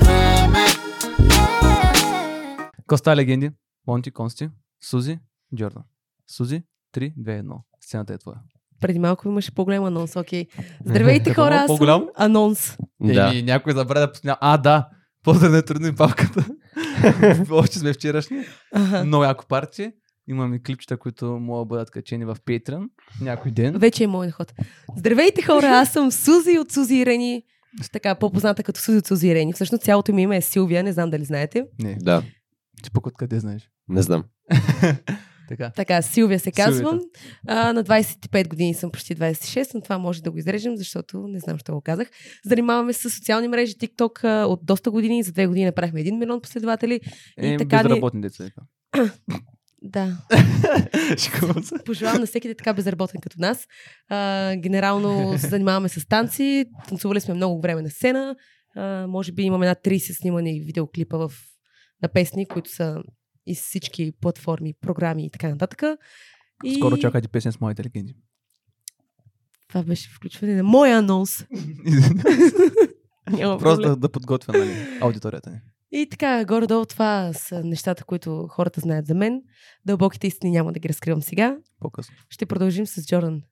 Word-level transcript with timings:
време 0.00 0.66
Коста 2.86 3.16
легенди? 3.16 3.50
Монти, 3.86 4.10
Консти, 4.10 4.50
Сузи, 4.84 5.18
Джордан. 5.56 5.82
Сузи, 6.30 6.62
3, 6.94 7.14
2, 7.16 7.42
1. 7.42 7.58
Сцената 7.80 8.14
е 8.14 8.18
твоя. 8.18 8.36
Преди 8.80 8.98
малко 8.98 9.28
имаше 9.28 9.54
по-голям 9.54 9.84
анонс, 9.84 10.16
окей. 10.16 10.46
Здравейте 10.84 11.34
хора, 11.34 11.54
аз 11.54 11.66
съм 11.66 11.76
по-голям? 11.76 12.06
анонс. 12.16 12.76
Да. 13.00 13.30
Еми, 13.30 13.42
някой 13.42 13.72
забравя 13.72 14.06
да 14.06 14.12
посня... 14.12 14.36
А, 14.40 14.56
да. 14.56 14.88
По-да 15.24 15.50
не 15.50 15.62
трудни 15.62 15.94
папката. 15.94 16.46
Още 17.50 17.78
сме 17.78 17.92
вчерашни. 17.92 18.44
Ага. 18.74 19.04
Много 19.04 19.24
яко 19.24 19.44
парти. 19.48 19.92
Имаме 20.28 20.58
клипчета, 20.58 20.96
които 20.96 21.26
могат 21.26 21.60
да 21.62 21.68
бъдат 21.68 21.90
качени 21.90 22.24
в 22.24 22.36
Patreon 22.46 22.88
някой 23.20 23.50
ден. 23.50 23.78
Вече 23.78 24.04
е 24.04 24.06
моят 24.06 24.32
ход. 24.32 24.52
Здравейте 24.96 25.42
хора, 25.42 25.66
аз 25.66 25.92
съм 25.92 26.12
Сузи 26.12 26.58
от 26.58 26.72
Сузи 26.72 26.96
и 26.96 27.06
Рени. 27.06 27.42
Така, 27.92 28.14
по-позната 28.14 28.62
като 28.62 28.80
Сузи 28.80 28.98
от 28.98 29.06
Сузи 29.06 29.28
и 29.28 29.34
Рени. 29.34 29.52
Всъщност 29.52 29.84
цялото 29.84 30.12
ми 30.12 30.22
име 30.22 30.36
е 30.36 30.40
Силвия, 30.40 30.82
не 30.82 30.92
знам 30.92 31.10
дали 31.10 31.24
знаете. 31.24 31.64
Не, 31.80 31.96
Да, 32.00 32.22
ти 32.82 32.90
пък 32.90 33.06
откъде 33.06 33.40
знаеш? 33.40 33.70
не 33.88 34.02
знам. 34.02 34.24
Така. 35.48 35.70
Така, 35.76 36.02
Силвия 36.02 36.40
се 36.40 36.52
казвам. 36.52 37.00
А, 37.46 37.72
на 37.72 37.84
25 37.84 38.48
години 38.48 38.74
съм 38.74 38.90
почти 38.90 39.16
26, 39.16 39.74
но 39.74 39.80
това 39.80 39.98
може 39.98 40.22
да 40.22 40.30
го 40.30 40.38
изрежем, 40.38 40.76
защото 40.76 41.18
не 41.18 41.38
знам, 41.38 41.58
що 41.58 41.74
го 41.74 41.80
казах. 41.80 42.10
Занимаваме 42.44 42.92
се 42.92 43.10
с 43.10 43.14
социални 43.14 43.48
мрежи, 43.48 43.74
TikTok 43.74 44.24
а, 44.24 44.46
от 44.46 44.60
доста 44.62 44.90
години. 44.90 45.22
За 45.22 45.32
две 45.32 45.46
години 45.46 45.66
направихме 45.66 46.04
1 46.04 46.18
милион 46.18 46.40
последователи. 46.40 47.00
Е, 47.38 47.56
така 47.56 47.76
ни- 47.76 47.88
безработни 47.88 48.20
деца. 48.20 48.44
Да. 49.82 50.16
Пожелавам 51.84 52.20
на 52.20 52.26
всеки 52.26 52.48
да 52.48 52.52
е 52.52 52.54
така 52.54 52.74
безработен 52.74 53.20
като 53.20 53.36
нас. 53.40 53.66
А, 54.08 54.56
генерално 54.56 55.38
се 55.38 55.48
занимаваме 55.48 55.88
с 55.88 56.06
танци. 56.08 56.64
Танцували 56.88 57.20
сме 57.20 57.34
много 57.34 57.60
време 57.60 57.82
на 57.82 57.90
сцена. 57.90 58.36
А, 58.76 59.06
може 59.06 59.32
би 59.32 59.42
имаме 59.42 59.66
над 59.66 59.78
30 59.84 60.20
снимани 60.20 60.60
видеоклипа 60.60 61.16
в, 61.16 61.32
на 62.02 62.08
песни, 62.08 62.46
които 62.46 62.70
са 62.70 63.02
из 63.46 63.62
всички 63.62 64.12
платформи, 64.20 64.74
програми 64.80 65.26
и 65.26 65.30
така 65.30 65.48
нататък. 65.48 65.82
И 66.64 66.74
Скоро 66.74 66.96
чакайте 66.96 67.28
песен 67.28 67.52
с 67.52 67.60
моите 67.60 67.84
легенди. 67.84 68.14
това 69.68 69.82
беше 69.82 70.10
включване 70.10 70.54
на 70.54 70.62
моя 70.62 70.98
анонс. 70.98 71.46
Просто 73.58 73.88
да, 73.88 73.96
да 73.96 74.08
подготвя 74.08 74.58
нали, 74.58 74.98
аудиторията 75.00 75.50
ни. 75.50 75.60
И 75.92 76.06
така, 76.10 76.44
горе-долу 76.44 76.84
това 76.84 77.32
са 77.32 77.64
нещата, 77.64 78.04
които 78.04 78.46
хората 78.50 78.80
знаят 78.80 79.06
за 79.06 79.14
мен. 79.14 79.42
Дълбоките 79.86 80.26
истини 80.26 80.52
няма 80.52 80.72
да 80.72 80.80
ги 80.80 80.88
разкривам 80.88 81.22
сега. 81.22 81.58
По-късно. 81.80 82.14
Ще 82.28 82.46
продължим 82.46 82.86
с 82.86 83.06
Джордан. 83.06 83.42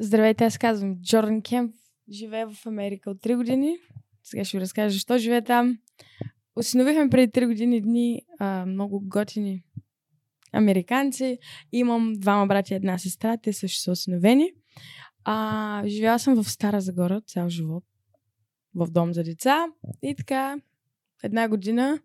Здравейте, 0.00 0.44
аз 0.44 0.58
казвам 0.58 0.96
Джордан 1.02 1.42
Кемп. 1.42 1.74
Живея 2.12 2.48
в 2.50 2.66
Америка 2.66 3.10
от 3.10 3.18
3 3.18 3.36
години. 3.36 3.76
Сега 4.24 4.44
ще 4.44 4.56
ви 4.56 4.60
разкажа 4.60 4.92
защо 4.92 5.18
живея 5.18 5.44
там. 5.44 5.78
Осиновихме 6.56 7.08
преди 7.08 7.32
3 7.32 7.46
години 7.46 7.80
дни 7.80 8.22
а, 8.38 8.66
много 8.66 9.00
готини 9.08 9.62
американци. 10.52 11.38
Имам 11.72 12.12
двама 12.18 12.46
брати 12.46 12.74
и 12.74 12.76
една 12.76 12.98
сестра. 12.98 13.36
Те 13.36 13.52
също 13.52 13.80
са 13.80 13.90
осиновени. 13.90 14.52
А, 15.24 15.82
живяла 15.86 16.18
съм 16.18 16.42
в 16.42 16.50
Стара 16.50 16.80
Загора 16.80 17.20
цял 17.20 17.48
живот. 17.48 17.84
В 18.74 18.90
дом 18.90 19.14
за 19.14 19.22
деца. 19.22 19.66
И 20.02 20.14
така, 20.14 20.56
една 21.22 21.48
година 21.48 21.98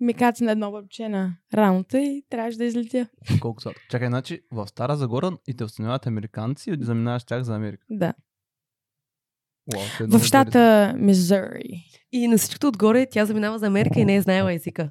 ми 0.00 0.14
каца 0.14 0.44
на 0.44 0.52
едно 0.52 0.70
бабче 0.70 1.08
на 1.08 1.36
рамото 1.54 1.96
и 1.96 2.22
трябваше 2.30 2.58
да 2.58 2.64
излетя. 2.64 3.08
Колко 3.40 3.62
са? 3.62 3.72
Чакай, 3.90 4.08
значи 4.08 4.40
в 4.52 4.68
Стара 4.68 4.96
Загора 4.96 5.36
и 5.46 5.54
те 5.54 5.64
установяват 5.64 6.06
американци 6.06 6.70
и 6.70 6.76
заминаваш 6.80 7.22
с 7.22 7.26
тях 7.26 7.42
за 7.42 7.54
Америка. 7.54 7.84
Да. 7.90 8.14
Е 10.00 10.06
В 10.06 10.24
щата 10.24 10.94
Мизури. 10.98 11.84
И 12.12 12.28
на 12.28 12.38
всичкото 12.38 12.68
отгоре 12.68 13.06
тя 13.10 13.24
заминава 13.26 13.58
за 13.58 13.66
Америка 13.66 14.00
и 14.00 14.04
не 14.04 14.16
е 14.16 14.20
знаела 14.22 14.52
езика. 14.54 14.90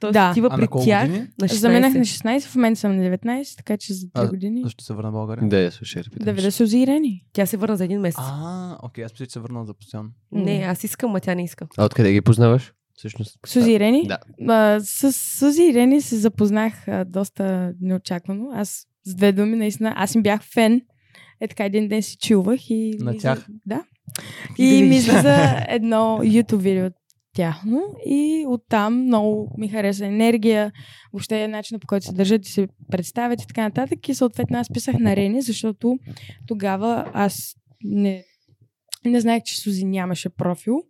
Тоест 0.00 0.12
Да. 0.12 0.30
отива 0.30 0.50
при 0.50 0.68
тях 0.84 1.06
години? 1.08 1.26
на 1.40 1.48
16. 1.48 1.52
Заменах 1.54 1.94
на 1.94 2.00
16, 2.00 2.46
в 2.46 2.54
момента 2.54 2.80
съм 2.80 2.96
на 2.96 3.18
19, 3.18 3.56
така 3.56 3.76
че 3.76 3.94
за 3.94 4.06
3 4.06 4.10
А, 4.14 4.28
години. 4.28 4.62
Защо 4.64 4.84
се 4.84 4.94
върна 4.94 5.10
в 5.10 5.12
България? 5.12 5.48
Да, 5.48 5.60
я 5.60 5.72
слушай, 5.72 6.02
Да 6.20 6.32
видя 6.32 6.52
се 6.52 6.62
озирени. 6.62 7.24
Тя 7.32 7.46
се 7.46 7.56
върна 7.56 7.76
за 7.76 7.84
един 7.84 8.00
месец. 8.00 8.20
А, 8.22 8.78
окей, 8.82 9.04
аз 9.04 9.12
мисля, 9.12 9.26
че 9.26 9.32
се 9.32 9.40
върнал 9.40 9.64
за 9.64 9.74
постоянно. 9.74 10.10
Не, 10.32 10.64
аз 10.68 10.84
искам, 10.84 11.14
а 11.14 11.20
тя 11.20 11.34
не 11.34 11.44
иска. 11.44 11.66
А 11.78 11.84
откъде 11.84 12.12
ги 12.12 12.20
познаваш? 12.20 12.72
Всъщност. 12.96 13.38
Сузи 13.46 13.72
Ирени? 13.72 14.06
Да. 14.06 14.18
А, 14.48 14.80
с 14.80 15.12
Сузи 15.12 15.62
Ирени 15.62 16.00
се 16.00 16.16
запознах 16.16 16.88
а, 16.88 17.04
доста 17.04 17.72
неочаквано. 17.80 18.50
Аз 18.54 18.86
с 19.04 19.14
две 19.14 19.32
думи, 19.32 19.56
наистина, 19.56 19.92
аз 19.96 20.14
им 20.14 20.22
бях 20.22 20.42
фен. 20.54 20.80
Е 21.40 21.48
така, 21.48 21.64
един 21.64 21.88
ден 21.88 22.02
си 22.02 22.16
чувах 22.16 22.70
и... 22.70 22.96
На 22.98 23.18
тях? 23.18 23.46
И 23.48 23.52
да 23.66 23.84
И 24.58 24.82
ми 24.82 24.96
излиза 24.96 25.64
едно 25.68 26.18
YouTube 26.22 26.56
видео 26.56 26.90
тяхно 27.34 27.82
и 28.06 28.44
оттам 28.48 29.02
много 29.04 29.54
ми 29.58 29.68
хареса 29.68 30.06
енергия, 30.06 30.72
въобще 31.12 31.48
начина 31.48 31.78
по 31.78 31.86
който 31.86 32.06
се 32.06 32.12
държат 32.12 32.46
и 32.46 32.50
се 32.50 32.68
представят 32.90 33.42
и 33.42 33.46
така 33.46 33.62
нататък. 33.62 34.08
И 34.08 34.14
съответно 34.14 34.58
аз 34.58 34.68
писах 34.72 34.98
на 34.98 35.16
Рени, 35.16 35.42
защото 35.42 35.98
тогава 36.46 37.10
аз 37.12 37.54
не, 37.84 38.24
не 39.04 39.20
знаех, 39.20 39.42
че 39.42 39.60
Сузи 39.60 39.84
нямаше 39.84 40.28
профил. 40.28 40.82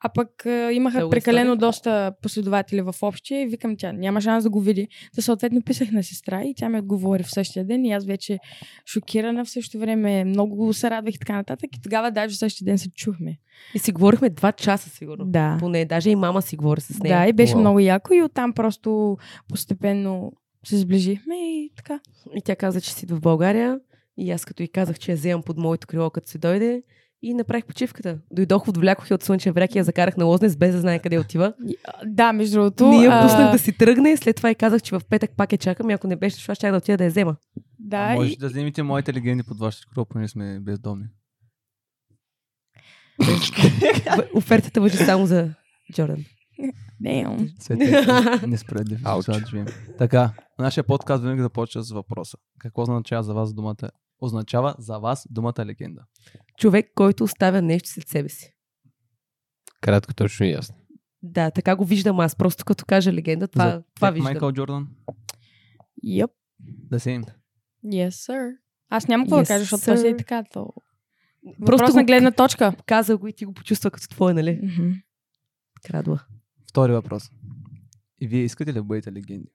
А 0.00 0.08
пък 0.08 0.46
а, 0.46 0.72
имаха 0.72 0.98
Дълга 0.98 1.10
прекалено 1.10 1.52
история. 1.52 1.56
доста 1.56 2.12
последователи 2.22 2.80
в 2.80 2.94
общия 3.02 3.42
и 3.42 3.46
викам 3.46 3.76
тя, 3.76 3.92
няма 3.92 4.20
шанс 4.20 4.44
да 4.44 4.50
го 4.50 4.60
види. 4.60 4.88
Та 5.14 5.22
съответно 5.22 5.62
писах 5.62 5.90
на 5.90 6.02
сестра 6.02 6.42
и 6.44 6.54
тя 6.56 6.68
ми 6.68 6.78
отговори 6.78 7.22
в 7.22 7.30
същия 7.30 7.64
ден 7.64 7.84
и 7.84 7.92
аз 7.92 8.06
вече 8.06 8.38
шокирана 8.86 9.44
в 9.44 9.50
същото 9.50 9.78
време, 9.78 10.24
много 10.24 10.72
се 10.72 10.90
радвах 10.90 11.14
и 11.14 11.18
така 11.18 11.32
нататък. 11.32 11.76
И 11.76 11.82
тогава 11.82 12.10
даже 12.10 12.34
в 12.34 12.38
същия 12.38 12.64
ден 12.64 12.78
се 12.78 12.90
чухме. 12.90 13.38
И 13.74 13.78
си 13.78 13.92
говорихме 13.92 14.30
два 14.30 14.52
часа, 14.52 14.90
сигурно. 14.90 15.24
Да. 15.24 15.56
Поне, 15.60 15.84
даже 15.84 16.10
и 16.10 16.16
мама 16.16 16.42
си 16.42 16.56
говори 16.56 16.80
с 16.80 16.98
нея. 16.98 17.18
Да, 17.18 17.28
и 17.28 17.32
беше 17.32 17.54
Уау. 17.54 17.60
много 17.60 17.80
яко 17.80 18.14
и 18.14 18.22
оттам 18.22 18.52
просто 18.52 19.18
постепенно 19.48 20.32
се 20.64 20.76
сближихме 20.76 21.34
и 21.36 21.72
така. 21.76 22.00
И 22.36 22.42
тя 22.42 22.56
каза, 22.56 22.80
че 22.80 22.92
си 22.92 23.06
в 23.06 23.20
България. 23.20 23.80
И 24.18 24.30
аз 24.30 24.44
като 24.44 24.62
и 24.62 24.68
казах, 24.68 24.98
че 24.98 25.10
я 25.12 25.16
вземам 25.16 25.42
под 25.42 25.58
моето 25.58 25.86
крило, 25.86 26.10
като 26.10 26.28
се 26.28 26.38
дойде. 26.38 26.82
И 27.22 27.34
направих 27.34 27.64
почивката. 27.64 28.18
Дойдох, 28.32 28.68
отвлякох 28.68 29.10
я 29.10 29.14
от 29.14 29.22
Слънчев 29.22 29.54
бряг 29.54 29.74
и 29.74 29.78
я 29.78 29.84
закарах 29.84 30.16
на 30.16 30.24
Лознес, 30.24 30.56
без 30.56 30.74
да 30.74 30.80
знае 30.80 30.98
къде 30.98 31.18
отива. 31.18 31.52
И, 31.68 31.76
а, 31.84 31.92
Да, 32.06 32.32
между 32.32 32.56
другото. 32.56 32.88
Не 32.88 33.04
я 33.04 33.10
а, 33.12 33.22
пуснах 33.22 33.52
да 33.52 33.58
си 33.58 33.72
тръгне, 33.78 34.16
след 34.16 34.36
това 34.36 34.50
и 34.50 34.54
казах, 34.54 34.82
че 34.82 34.94
в 34.94 35.02
петък 35.10 35.30
пак 35.36 35.52
я 35.52 35.58
чакам 35.58 35.90
и 35.90 35.92
ако 35.92 36.06
не 36.06 36.16
беше, 36.16 36.54
ще 36.54 36.70
да 36.70 36.76
отида 36.76 36.96
да 36.96 37.04
я 37.04 37.10
взема. 37.10 37.36
Да, 37.78 37.96
а 37.96 38.14
може 38.14 38.32
и, 38.32 38.36
да 38.36 38.48
вземете 38.48 38.82
моите 38.82 39.14
легенди 39.14 39.42
под 39.42 39.58
вашата 39.58 39.86
кръв, 39.94 40.06
ние 40.14 40.28
сме 40.28 40.60
бездомни. 40.60 41.04
Офертата 44.34 44.80
въжи 44.80 44.96
само 44.96 45.26
за 45.26 45.54
Джордан. 45.92 46.24
Damn. 47.02 47.62
Свет 47.62 47.80
е 48.42 48.46
несправедлив. 48.46 49.00
Така, 49.98 50.32
нашия 50.58 50.84
подкаст 50.84 51.22
винаги 51.22 51.42
започва 51.42 51.82
с 51.82 51.90
въпроса. 51.90 52.36
Какво 52.58 52.82
означава 52.82 53.22
за 53.22 53.34
вас 53.34 53.54
думата 53.54 53.90
означава 54.20 54.74
за 54.78 54.98
вас 54.98 55.26
думата 55.30 55.66
легенда? 55.66 56.02
Човек, 56.58 56.90
който 56.94 57.24
оставя 57.24 57.62
нещо 57.62 57.88
след 57.88 58.08
себе 58.08 58.28
си. 58.28 58.52
Кратко, 59.80 60.14
точно 60.14 60.46
и 60.46 60.50
ясно. 60.50 60.76
Да, 61.22 61.50
така 61.50 61.76
го 61.76 61.84
виждам 61.84 62.20
аз. 62.20 62.36
Просто 62.36 62.64
като 62.64 62.84
кажа 62.84 63.12
легенда, 63.12 63.48
това, 63.48 63.70
за 63.70 63.82
това 63.94 64.10
виждам. 64.10 64.32
Майкъл 64.32 64.52
Джордан? 64.52 64.88
Yep. 66.04 66.30
Да 66.60 67.00
се 67.00 67.10
им. 67.10 67.24
Yes, 67.84 68.08
sir. 68.08 68.56
Аз 68.88 69.08
няма 69.08 69.24
какво 69.24 69.36
Yes, 69.36 69.42
да 69.42 69.46
кажа, 69.46 69.60
защото 69.60 69.80
това 69.80 69.96
си 69.96 70.08
е 70.08 70.16
така. 70.16 70.44
То... 70.52 70.72
Просто 71.58 71.64
Просто 71.66 71.96
на 71.96 72.04
гледна 72.04 72.30
точка. 72.30 72.74
Каза 72.86 73.16
го 73.16 73.28
и 73.28 73.32
ти 73.32 73.44
го 73.44 73.52
почувства 73.52 73.90
като 73.90 74.08
твое, 74.08 74.34
нали? 74.34 74.60
Мгм. 74.62 74.90
Крадва. 75.84 76.24
Втори 76.70 76.92
въпрос. 76.92 77.30
И 78.20 78.28
вие 78.28 78.42
искате 78.42 78.70
ли 78.70 78.74
да 78.74 78.84
бъдете 78.84 79.12
легенди? 79.12 79.48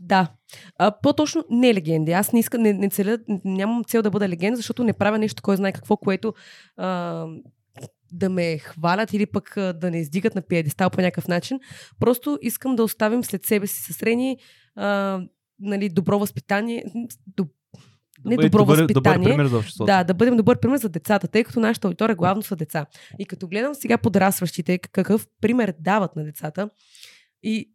Да. 0.00 0.32
А, 0.78 0.92
по-точно 1.02 1.44
не 1.50 1.74
легенди. 1.74 2.12
Аз 2.12 2.32
не 2.32 2.40
искам, 2.40 2.62
не, 2.62 2.72
не 2.72 2.90
целя, 2.90 3.18
нямам 3.44 3.84
цел 3.84 4.02
да 4.02 4.10
бъда 4.10 4.28
легенда, 4.28 4.56
защото 4.56 4.84
не 4.84 4.92
правя 4.92 5.18
нещо, 5.18 5.42
кой 5.42 5.56
знае 5.56 5.72
какво, 5.72 5.96
което 5.96 6.34
а, 6.76 7.26
да 8.12 8.28
ме 8.28 8.58
хвалят 8.58 9.12
или 9.12 9.26
пък 9.26 9.56
а, 9.56 9.72
да 9.72 9.90
не 9.90 9.98
издигат 9.98 10.34
на 10.34 10.42
пиедестал 10.42 10.90
по 10.90 11.00
някакъв 11.00 11.28
начин. 11.28 11.60
Просто 12.00 12.38
искам 12.42 12.76
да 12.76 12.84
оставим 12.84 13.24
след 13.24 13.46
себе 13.46 13.66
си 13.66 13.92
с 13.92 14.02
Рени 14.02 14.36
а, 14.76 15.20
нали, 15.60 15.88
добро 15.88 16.18
възпитание. 16.18 16.84
До, 17.26 17.46
не 18.24 18.36
бъдете 18.36 18.48
добро 18.48 18.64
добър, 18.64 18.78
възпитание. 18.78 19.16
Добър 19.16 19.30
пример 19.30 19.46
за 19.46 19.56
обществото. 19.56 19.86
Да, 19.86 20.04
да 20.04 20.14
бъдем 20.14 20.36
добър 20.36 20.60
пример 20.60 20.78
за 20.78 20.88
децата, 20.88 21.28
тъй 21.28 21.44
като 21.44 21.60
нашата 21.60 21.88
аудитория 21.88 22.16
главно 22.16 22.42
са 22.42 22.56
деца. 22.56 22.86
И 23.18 23.26
като 23.26 23.48
гледам 23.48 23.74
сега 23.74 23.98
подрастващите, 23.98 24.78
какъв 24.78 25.28
пример 25.40 25.74
дават 25.80 26.16
на 26.16 26.24
децата, 26.24 26.70
и 27.42 27.70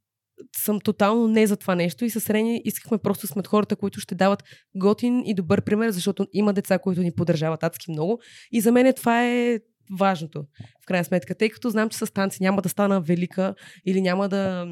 съм 0.57 0.79
тотално 0.79 1.27
не 1.27 1.47
за 1.47 1.57
това 1.57 1.75
нещо 1.75 2.05
и 2.05 2.09
с 2.09 2.29
Рени 2.29 2.61
искахме 2.65 2.97
просто 2.97 3.27
сме 3.27 3.43
хората, 3.47 3.75
които 3.75 3.99
ще 3.99 4.15
дават 4.15 4.43
готин 4.75 5.23
и 5.25 5.33
добър 5.33 5.61
пример, 5.61 5.89
защото 5.89 6.27
има 6.33 6.53
деца, 6.53 6.79
които 6.79 7.01
ни 7.01 7.11
поддържават 7.11 7.63
адски 7.63 7.91
много. 7.91 8.19
И 8.51 8.61
за 8.61 8.71
мен 8.71 8.93
това 8.93 9.25
е 9.25 9.59
важното, 9.99 10.45
в 10.83 10.85
крайна 10.85 11.05
сметка, 11.05 11.35
тъй 11.35 11.49
като 11.49 11.69
знам, 11.69 11.89
че 11.89 11.97
с 11.97 12.13
танци 12.13 12.43
няма 12.43 12.61
да 12.61 12.69
стана 12.69 13.01
велика 13.01 13.55
или 13.85 14.01
няма 14.01 14.29
да 14.29 14.67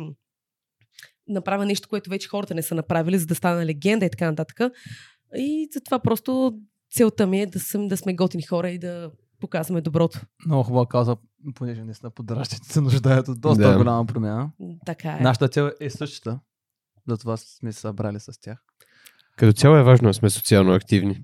направя 1.27 1.65
нещо, 1.65 1.89
което 1.89 2.09
вече 2.09 2.27
хората 2.27 2.56
не 2.56 2.61
са 2.61 2.75
направили, 2.75 3.18
за 3.18 3.25
да 3.25 3.35
стана 3.35 3.65
легенда 3.65 4.06
и 4.06 4.09
така 4.09 4.29
нататък. 4.29 4.59
И 5.38 5.69
затова 5.73 6.00
просто 6.00 6.59
целта 6.91 7.27
ми 7.27 7.41
е 7.41 7.45
да, 7.45 7.59
съм, 7.59 7.88
да 7.88 7.97
сме 7.97 8.15
готини 8.15 8.44
хора 8.44 8.69
и 8.69 8.79
да 8.79 9.11
показваме 9.45 9.81
доброто. 9.81 10.19
Много 10.45 10.63
хубава 10.63 10.86
кауза, 10.86 11.18
понеже 11.56 11.83
наистина 11.83 12.09
подрастващите 12.12 12.74
се 12.74 12.81
нуждаят 12.81 13.27
от 13.27 13.42
доста 13.42 13.63
Да. 13.63 13.77
голяма 13.77 14.06
промяна. 14.06 14.51
Така 14.86 15.12
е. 15.12 15.19
Нашата 15.19 15.47
цел 15.47 15.71
е 15.80 15.89
същата. 15.89 16.39
Затова 17.07 17.38
сме 17.38 17.71
се 17.71 17.80
събрали 17.80 18.19
с 18.19 18.39
тях. 18.42 18.57
Като 19.38 19.53
цяло 19.53 19.75
е 19.75 19.83
важно 19.83 20.07
да 20.09 20.13
сме 20.13 20.30
социално 20.30 20.74
активни. 20.74 21.24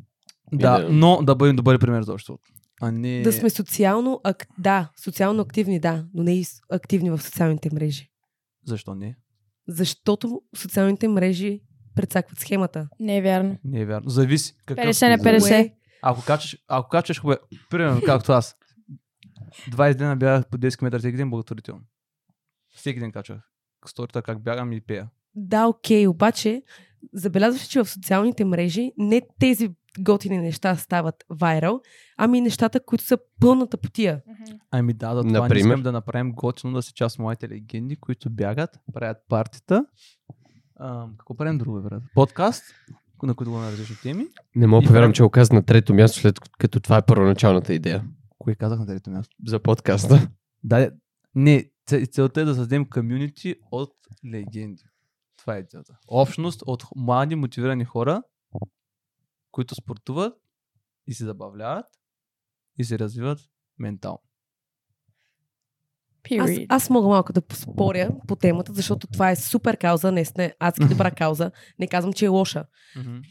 Да, 0.53 0.79
да- 0.79 0.89
но 0.89 1.21
да 1.21 1.35
бъдем 1.35 1.55
добър 1.55 1.79
пример 1.79 2.03
за 2.03 2.13
обществото. 2.13 2.49
А 2.81 2.91
не... 2.91 3.21
Да 3.21 3.33
сме 3.33 3.49
социално, 3.49 4.21
ак... 4.23 4.47
да, 4.59 4.91
социално 4.97 5.41
активни, 5.41 5.79
да, 5.79 6.05
но 6.13 6.23
не 6.23 6.33
и 6.33 6.45
активни 6.69 7.09
в 7.09 7.21
социалните 7.21 7.69
мрежи. 7.73 8.09
Защо 8.65 8.95
не? 8.95 9.17
Защото 9.67 10.41
социалните 10.55 11.07
мрежи 11.07 11.61
прецакват 11.95 12.39
схемата. 12.39 12.87
Не 12.99 13.17
е 13.17 13.21
вярно. 13.21 13.57
Не 13.63 13.79
е 13.79 13.85
вярно. 13.85 14.09
Зависи. 14.09 14.53
Какъв 14.65 14.85
50 14.85 15.09
на 15.09 15.17
ти- 15.17 15.23
50. 15.23 15.73
Ако 16.01 16.25
качаш, 16.25 16.57
ако 16.67 16.89
качаш 16.89 17.19
хубаво, 17.19 17.39
примерно 17.69 18.01
както 18.05 18.31
аз, 18.31 18.57
20 19.69 19.93
дена 19.93 20.15
бягах 20.15 20.47
по 20.47 20.57
10 20.57 20.77
км 20.77 20.99
всеки 20.99 21.17
ден 21.17 21.29
благотворително. 21.29 21.81
Всеки 22.75 22.99
ден 22.99 23.11
качах. 23.11 23.41
Сторията 23.85 24.21
как 24.21 24.43
бягам 24.43 24.73
и 24.73 24.81
пея. 24.81 25.09
Да, 25.35 25.67
окей, 25.67 26.07
обаче 26.07 26.63
забелязваш, 27.13 27.63
че 27.63 27.83
в 27.83 27.89
социалните 27.89 28.45
мрежи 28.45 28.91
не 28.97 29.21
тези 29.39 29.69
готини 29.99 30.37
неща 30.37 30.75
стават 30.75 31.25
вайрал, 31.29 31.81
ами 32.17 32.41
нещата, 32.41 32.85
които 32.85 33.03
са 33.03 33.17
пълната 33.39 33.77
потия. 33.77 34.21
Ами 34.71 34.93
да, 34.93 35.13
да 35.13 35.23
това 35.23 35.39
Например? 35.39 35.65
не 35.65 35.71
искам 35.71 35.83
да 35.83 35.91
направим 35.91 36.31
готино 36.31 36.73
да 36.73 36.81
си 36.81 36.93
част 36.93 37.19
моите 37.19 37.49
легенди, 37.49 37.95
които 37.95 38.29
бягат, 38.29 38.79
правят 38.93 39.17
партита. 39.29 39.85
А, 40.75 41.07
какво 41.17 41.35
правим 41.35 41.57
друго, 41.57 41.81
брат? 41.81 42.03
Подкаст, 42.15 42.63
на 43.27 43.35
които 43.35 43.51
го 43.51 43.57
на 43.57 43.71
различни 43.71 43.95
теми. 43.95 44.27
Не 44.55 44.67
мога 44.67 44.87
повярвам, 44.87 45.01
време- 45.03 45.13
че 45.13 45.23
го 45.23 45.29
каза 45.29 45.53
на 45.53 45.65
трето 45.65 45.93
място, 45.93 46.19
след 46.19 46.39
като 46.39 46.79
това 46.79 46.97
е 46.97 47.05
първоначалната 47.05 47.73
идея 47.73 48.05
Кое 48.37 48.55
казах 48.55 48.79
на 48.79 48.85
трето 48.87 49.09
място? 49.09 49.35
за 49.47 49.59
подкаста. 49.59 50.29
Да, 50.63 50.91
не, 51.35 51.71
целта 52.11 52.41
е 52.41 52.45
да 52.45 52.55
създадем 52.55 52.85
комюнити 52.85 53.55
от 53.71 53.93
легенди. 54.33 54.83
Това 55.37 55.57
е 55.57 55.63
целта. 55.63 55.97
Общност 56.07 56.63
от 56.65 56.83
млади, 56.95 57.35
мотивирани 57.35 57.85
хора, 57.85 58.23
които 59.51 59.75
спортуват 59.75 60.33
и 61.07 61.13
се 61.13 61.25
забавляват 61.25 61.85
и 62.77 62.83
се 62.83 62.99
развиват 62.99 63.39
ментално. 63.79 64.19
Аз, 66.39 66.49
Period. 66.49 66.65
аз 66.69 66.89
мога 66.89 67.07
малко 67.07 67.33
да 67.33 67.41
поспоря 67.41 68.09
по 68.27 68.35
темата, 68.35 68.73
защото 68.73 69.07
това 69.07 69.31
е 69.31 69.35
супер 69.35 69.77
кауза, 69.77 70.11
наистина 70.11 70.43
е 70.43 70.53
адски 70.59 70.85
добра 70.85 71.11
кауза. 71.15 71.51
Не 71.79 71.87
казвам, 71.87 72.13
че 72.13 72.25
е 72.25 72.29
лоша. 72.29 72.65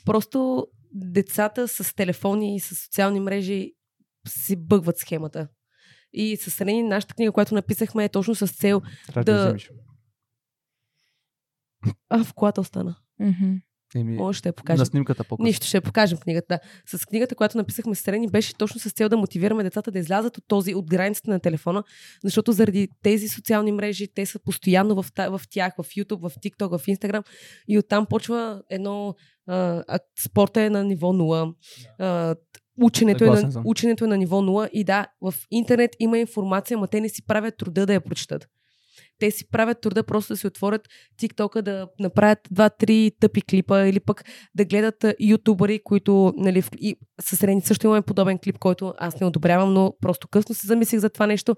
Просто 0.04 0.66
децата 0.92 1.68
с 1.68 1.94
телефони 1.94 2.56
и 2.56 2.60
с 2.60 2.74
социални 2.76 3.20
мрежи 3.20 3.72
си 4.28 4.56
бъгват 4.56 4.98
схемата. 4.98 5.48
И 6.12 6.36
със 6.36 6.54
сравнение 6.54 6.82
нашата 6.82 7.14
книга, 7.14 7.32
която 7.32 7.54
написахме, 7.54 8.04
е 8.04 8.08
точно 8.08 8.34
с 8.34 8.46
цел. 8.46 8.82
Трябва 9.06 9.24
Да- 9.24 9.52
да. 9.52 9.58
А, 12.10 12.24
в 12.24 12.34
колата 12.34 12.60
остана. 12.60 12.96
Мгм. 13.20 13.54
Еми, 13.94 14.16
Може 14.16 14.38
ще 14.38 14.48
я 14.48 14.50
на 14.50 14.54
покажем. 14.54 14.86
снимката 14.86 15.24
по 15.24 15.36
Нищо, 15.40 15.66
ще 15.66 15.76
я 15.76 15.80
покажем 15.80 16.18
книгата. 16.18 16.46
Да. 16.48 16.98
С 16.98 17.06
книгата, 17.06 17.34
която 17.34 17.58
написахме 17.58 17.94
с 17.94 18.08
Рени, 18.08 18.28
беше 18.28 18.54
точно 18.54 18.80
с 18.80 18.90
цел 18.90 19.08
да 19.08 19.16
мотивираме 19.16 19.62
децата 19.62 19.90
да 19.90 19.98
излязат 19.98 20.38
от 20.38 20.44
този, 20.48 20.74
от 20.74 20.90
границата 20.90 21.30
на 21.30 21.40
телефона, 21.40 21.84
защото 22.24 22.52
заради 22.52 22.88
тези 23.02 23.28
социални 23.28 23.72
мрежи, 23.72 24.08
те 24.14 24.26
са 24.26 24.38
постоянно 24.38 25.02
в, 25.02 25.06
в 25.18 25.40
тях, 25.50 25.74
в 25.78 25.84
YouTube, 25.84 26.28
в 26.28 26.34
TikTok, 26.34 26.78
в 26.78 26.86
Instagram 26.86 27.24
и 27.68 27.78
оттам 27.78 28.06
почва 28.06 28.62
едно 28.70 29.14
а, 29.46 29.84
а, 29.88 29.98
спорта 30.24 30.62
е 30.62 30.70
на 30.70 30.84
ниво 30.84 31.12
0. 31.12 31.54
А, 31.98 32.34
Ученето 32.82 33.24
е, 33.24 33.30
на, 33.30 33.62
ученето 33.64 34.04
е 34.04 34.08
на 34.08 34.16
ниво 34.16 34.42
0 34.42 34.70
и 34.70 34.84
да, 34.84 35.06
в 35.20 35.34
интернет 35.50 35.90
има 35.98 36.18
информация, 36.18 36.76
ама 36.76 36.88
те 36.88 37.00
не 37.00 37.08
си 37.08 37.26
правят 37.26 37.56
труда 37.56 37.86
да 37.86 37.92
я 37.92 38.00
прочитат. 38.00 38.48
Те 39.20 39.30
си 39.30 39.50
правят 39.50 39.80
труда 39.80 40.02
просто 40.02 40.32
да 40.32 40.36
си 40.36 40.46
отворят 40.46 40.88
TikTok, 41.22 41.62
да 41.62 41.88
направят 42.00 42.38
два-три 42.50 43.10
тъпи 43.20 43.42
клипа 43.42 43.86
или 43.86 44.00
пък 44.00 44.24
да 44.54 44.64
гледат 44.64 45.04
ютубъри, 45.20 45.80
които 45.84 46.32
нали, 46.36 46.62
в- 46.62 46.70
и 46.76 46.96
с 47.20 47.44
Рени 47.44 47.62
също 47.62 47.86
имаме 47.86 48.02
подобен 48.02 48.38
клип, 48.38 48.58
който 48.58 48.94
аз 48.98 49.20
не 49.20 49.26
одобрявам, 49.26 49.72
но 49.74 49.94
просто 50.00 50.28
късно 50.28 50.54
се 50.54 50.66
замислих 50.66 51.00
за 51.00 51.10
това 51.10 51.26
нещо. 51.26 51.56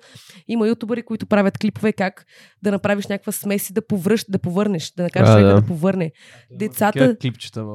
Има 0.49 0.69
ютубъри, 0.69 1.03
които 1.03 1.27
правят 1.27 1.59
клипове 1.59 1.93
как 1.93 2.25
да 2.63 2.71
направиш 2.71 3.07
някаква 3.07 3.33
смес 3.33 3.71
и 3.71 3.73
да, 3.73 3.87
повръщ, 3.87 4.27
да 4.29 4.39
повърнеш, 4.39 4.93
да 4.97 5.03
накараш 5.03 5.29
А, 5.29 5.33
човека 5.33 5.55
да. 5.55 5.61
да 5.61 5.67
повърне. 5.67 6.13
Децата, 6.51 6.99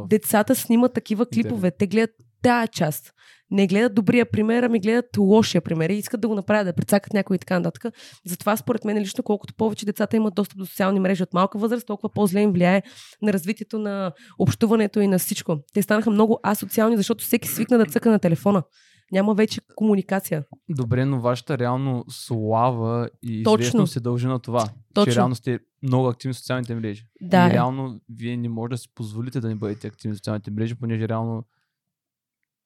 децата 0.09 0.55
снимат 0.55 0.93
такива 0.93 1.25
клипове. 1.25 1.71
Те 1.71 1.87
гледат 1.87 2.09
тая 2.41 2.67
част. 2.67 3.13
Не 3.51 3.67
гледат 3.67 3.95
добрия 3.95 4.31
пример, 4.31 4.63
ами 4.63 4.79
гледат 4.79 5.17
лошия 5.17 5.61
пример 5.61 5.89
и 5.89 5.93
искат 5.93 6.21
да 6.21 6.27
го 6.27 6.35
направят, 6.35 6.67
да 6.67 6.73
прецакат 6.73 7.13
някой 7.13 7.35
и 7.35 7.39
така 7.39 7.59
нататък. 7.59 7.93
Затова, 8.25 8.57
според 8.57 8.85
мен, 8.85 8.97
лично, 8.97 9.23
колкото 9.23 9.53
повече 9.53 9.85
децата 9.85 10.15
имат 10.15 10.35
достъп 10.35 10.57
до 10.57 10.65
социални 10.65 10.99
мрежи 10.99 11.23
от 11.23 11.33
малка 11.33 11.57
възраст, 11.57 11.87
толкова 11.87 12.09
по-зле 12.13 12.41
им 12.41 12.51
влияе 12.51 12.83
на 13.21 13.33
развитието 13.33 13.79
на 13.79 14.11
общуването 14.39 14.99
и 14.99 15.07
на 15.07 15.19
всичко. 15.19 15.57
Те 15.73 15.81
станаха 15.81 16.09
много 16.09 16.39
асоциални, 16.43 16.97
защото 16.97 17.23
всеки 17.23 17.47
свикна 17.47 17.77
да 17.77 17.85
цъка 17.85 18.11
на 18.11 18.19
телефона. 18.19 18.63
Няма 19.11 19.33
вече 19.33 19.61
комуникация. 19.75 20.43
Добре, 20.69 21.05
но 21.05 21.21
вашата 21.21 21.57
реално 21.57 22.05
слава 22.09 23.09
и 23.23 23.43
Точно. 23.43 23.61
известност 23.61 23.93
се 23.93 23.99
дължи 23.99 24.27
на 24.27 24.39
това. 24.39 24.69
Точно. 24.93 25.13
Че 25.13 25.17
реално 25.17 25.35
сте 25.35 25.59
много 25.83 26.07
активни 26.07 26.33
в 26.33 26.37
социалните 26.37 26.75
мрежи. 26.75 27.03
Да, 27.21 27.47
И 27.47 27.49
е. 27.49 27.53
реално 27.53 27.99
вие 28.09 28.37
не 28.37 28.49
може 28.49 28.69
да 28.69 28.77
си 28.77 28.87
позволите 28.95 29.39
да 29.39 29.47
не 29.47 29.55
бъдете 29.55 29.87
активни 29.87 30.15
в 30.15 30.17
социалните 30.17 30.51
мрежи, 30.51 30.75
понеже 30.75 31.07
реално 31.07 31.43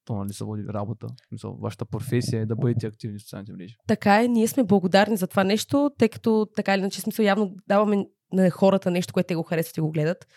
то 0.06 0.16
нали 0.16 0.34
се 0.34 0.44
води 0.44 0.64
работа. 0.70 1.08
В 1.08 1.28
Смисъл, 1.28 1.58
вашата 1.62 1.86
професия 1.86 2.42
е 2.42 2.46
да 2.46 2.56
бъдете 2.56 2.88
активни 2.88 3.20
в 3.20 3.22
социалните 3.22 3.54
мрежи. 3.54 3.76
така 3.88 4.24
е, 4.24 4.28
ние 4.28 4.48
сме 4.48 4.64
благодарни 4.64 5.18
за 5.18 5.28
това 5.28 5.44
нещо, 5.44 5.92
тъй 5.98 6.10
като 6.10 6.48
така 6.56 6.74
или 6.74 6.80
иначе 6.80 7.02
смисъл 7.02 7.24
явно 7.24 7.56
даваме 7.68 8.06
на 8.34 8.50
хората 8.50 8.92
нещо, 8.92 9.14
което 9.14 9.28
те 9.28 9.36
го 9.36 9.44
харесват 9.44 9.78
и 9.78 9.82
го 9.82 9.92
гледат. 9.92 10.28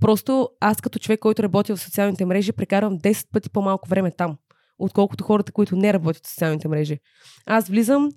Просто 0.00 0.48
аз 0.60 0.80
като 0.80 0.98
човек, 0.98 1.20
който 1.20 1.42
работи 1.42 1.72
в 1.72 1.78
социалните 1.80 2.24
мрежи, 2.24 2.52
прекарвам 2.52 2.98
10 2.98 3.30
пъти 3.32 3.50
по-малко 3.50 3.88
време 3.88 4.10
там, 4.10 4.36
отколкото 4.78 5.24
хората, 5.24 5.52
които 5.52 5.76
не 5.76 5.92
работят 5.92 6.26
в 6.26 6.28
социалните 6.30 6.68
мрежи. 6.68 6.98
Аз 7.46 7.68
влизам 7.68 8.08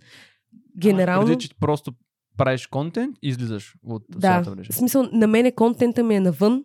генерално... 0.81 1.27
Преди, 1.27 1.39
че 1.47 1.55
просто 1.59 1.91
правиш 2.37 2.67
контент 2.67 3.17
и 3.21 3.27
излизаш 3.29 3.75
от 3.85 4.03
Да, 4.09 4.15
социалната 4.15 4.55
мрежа. 4.55 4.73
в 4.73 4.75
смисъл 4.75 5.09
на 5.11 5.27
мене 5.27 5.51
контента 5.51 6.03
ми 6.03 6.15
е 6.15 6.19
навън, 6.19 6.63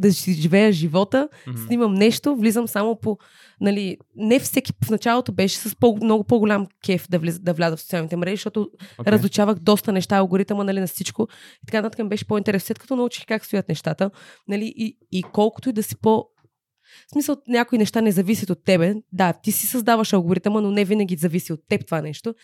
да 0.00 0.12
си 0.12 0.32
живея 0.32 0.72
живота, 0.72 1.28
Мгм. 1.46 1.58
снимам 1.66 1.94
нещо, 1.94 2.36
влизам 2.36 2.68
само 2.68 3.00
по... 3.00 3.18
Нали, 3.60 3.96
не 4.16 4.38
всеки 4.38 4.72
в 4.84 4.90
началото 4.90 5.32
беше 5.32 5.56
с 5.56 5.76
по- 5.76 5.98
много 6.02 6.24
по-голям 6.24 6.66
кеф 6.84 7.06
да, 7.10 7.18
влиза, 7.18 7.38
да 7.40 7.54
вляза 7.54 7.76
в 7.76 7.80
социалните 7.80 8.16
мрежи, 8.16 8.36
защото 8.36 8.70
okay. 8.98 9.06
разучавах 9.06 9.58
доста 9.58 9.92
неща, 9.92 10.16
алгоритъма 10.16 10.64
нали, 10.64 10.80
на 10.80 10.86
всичко. 10.86 11.28
И 11.62 11.66
така 11.66 11.82
нататък 11.82 12.08
беше 12.08 12.26
по-интересно. 12.26 12.66
След 12.66 12.78
като 12.78 12.96
научих 12.96 13.26
как 13.26 13.44
стоят 13.44 13.68
нещата, 13.68 14.10
нали, 14.48 14.72
и, 14.76 14.98
и 15.12 15.22
колкото 15.22 15.68
и 15.68 15.72
да 15.72 15.82
си 15.82 15.96
по... 15.96 16.24
В 17.08 17.12
смисъл, 17.12 17.36
някои 17.48 17.78
неща 17.78 18.00
не 18.00 18.12
зависят 18.12 18.50
от 18.50 18.64
тебе. 18.64 18.94
Да, 19.12 19.32
ти 19.32 19.52
си 19.52 19.66
създаваш 19.66 20.12
алгоритъма, 20.12 20.60
но 20.60 20.70
не 20.70 20.84
винаги 20.84 21.16
зависи 21.16 21.52
от 21.52 21.60
теб 21.68 21.86
това 21.86 22.02
нещо. 22.02 22.34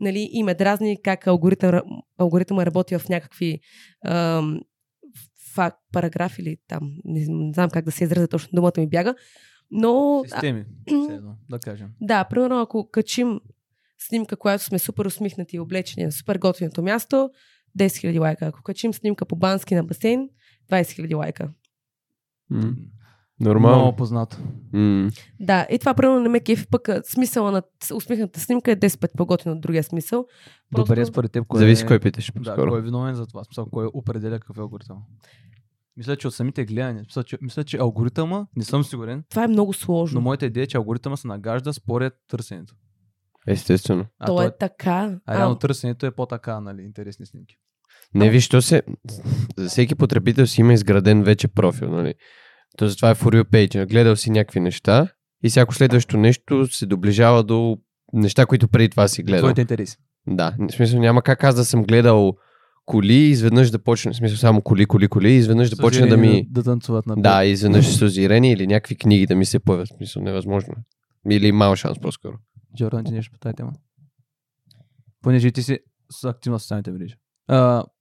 Нали, 0.00 0.28
и 0.32 0.42
ме 0.42 0.54
дразни 0.54 1.02
как 1.02 1.26
алгоритъм, 1.26 1.80
алгоритъма 2.18 2.66
работи 2.66 2.98
в 2.98 3.08
някакви 3.08 3.60
ам, 4.06 4.60
факт, 5.54 5.78
параграф 5.92 6.38
или 6.38 6.56
там, 6.68 6.80
не, 7.04 7.26
не 7.28 7.52
знам 7.52 7.70
как 7.70 7.84
да 7.84 7.92
се 7.92 8.04
изразя 8.04 8.28
точно, 8.28 8.48
думата 8.52 8.72
ми 8.78 8.88
бяга. 8.88 9.14
Но, 9.70 10.22
Системи, 10.24 10.64
все 10.88 11.14
едно, 11.14 11.34
да 11.50 11.58
кажем. 11.58 11.88
да, 12.00 12.24
примерно 12.24 12.60
ако 12.60 12.90
качим 12.90 13.40
снимка, 13.98 14.36
която 14.36 14.64
сме 14.64 14.78
супер 14.78 15.04
усмихнати 15.06 15.56
и 15.56 15.60
облечени 15.60 16.06
на 16.06 16.12
супер 16.12 16.38
готиното 16.38 16.82
място, 16.82 17.30
10 17.78 17.86
000 17.86 18.20
лайка. 18.20 18.46
Ако 18.46 18.62
качим 18.62 18.94
снимка 18.94 19.26
по 19.26 19.36
Бански 19.36 19.74
на 19.74 19.84
басейн, 19.84 20.28
20 20.70 20.82
000 20.82 21.16
лайка. 21.16 21.50
Нормално. 23.42 23.76
Много 23.76 23.96
познато. 23.96 24.36
М, 24.72 25.10
Да, 25.40 25.66
и 25.70 25.78
това 25.78 25.94
примерно 25.94 26.20
не 26.20 26.28
ме 26.28 26.40
кефи, 26.40 26.66
пък 26.66 26.88
смисъла 27.04 27.52
на 27.52 27.62
усмихната 27.94 28.40
снимка 28.40 28.72
е 28.72 28.76
10 28.76 29.00
пъти 29.00 29.14
по-готин 29.16 29.52
от 29.52 29.60
другия 29.60 29.82
смисъл. 29.82 30.26
Добре, 30.72 31.06
според 31.06 31.32
теб, 31.32 31.46
кой 31.46 31.58
Зависи 31.60 31.84
е... 31.84 31.86
кой 31.86 31.98
питаш 31.98 32.32
Да, 32.36 32.54
кой 32.54 32.78
е 32.78 32.82
виновен 32.82 33.14
за 33.14 33.26
това? 33.26 33.44
Смисъл, 33.44 33.66
кой 33.66 33.88
определя 33.94 34.40
какъв 34.40 34.56
е 34.56 34.60
алгоритъм? 34.60 34.96
Мисля, 35.96 36.16
че 36.16 36.28
от 36.28 36.34
самите 36.34 36.64
гледания. 36.64 37.04
Мисля, 37.06 37.24
че, 37.24 37.38
мисля, 37.42 37.64
че 37.64 37.78
алгоритъма, 37.78 38.46
не 38.56 38.64
съм 38.64 38.84
сигурен, 38.84 39.24
Това 39.30 39.44
е 39.44 39.48
много 39.48 39.68
но 39.68 39.72
сложно. 39.72 40.20
моята 40.20 40.46
идея 40.46 40.64
е, 40.64 40.66
че 40.66 40.76
алгоритъма 40.76 41.16
се 41.16 41.28
нагажда 41.28 41.72
според 41.72 42.14
търсенето. 42.28 42.74
Естествено. 43.46 44.04
А, 44.18 44.26
То 44.26 44.36
той- 44.36 44.46
е 44.46 44.50
така. 44.58 45.18
а 45.26 45.38
реално 45.38 45.54
търсенето 45.56 46.06
е 46.06 46.10
по-така, 46.10 46.60
нали, 46.60 46.82
интересни 46.82 47.26
снимки. 47.26 47.56
Не, 48.14 48.30
виж, 48.30 48.48
то 48.48 48.62
се... 48.62 48.82
Всеки 49.68 49.94
потребител 49.94 50.46
си 50.46 50.60
има 50.60 50.72
изграден 50.72 51.22
вече 51.22 51.48
профил, 51.48 51.90
нали? 51.90 52.14
То 52.76 52.88
затова 52.88 53.10
е 53.10 53.14
for 53.14 53.42
you 53.42 53.44
page. 53.44 53.88
Гледал 53.88 54.16
си 54.16 54.30
някакви 54.30 54.60
неща 54.60 55.08
и 55.44 55.48
всяко 55.48 55.74
следващо 55.74 56.16
нещо 56.16 56.66
се 56.66 56.86
доближава 56.86 57.44
до 57.44 57.78
неща, 58.12 58.46
които 58.46 58.68
преди 58.68 58.88
това 58.88 59.08
си 59.08 59.22
гледал. 59.22 59.40
Твоите 59.40 59.60
интереси. 59.60 59.96
Да, 60.26 60.54
в 60.58 60.72
смисъл 60.72 61.00
няма 61.00 61.22
как 61.22 61.44
аз 61.44 61.54
да 61.54 61.64
съм 61.64 61.84
гледал 61.84 62.36
коли 62.84 63.14
и 63.14 63.30
изведнъж 63.30 63.70
да 63.70 63.78
почне, 63.82 64.12
в 64.12 64.16
смисъл 64.16 64.36
само 64.36 64.62
коли, 64.62 64.86
коли, 64.86 65.08
коли, 65.08 65.32
и 65.32 65.36
изведнъж 65.36 65.70
да 65.70 65.76
почне 65.76 66.06
да 66.06 66.16
ми... 66.16 66.46
Да, 66.50 66.60
да 66.60 66.64
танцуват 66.64 67.06
на 67.06 67.16
Да, 67.16 67.44
и 67.44 67.50
изведнъж 67.50 67.96
с 67.96 68.02
озирени 68.02 68.52
или 68.52 68.66
някакви 68.66 68.96
книги 68.96 69.26
да 69.26 69.34
ми 69.36 69.44
се 69.44 69.58
появят. 69.58 69.88
В 69.88 69.96
смисъл, 69.96 70.22
невъзможно. 70.22 70.74
е. 71.28 71.34
Или 71.34 71.52
мал 71.52 71.76
шанс 71.76 71.98
по-скоро. 71.98 72.34
Джордан, 72.76 73.04
ти 73.04 73.12
нещо 73.12 73.32
по 73.32 73.38
тази 73.38 73.54
тема. 73.54 73.72
Понеже 75.22 75.50
ти 75.50 75.62
си 75.62 75.78
с 76.10 76.24
активна 76.24 76.58
в 76.58 76.62
социалните 76.62 76.90
мрежи. 76.90 77.14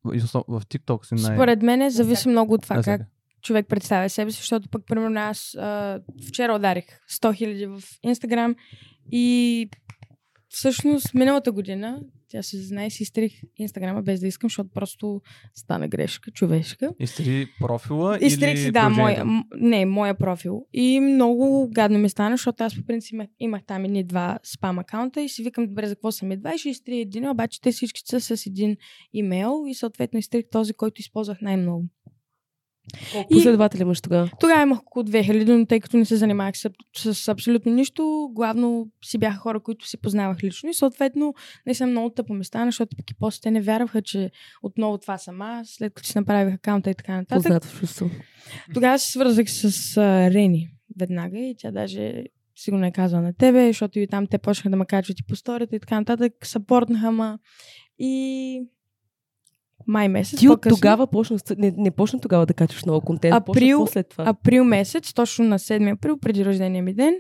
Основ- 0.06 0.46
в 0.48 0.66
TikTok 0.66 1.06
си 1.06 1.14
най... 1.28 1.36
Според 1.36 1.62
мен 1.62 1.90
зависи 1.90 2.30
много 2.30 2.54
от 2.54 2.62
това 2.62 2.84
как. 2.84 3.02
Човек 3.42 3.68
представя 3.70 4.10
себе 4.10 4.32
си, 4.32 4.38
защото 4.38 4.70
пък, 4.70 4.82
примерно, 4.88 5.20
аз 5.20 5.56
а, 5.56 6.02
вчера 6.28 6.56
ударих 6.56 6.86
100 7.12 7.36
хиляди 7.36 7.66
в 7.66 7.82
Инстаграм 8.04 8.56
и 9.12 9.70
всъщност 10.50 11.14
миналата 11.14 11.52
година, 11.52 12.00
тя 12.32 12.44
се 12.44 12.62
знае, 12.62 12.90
си 12.90 13.04
изтрих 13.04 13.32
Инстаграма 13.58 14.02
без 14.02 14.20
да 14.20 14.28
искам, 14.28 14.50
защото 14.50 14.70
просто 14.74 15.22
стана 15.56 15.88
грешка, 15.88 16.32
човешка. 16.32 16.90
Изтри 17.00 17.48
профила 17.60 18.18
Изтрих 18.22 18.52
или 18.52 18.58
си, 18.58 18.72
да, 18.72 18.90
моя, 18.90 19.26
не, 19.56 19.86
моя 19.86 20.18
профил. 20.18 20.66
И 20.74 21.00
много 21.00 21.70
гадно 21.72 22.00
ми 22.00 22.10
стана, 22.10 22.38
защото 22.38 22.64
аз 22.64 22.76
по 22.76 22.86
принцип 22.86 23.14
имах, 23.14 23.28
имах 23.40 23.62
там 23.66 23.86
едни 23.86 24.04
два 24.04 24.40
спам 24.44 24.80
акаунта 24.80 25.22
и 25.22 25.30
си 25.30 25.44
викам, 25.44 25.68
добре, 25.68 25.88
за 25.88 25.96
какво 25.96 26.12
са 26.12 26.26
ми 26.26 26.38
два 26.38 26.56
и 26.56 26.58
ще 26.58 26.70
изтрия 26.70 27.02
един, 27.02 27.30
обаче 27.30 27.62
те 27.62 27.72
всички 27.72 28.02
са 28.06 28.20
с 28.20 28.46
един 28.46 28.78
имейл 29.14 29.64
и 29.68 29.74
съответно 29.74 30.20
изтрих 30.20 30.46
този, 30.52 30.74
който 30.74 31.02
използвах 31.02 31.42
най-много. 31.42 31.86
Колко 33.12 33.28
И- 33.34 33.36
последователи 33.36 33.82
имаш 33.82 34.02
тогава? 34.02 34.30
Тогава 34.40 34.62
имах 34.62 34.80
около 34.80 35.04
2000, 35.04 35.58
но 35.58 35.66
тъй 35.66 35.80
като 35.80 35.98
не 35.98 36.06
се 36.06 36.16
занимавах 36.16 36.56
с, 36.58 36.70
с 37.14 37.28
абсолютно 37.28 37.72
нищо, 37.74 38.30
главно 38.34 38.88
си 39.06 39.18
бяха 39.18 39.38
хора, 39.38 39.60
които 39.60 39.88
си 39.88 39.98
познавах 39.98 40.44
лично 40.44 40.70
и 40.70 40.74
съответно 40.74 41.34
не 41.66 41.74
съм 41.74 41.90
много 41.90 42.10
тъпо 42.10 42.34
ме 42.34 42.44
стана, 42.44 42.66
защото 42.66 42.96
пък 42.98 43.12
и 43.12 43.14
после 43.20 43.42
те 43.42 43.52
не 43.52 43.62
вярваха, 43.62 44.02
че 44.02 44.32
отново 44.64 44.98
това 44.98 45.18
съм 45.18 45.42
аз, 45.42 45.68
след 45.70 45.94
като 45.94 46.10
си 46.10 46.18
направих 46.18 46.54
акаунта 46.54 46.90
и 46.90 46.96
така 46.96 47.16
нататък. 47.16 47.44
Познато 47.44 47.68
чувство. 47.80 48.10
Тогава 48.74 49.00
се 49.00 49.12
свързах 49.12 49.46
с 49.50 49.98
а, 49.98 50.32
Рени 50.32 50.70
веднага 51.00 51.38
и 51.38 51.56
тя 51.58 51.72
даже 51.72 52.24
сигурно 52.56 52.86
е 52.86 52.92
казала 52.92 53.22
на 53.22 53.34
тебе, 53.34 53.68
защото 53.68 54.00
и 54.00 54.08
там 54.08 54.28
те 54.28 54.38
почнаха 54.38 54.70
да 54.70 54.76
ме 54.76 54.86
качват 54.86 55.20
и 55.20 55.24
по 55.24 55.36
сторията 55.36 55.76
и 55.76 55.80
така 55.80 56.00
нататък, 56.00 56.34
съпортнаха 56.44 57.12
ма 57.12 57.40
и 58.00 58.64
май 59.88 60.08
месец 60.08 60.40
Ти 60.40 60.50
от 60.50 60.62
тогава 60.62 61.08
почна, 61.08 61.38
не, 61.58 61.74
не 61.78 61.92
почна 61.92 62.20
тогава 62.20 62.46
да 62.46 62.54
качваш 62.54 62.86
много 62.86 63.02
контент, 63.02 63.36
Април- 63.36 63.78
почна 63.78 63.92
след 63.92 64.10
това. 64.10 64.24
април 64.28 64.64
месец, 64.64 65.14
точно 65.14 65.46
на 65.46 65.60
7 65.60 65.94
април, 65.94 66.18
преди 66.18 66.46
рождения 66.46 66.84
ми 66.84 66.94
ден, 66.94 67.14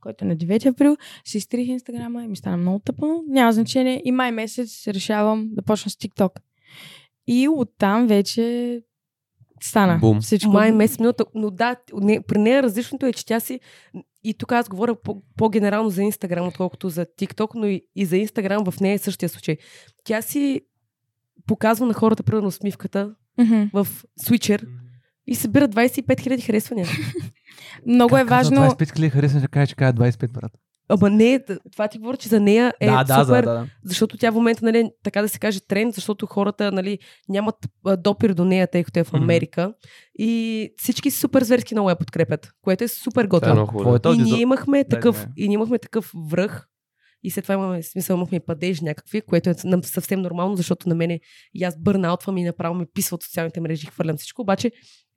който 0.00 0.24
е 0.24 0.28
на 0.28 0.36
9 0.36 0.66
април, 0.66 0.96
си 1.24 1.38
изтрих 1.38 1.68
инстаграма 1.68 2.24
и 2.24 2.28
ми 2.28 2.36
стана 2.36 2.56
много 2.56 2.78
тъпо. 2.78 3.22
Няма 3.28 3.52
значение. 3.52 4.02
И 4.04 4.12
май 4.12 4.32
месец 4.32 4.88
решавам 4.88 5.48
да 5.52 5.62
почна 5.62 5.90
с 5.90 5.94
TikTok. 5.94 6.30
И 7.26 7.48
оттам 7.48 8.06
вече 8.06 8.80
стана 9.62 9.98
Бум. 9.98 10.20
всичко. 10.20 10.50
Май 10.50 10.72
месец 10.72 10.98
миналата, 10.98 11.24
но 11.34 11.50
да, 11.50 11.76
не, 11.94 12.20
при 12.20 12.38
нея 12.38 12.62
различното 12.62 13.06
е, 13.06 13.12
че 13.12 13.26
тя 13.26 13.40
си, 13.40 13.60
и 14.24 14.34
тук 14.34 14.52
аз 14.52 14.68
говоря 14.68 14.94
по, 14.94 15.22
по-генерално 15.36 15.90
за 15.90 16.02
Инстаграм, 16.02 16.48
отколкото 16.48 16.88
за 16.88 17.06
TikTok, 17.18 17.50
но 17.54 17.66
и, 17.66 17.82
и 17.96 18.04
за 18.04 18.16
Инстаграм 18.16 18.64
в 18.70 18.80
нея 18.80 18.94
е 18.94 18.98
същия 18.98 19.28
случай. 19.28 19.56
Тя 20.04 20.22
си 20.22 20.60
показва 21.46 21.86
на 21.86 21.94
хората, 21.94 22.22
примерно 22.22 22.48
усмивката 22.48 23.10
Мгм. 23.38 23.62
в 23.72 23.86
Switcher 24.22 24.66
и 25.26 25.34
събира 25.34 25.68
25 25.68 26.06
000 26.06 26.46
харесвания. 26.46 26.86
Много 27.86 28.16
е 28.16 28.20
Как 28.20 28.28
казва 28.28 28.56
важно. 28.56 28.74
25 28.74 28.94
хиляди 28.96 29.10
харесваш, 29.10 29.42
да 29.42 29.48
кажа, 29.48 29.66
че 29.66 29.74
кажа 29.74 29.92
25, 29.92 30.32
брат. 30.32 30.52
Ама 30.88 31.10
не, 31.10 31.40
това 31.72 31.88
ти 31.88 31.98
говоря, 31.98 32.16
че 32.16 32.28
за 32.28 32.40
нея 32.40 32.72
е 32.80 32.86
да, 32.86 33.04
да, 33.04 33.24
супер, 33.24 33.44
да, 33.44 33.52
да. 33.52 33.66
защото 33.84 34.16
тя 34.16 34.30
в 34.30 34.34
момента, 34.34 34.64
нали, 34.64 34.90
така 35.02 35.22
да 35.22 35.28
се 35.28 35.38
каже, 35.38 35.60
тренд, 35.68 35.94
защото 35.94 36.26
хората, 36.26 36.72
нали, 36.72 36.98
нямат 37.28 37.54
допир 37.98 38.34
до 38.34 38.44
нея, 38.44 38.70
тъй 38.70 38.84
като 38.84 38.98
е 38.98 39.04
в. 39.04 39.14
Америка. 39.14 39.72
И 40.18 40.70
всички 40.76 41.10
супер 41.10 41.42
зверски 41.42 41.74
много 41.74 41.90
я 41.90 41.96
подкрепят, 41.96 42.52
което 42.62 42.84
е 42.84 42.88
супер 42.88 43.28
Това 43.28 43.50
е 43.50 43.58
готино. 43.58 44.14
И 44.14 44.22
ние 44.22 44.40
имахме 44.40 44.84
Да, 44.84 44.88
такъв, 44.88 45.26
да. 45.26 45.32
и 45.36 45.48
ние 45.48 45.54
имахме 45.54 45.78
такъв 45.78 46.12
връх. 46.30 46.66
И 47.26 47.30
след 47.30 47.44
това 47.44 47.54
имаме, 47.54 47.82
в 47.82 47.86
смисъл, 47.86 48.16
имахме 48.16 48.40
падеж 48.40 48.80
някакви, 48.80 49.20
което 49.20 49.50
е 49.50 49.54
съвсем 49.82 50.20
нормално, 50.20 50.56
защото 50.56 50.88
на 50.88 50.94
мене 50.94 51.20
и 51.54 51.64
аз 51.64 51.78
бърнаутвам 51.82 52.36
и 52.38 52.44
направо 52.44 52.74
ме 52.74 52.86
писва 52.94 53.14
от 53.14 53.22
социалните 53.22 53.60
мрежи 53.60 53.86
и 53.86 53.90
хвърлям 53.90 54.16
всичко. 54.16 54.42
Обаче 54.42 54.72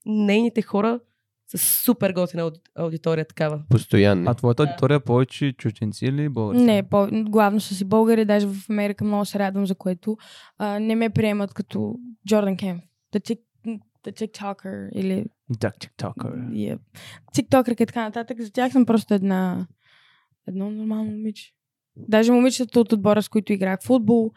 нейните 0.06 0.62
хора 0.62 1.00
са 1.48 1.58
супер 1.58 2.13
готина 2.13 2.44
ауди- 2.44 2.62
аудитория 2.75 3.25
такава. 3.25 3.62
Постоянни. 3.70 4.25
А 4.28 4.34
твоята 4.34 4.63
аудитория 4.63 4.96
е 4.96 5.00
повече 5.00 5.54
чужденци 5.54 6.06
или 6.06 6.30
български? 6.30 6.66
Не, 6.66 6.89
по, 6.89 7.08
главно 7.12 7.60
са 7.60 7.75
си 7.75 7.86
българи, 7.86 8.25
даже 8.25 8.48
в 8.48 8.70
Америка 8.70 9.04
много 9.06 9.25
се 9.25 9.39
радвам, 9.39 9.66
за 9.68 9.75
което 9.75 10.18
а, 10.58 10.80
не 10.80 10.96
ме 10.96 11.10
приемат 11.10 11.54
като 11.54 11.96
Джордан 12.28 12.58
Кемп. 12.58 12.84
The, 13.13 13.20
tik, 13.30 13.39
the 14.06 14.12
TikToker 14.28 14.89
или 14.94 15.25
Так, 15.60 15.80
тиктокър. 15.80 16.32
yeah, 16.36 16.80
TikToker 17.36 17.74
и 17.82 17.86
така 17.86 18.01
нататък. 18.04 18.42
За 18.42 18.51
тях 18.51 18.72
съм 18.72 18.86
просто 18.86 19.13
една 19.13 19.68
едно 20.48 20.72
нормално 20.72 21.12
момиче. 21.12 21.54
Даже 22.08 22.32
момичетата 22.32 22.79
от 22.79 22.94
отбора, 22.94 23.24
с 23.24 23.29
които 23.29 23.53
играх 23.53 23.79
футбол. 23.84 24.32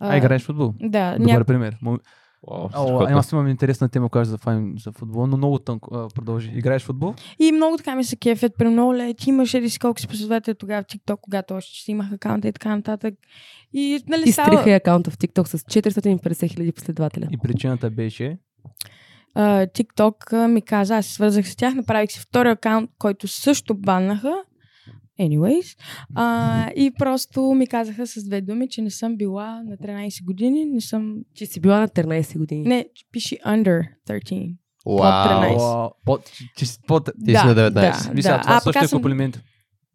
А, 0.00 0.16
играеш 0.16 0.42
в 0.42 0.46
футбол? 0.46 0.74
Да, 0.80 1.16
Добър 1.18 1.38
ня... 1.38 1.44
пример. 1.44 1.76
Мо- 1.82 1.98
О, 2.46 2.68
О, 2.76 3.02
аз 3.02 3.32
имам 3.32 3.48
интересна 3.48 3.88
тема, 3.88 4.08
която 4.08 4.30
да 4.30 4.38
фаним 4.38 4.78
за 4.78 4.92
футбол, 4.92 5.26
но 5.26 5.36
много 5.36 5.58
тънко. 5.58 5.94
А, 5.94 6.08
продължи. 6.14 6.52
Играеш 6.54 6.82
футбол? 6.82 7.14
И 7.38 7.52
много 7.52 7.76
така 7.76 7.94
ми 7.96 8.04
се 8.04 8.16
кефят. 8.16 8.52
При 8.58 8.68
много 8.68 8.94
ле, 8.94 9.14
ти 9.14 9.30
имаш 9.30 9.54
еди 9.54 9.70
си 9.70 9.78
колко 9.78 10.00
си 10.00 10.08
последователи 10.08 10.54
тогава 10.54 10.82
в 10.82 10.86
TikTok, 10.86 11.16
когато 11.20 11.54
още 11.54 11.80
си 11.84 11.90
имах 11.90 12.12
акаунта 12.12 12.48
и 12.48 12.52
така 12.52 12.76
нататък. 12.76 13.14
И 13.72 14.02
нали 14.08 14.22
Ти 14.22 14.32
става... 14.32 14.58
стриха 14.58 14.76
акаунта 14.76 15.10
в 15.10 15.18
TikTok 15.18 15.44
с 15.46 15.58
450 15.58 16.48
хиляди 16.54 16.72
последователя. 16.72 17.28
И 17.30 17.38
причината 17.38 17.90
беше... 17.90 18.38
а, 19.34 19.66
TikTok 19.66 20.32
а, 20.32 20.48
ми 20.48 20.62
каза, 20.62 20.96
аз 20.96 21.06
се 21.06 21.12
свързах 21.14 21.48
с 21.48 21.56
тях, 21.56 21.74
направих 21.74 22.12
си 22.12 22.20
втори 22.20 22.48
акаунт, 22.48 22.90
който 22.98 23.28
също 23.28 23.74
баннаха. 23.74 24.34
Anyways. 25.20 25.76
А, 26.14 26.24
и 26.70 26.90
просто 26.90 27.42
ми 27.44 27.66
казаха 27.66 28.06
с 28.06 28.24
две 28.24 28.40
думи, 28.40 28.68
че 28.68 28.82
не 28.82 28.90
съм 28.90 29.16
била 29.16 29.62
на 29.62 29.76
13 29.78 30.24
години, 30.24 30.64
не 30.64 30.80
съм... 30.80 31.14
Че 31.34 31.46
си 31.46 31.60
била 31.60 31.80
на 31.80 31.88
13 31.88 32.38
години. 32.38 32.62
Не, 32.62 32.86
пише 33.12 33.36
under 33.36 33.82
13. 34.08 34.54
Вау. 34.86 34.98
13. 34.98 35.56
О, 35.58 35.90
Под, 36.04 36.24
че 36.56 36.66
под... 36.86 37.04
Ти 37.24 37.30
си 37.30 37.46
на 37.46 37.54
19. 37.54 37.70
Да, 37.70 38.12
Мисля, 38.14 38.30
да. 38.30 38.40
това 38.40 38.56
А, 38.56 38.60
също 38.60 38.84
е 38.84 38.88
съм... 38.88 38.96
комплимент. 38.98 39.40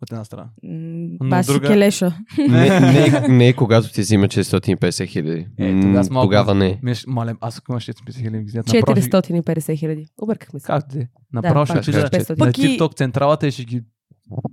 От 0.01 0.11
една 0.11 0.23
страна. 0.25 0.49
Но 0.63 1.29
Баси 1.29 1.51
друга- 1.51 1.67
келеша. 1.67 2.17
Не, 2.39 2.79
не, 2.79 3.27
не 3.27 3.47
е 3.47 3.53
когато 3.53 3.91
ти 3.91 4.01
взима 4.01 4.27
450 4.27 5.07
хиляди. 5.07 5.47
Е, 5.59 5.71
тогава 5.71 6.09
малко- 6.11 6.25
Тогава 6.25 6.55
не. 6.55 6.79
Миш, 6.83 7.05
мале, 7.07 7.33
аз 7.41 7.57
ако 7.57 7.71
имаш 7.71 7.85
450 7.85 8.15
хиляди 8.15 8.37
ми 8.37 8.43
взят, 8.43 8.67
направо 8.67 9.01
ще- 9.01 9.09
450 9.11 9.79
хиляди. 9.79 10.05
Объркахме 10.17 10.59
се. 10.59 10.65
Как 10.65 10.89
те? 10.89 11.07
Направо 11.33 11.65
ще 11.65 11.73
пак 11.73 11.81
отида 11.81 11.97
400. 12.03 12.39
на 12.39 12.45
TikTok 12.47 12.97
централата 12.97 13.47
и 13.47 13.51
ще 13.51 13.65
ги 13.65 13.81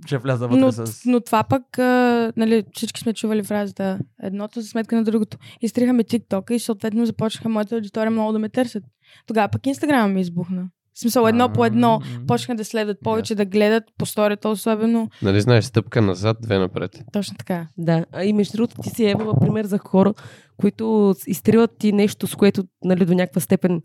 ще 0.05 0.17
вляза 0.17 0.47
вътре 0.47 0.59
Но, 0.59 0.71
с... 0.71 1.01
но 1.05 1.19
това 1.19 1.43
пък, 1.43 1.79
а, 1.79 2.31
нали, 2.37 2.63
всички 2.73 3.01
сме 3.01 3.13
чували 3.13 3.43
фразата 3.43 3.99
едното 4.23 4.61
за 4.61 4.67
сметка 4.67 4.95
на 4.95 5.03
другото. 5.03 5.37
Изтрихаме 5.61 6.03
TikTok 6.03 6.51
и 6.51 6.59
съответно 6.59 7.05
започнаха 7.05 7.49
моята 7.49 7.75
аудитория 7.75 8.11
много 8.11 8.31
да 8.31 8.39
ме 8.39 8.49
търсят. 8.49 8.83
Тогава 9.27 9.47
пък 9.47 9.67
Инстаграма 9.67 10.07
ми 10.07 10.21
избухна. 10.21 10.69
В 10.93 10.99
смисъл, 10.99 11.27
едно 11.27 11.53
по 11.53 11.65
едно 11.65 12.01
почнаха 12.27 12.57
да 12.57 12.65
следват 12.65 12.97
повече, 13.03 13.35
да 13.35 13.45
гледат 13.45 13.83
по 13.97 14.05
сторията 14.05 14.49
особено. 14.49 15.09
Нали 15.21 15.41
знаеш, 15.41 15.65
стъпка 15.65 16.01
назад, 16.01 16.37
две 16.41 16.57
напред. 16.57 17.03
Точно 17.11 17.37
така. 17.37 17.67
Да, 17.77 18.05
а 18.11 18.23
и 18.23 18.33
между 18.33 18.57
другото 18.57 18.81
ти 18.81 18.89
си 18.89 19.05
евала 19.05 19.39
пример 19.39 19.65
за 19.65 19.77
хора, 19.77 20.13
които 20.57 21.15
изтриват 21.27 21.71
ти 21.79 21.91
нещо, 21.91 22.27
с 22.27 22.35
което 22.35 22.63
нали, 22.83 23.05
до 23.05 23.13
някаква 23.13 23.41
степен 23.41 23.81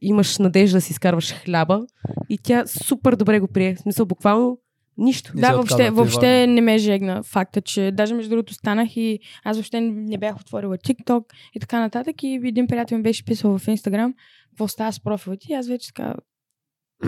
имаш 0.00 0.38
надежда 0.38 0.76
да 0.76 0.80
си 0.80 0.92
изкарваш 0.92 1.32
хляба 1.32 1.80
и 2.28 2.38
тя 2.38 2.66
супер 2.66 3.16
добре 3.16 3.40
го 3.40 3.48
прие. 3.48 3.74
В 3.74 3.78
смисъл, 3.78 4.06
буквално 4.06 4.58
нищо. 4.98 5.32
Не 5.34 5.40
да, 5.40 5.52
въобще, 5.52 5.90
въобще 5.90 6.46
не 6.46 6.60
ме 6.60 6.78
жегна 6.78 7.22
факта, 7.22 7.60
че 7.60 7.90
даже 7.92 8.14
между 8.14 8.30
другото 8.30 8.54
станах 8.54 8.96
и 8.96 9.18
аз 9.44 9.56
въобще 9.56 9.80
не 9.80 10.18
бях 10.18 10.40
отворила 10.40 10.78
TikTok 10.78 11.24
и 11.54 11.60
така 11.60 11.80
нататък 11.80 12.22
и 12.22 12.40
един 12.44 12.66
приятел 12.66 12.98
ми 12.98 13.02
беше 13.02 13.24
писал 13.24 13.58
в 13.58 13.66
Instagram 13.66 14.14
какво 14.50 14.68
става 14.68 14.92
с 14.92 15.00
профила 15.00 15.36
ти 15.36 15.46
и 15.50 15.54
аз 15.54 15.68
вече 15.68 15.86
така 15.86 16.14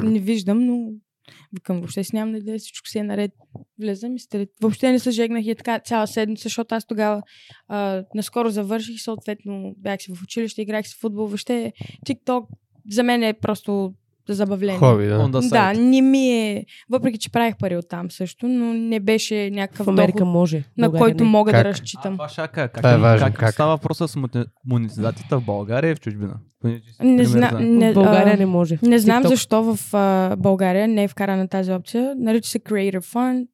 не 0.03 0.19
виждам, 0.19 0.67
но 0.67 0.93
викам, 1.53 1.77
въобще 1.77 2.05
си 2.05 2.17
нямам 2.17 2.33
надея, 2.33 2.59
всичко 2.59 2.89
си 2.89 2.99
е 2.99 3.03
наред. 3.03 3.31
Влезам 3.81 4.17
и 4.17 4.19
сте. 4.19 4.47
Въобще 4.61 4.93
не 4.93 4.99
се 4.99 5.11
жегнах 5.11 5.45
и 5.45 5.51
е 5.51 5.55
така 5.55 5.79
цяла 5.79 6.07
седмица, 6.07 6.43
защото 6.43 6.75
аз 6.75 6.87
тогава 6.87 7.23
а, 7.69 8.05
наскоро 8.15 8.51
завърших 8.51 8.95
и 8.95 8.99
съответно 8.99 9.75
бях 9.79 10.03
си 10.03 10.13
в 10.15 10.23
училище, 10.23 10.63
играх 10.63 10.87
си 10.87 10.95
в 10.97 11.01
футбол. 11.01 11.27
Въобще 11.27 11.73
TikTok 12.07 12.47
за 12.91 13.03
мен 13.03 13.23
е 13.23 13.35
просто 13.35 13.95
забавление. 14.33 14.79
Хоби, 14.79 15.07
да. 15.07 15.19
On 15.19 15.31
the 15.31 15.51
Да, 15.51 15.81
не 15.81 16.01
ми 16.03 16.29
е... 16.31 16.65
Въпреки, 16.91 17.19
че 17.19 17.31
правих 17.33 17.57
пари 17.57 17.77
от 17.77 17.89
там 17.89 18.11
също, 18.11 18.49
но 18.49 18.75
не 18.75 19.01
беше 19.01 19.51
някакъв 19.51 19.89
Америка 19.89 20.19
доход, 20.19 20.33
може. 20.33 20.57
на 20.57 20.65
България 20.87 20.99
който 21.01 21.25
не. 21.25 21.31
мога 21.31 21.53
Как? 21.53 21.63
да 21.63 21.69
А, 21.69 21.73
разчитам. 21.73 22.13
това 22.15 22.29
ще 22.29 22.41
я 22.41 22.49
кажа. 22.49 22.69
Как, 22.69 22.77
Това 22.77 22.93
е 22.93 22.99
важно, 22.99 23.27
Как, 23.27 23.37
как? 23.37 23.53
става 23.53 23.71
въпроса 23.71 24.09
с 24.09 24.17
монетизацията 24.67 25.39
в 25.39 25.45
България 25.45 25.91
и 25.91 25.95
в 25.95 26.01
чужбина? 26.01 26.35
Не, 27.03 27.25
зна... 27.25 27.51
не, 27.61 27.91
В 27.91 27.95
България 27.95 28.35
а, 28.35 28.37
не 28.37 28.47
може. 28.47 28.79
не 28.83 28.99
знам 28.99 29.25
TikTok. 29.25 29.29
защо 29.29 29.63
в 29.65 29.95
а, 29.95 30.37
България 30.37 30.89
не 30.89 31.05
е 31.05 31.09
вкарана 31.09 31.49
тази 31.49 31.73
опция. 31.73 32.15
Нарича 32.19 32.51
се 32.51 32.59
Creator 32.59 33.01
Fund. 33.15 33.47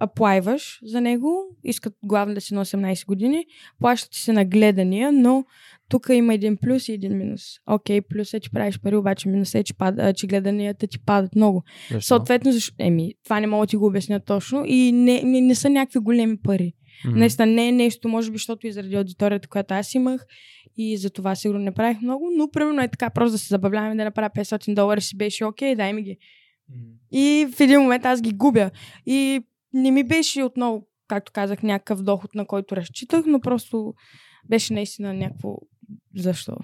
Аплайваш 0.00 0.80
за 0.82 1.00
него, 1.00 1.42
искат 1.64 1.94
главно 2.04 2.34
да 2.34 2.40
си 2.40 2.54
на 2.54 2.64
18 2.64 3.06
години, 3.06 3.46
плащат 3.80 4.10
ти 4.10 4.20
се 4.20 4.32
на 4.32 4.44
гледания, 4.44 5.12
но 5.12 5.44
тук 5.88 6.06
има 6.12 6.34
един 6.34 6.56
плюс 6.56 6.88
и 6.88 6.92
един 6.92 7.18
минус. 7.18 7.42
Окей, 7.66 8.00
плюс 8.00 8.34
е, 8.34 8.40
че 8.40 8.50
правиш 8.50 8.80
пари, 8.80 8.96
обаче 8.96 9.28
минус 9.28 9.54
е, 9.54 9.62
че, 9.62 9.74
пада, 9.74 10.12
че 10.12 10.26
гледанията 10.26 10.86
ти 10.86 10.98
падат 10.98 11.34
много. 11.34 11.62
Защо? 11.90 12.06
Съответно, 12.06 12.52
защо... 12.52 12.74
Еми, 12.78 13.14
това 13.24 13.40
не 13.40 13.46
мога 13.46 13.66
да 13.66 13.70
ти 13.70 13.76
го 13.76 13.86
обясня 13.86 14.20
точно 14.20 14.64
и 14.66 14.92
не, 14.92 15.22
не, 15.22 15.40
не 15.40 15.54
са 15.54 15.70
някакви 15.70 15.98
големи 15.98 16.36
пари. 16.36 16.72
Мгм. 17.04 17.18
Наистина 17.18 17.46
не 17.46 17.68
е 17.68 17.72
нещо, 17.72 18.08
може 18.08 18.30
би, 18.30 18.34
защото 18.34 18.66
и 18.66 18.72
заради 18.72 18.96
аудиторията, 18.96 19.48
която 19.48 19.74
аз 19.74 19.94
имах 19.94 20.26
и 20.76 20.96
за 20.96 21.10
това 21.10 21.34
сигурно 21.34 21.60
не 21.60 21.72
правих 21.72 22.00
много, 22.02 22.28
но 22.36 22.50
примерно 22.50 22.82
е 22.82 22.88
така, 22.88 23.10
просто 23.10 23.32
да 23.32 23.38
се 23.38 23.48
забавляваме 23.48 23.94
да 23.94 24.04
направя 24.04 24.30
500 24.30 24.74
долара 24.74 25.00
си 25.00 25.16
беше 25.16 25.44
окей, 25.44 25.74
дай 25.74 25.92
ми 25.92 26.02
ги. 26.02 26.16
Мгм. 26.68 26.90
И 27.12 27.46
в 27.56 27.60
един 27.60 27.80
момент 27.80 28.04
аз 28.04 28.22
ги 28.22 28.32
губя. 28.32 28.70
И 29.06 29.42
не 29.74 29.90
ми 29.90 30.04
беше 30.04 30.42
отново, 30.42 30.86
както 31.08 31.32
казах, 31.32 31.62
някакъв 31.62 32.02
доход, 32.02 32.34
на 32.34 32.46
който 32.46 32.76
разчитах, 32.76 33.24
но 33.26 33.40
просто 33.40 33.94
беше 34.48 34.72
наистина 34.74 35.14
някакво 35.14 35.56
защо. 36.16 36.56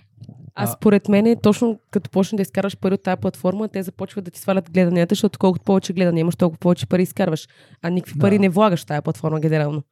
А 0.54 0.62
А- 0.62 0.66
според 0.66 1.08
мен, 1.08 1.36
точно 1.42 1.78
като 1.90 2.10
почнеш 2.10 2.36
да 2.36 2.42
изкарваш 2.42 2.76
пари 2.76 2.94
от 2.94 3.02
тази 3.02 3.20
платформа, 3.20 3.68
те 3.68 3.82
започват 3.82 4.24
да 4.24 4.30
ти 4.30 4.40
свалят 4.40 4.70
гледанията, 4.70 5.14
защото 5.14 5.38
колкото 5.38 5.64
повече 5.64 5.92
гледания 5.92 6.20
имаш, 6.20 6.36
толкова 6.36 6.58
повече 6.58 6.86
пари 6.86 7.02
изкарваш. 7.02 7.48
А 7.82 7.90
никакви 7.90 8.14
Да. 8.14 8.20
пари 8.20 8.38
не 8.38 8.48
влагаш 8.48 8.82
в 8.82 8.86
тази 8.86 9.02
платформа 9.02 9.40
генерално. 9.40 9.82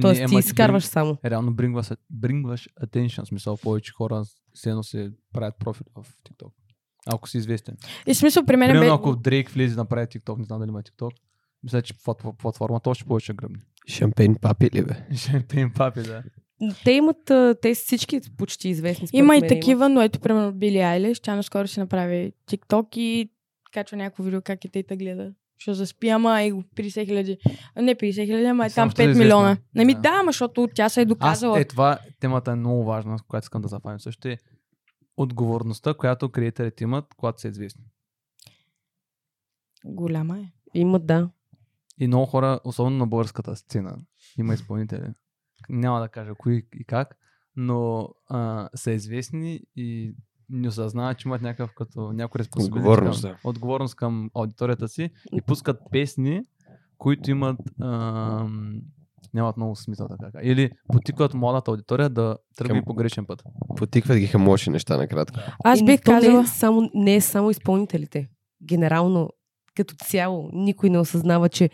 Тоест 0.00 0.20
Не, 0.20 0.26
ти 0.26 0.34
изкарваш 0.36 0.84
бринг- 0.84 0.86
само. 0.86 1.16
Реално 1.24 1.54
брингваш, 1.54 1.90
брингваш 2.10 2.68
attention, 2.82 3.24
смисъл 3.24 3.56
повече 3.56 3.92
хора 3.92 4.22
все 4.54 4.70
едно 4.70 4.82
се 4.82 5.10
правят 5.32 5.54
профит 5.58 5.86
в 5.94 6.06
TikTok. 6.24 6.50
Ако 7.06 7.28
си 7.28 7.38
известен. 7.38 7.76
И 8.06 8.14
смисъл 8.14 8.44
при 8.46 8.56
мен 8.56 8.68
Примерно 8.68 8.88
бе... 8.88 8.94
ако 8.94 9.16
Дрейк 9.16 9.48
влезе 9.48 9.74
да 9.74 9.80
направи 9.80 10.06
TikTok, 10.06 10.38
не 10.38 10.44
знам 10.44 10.58
дали 10.60 10.68
има 10.68 10.82
TikTok, 10.82 11.10
мисля, 11.64 11.82
че 11.82 11.94
плат- 11.94 12.36
платформата 12.38 12.90
още 12.90 13.04
повече 13.04 13.32
гръбне. 13.34 13.58
Шампейн 13.88 14.34
папи 14.34 14.70
ли 14.70 14.82
бе? 14.84 14.94
Шампейн 15.16 15.72
папи, 15.72 16.02
да. 16.02 16.22
Те 16.84 16.92
имат, 16.92 17.16
те 17.60 17.74
всички 17.74 18.20
почти 18.38 18.68
известни. 18.68 19.08
Има 19.12 19.36
и 19.36 19.48
такива, 19.48 19.88
но 19.88 20.02
ето, 20.02 20.20
примерно, 20.20 20.52
Били 20.52 20.78
Айлиш, 20.78 21.20
тя 21.20 21.36
наскоро 21.36 21.68
си 21.68 21.80
направи 21.80 22.32
TikTok 22.48 22.96
и 22.96 23.30
качва 23.72 23.96
някакво 23.96 24.22
видео 24.22 24.42
как 24.42 24.64
и 24.64 24.68
тейта 24.68 24.96
гледа. 24.96 25.32
Ще 25.58 25.74
заспи, 25.74 26.08
ама 26.08 26.42
и 26.42 26.52
50 26.52 27.06
хиляди. 27.06 27.38
Не 27.76 27.94
50 27.94 28.24
хиляди, 28.26 28.44
ама 28.44 28.66
е 28.66 28.70
там 28.70 28.90
ще 28.90 28.96
да 28.96 29.02
е 29.02 29.06
5 29.06 29.10
известна. 29.10 29.24
милиона. 29.24 29.56
Нами 29.74 29.94
Да. 29.94 30.00
да, 30.00 30.08
ама 30.10 30.28
защото 30.28 30.68
тя 30.74 30.88
се 30.88 31.00
е 31.00 31.02
Аз, 31.02 31.08
доказала. 31.08 31.60
е 31.60 31.64
това, 31.64 31.98
темата 32.20 32.50
е 32.50 32.56
много 32.56 32.84
важна, 32.84 33.16
която 33.28 33.44
искам 33.44 33.62
да 33.62 33.68
запазим 33.68 34.00
също 34.00 34.28
е 34.28 34.38
отговорността, 35.16 35.94
която 35.94 36.28
креаторите 36.28 36.84
имат, 36.84 37.04
когато 37.16 37.40
са 37.40 37.48
известни. 37.48 37.84
Голяма 39.84 40.38
е. 40.38 40.44
Имат, 40.74 41.06
да. 41.06 41.30
И 42.02 42.06
много 42.06 42.26
хора, 42.26 42.60
особено 42.64 42.96
на 42.96 43.06
българската 43.06 43.56
сцена, 43.56 43.96
има 44.38 44.54
изпълнители. 44.54 45.06
Няма 45.68 46.00
да 46.00 46.08
кажа 46.08 46.34
кои 46.34 46.66
и 46.74 46.84
как, 46.84 47.16
но 47.56 48.08
а, 48.28 48.68
са 48.74 48.90
известни 48.90 49.60
и 49.76 50.14
не 50.50 50.68
осъзнават, 50.68 51.18
че 51.18 51.28
имат 51.28 51.42
някакъв 51.42 51.74
като 51.76 52.12
някой 52.12 52.40
Отговорност, 52.56 53.22
към, 53.22 53.30
да. 53.30 53.38
отговорност 53.44 53.94
към 53.94 54.30
аудиторията 54.34 54.88
си 54.88 55.10
и 55.32 55.42
пускат 55.42 55.80
песни, 55.90 56.42
които 56.98 57.30
имат 57.30 57.58
ам, 57.82 58.80
нямат 59.34 59.56
много 59.56 59.76
смисъл 59.76 60.08
така. 60.08 60.38
Или 60.42 60.70
потикват 60.92 61.34
младата 61.34 61.70
аудитория 61.70 62.10
да 62.10 62.36
тръгне 62.56 62.74
Към- 62.74 62.84
по 62.84 62.94
грешен 62.94 63.26
път. 63.26 63.42
Потикват 63.76 64.18
ги 64.18 64.30
към 64.30 64.48
лоши 64.48 64.70
неща 64.70 64.96
накратко. 64.96 65.40
Аз 65.64 65.84
бих 65.84 66.00
то 66.00 66.10
казала... 66.12 66.34
Не 66.34 66.40
е, 66.40 66.46
само, 66.46 66.90
не 66.94 67.14
е 67.14 67.20
само 67.20 67.50
изпълнителите. 67.50 68.28
Генерално, 68.62 69.30
като 69.76 69.94
цяло, 70.04 70.50
никой 70.52 70.90
не 70.90 70.98
осъзнава, 70.98 71.48
че 71.48 71.70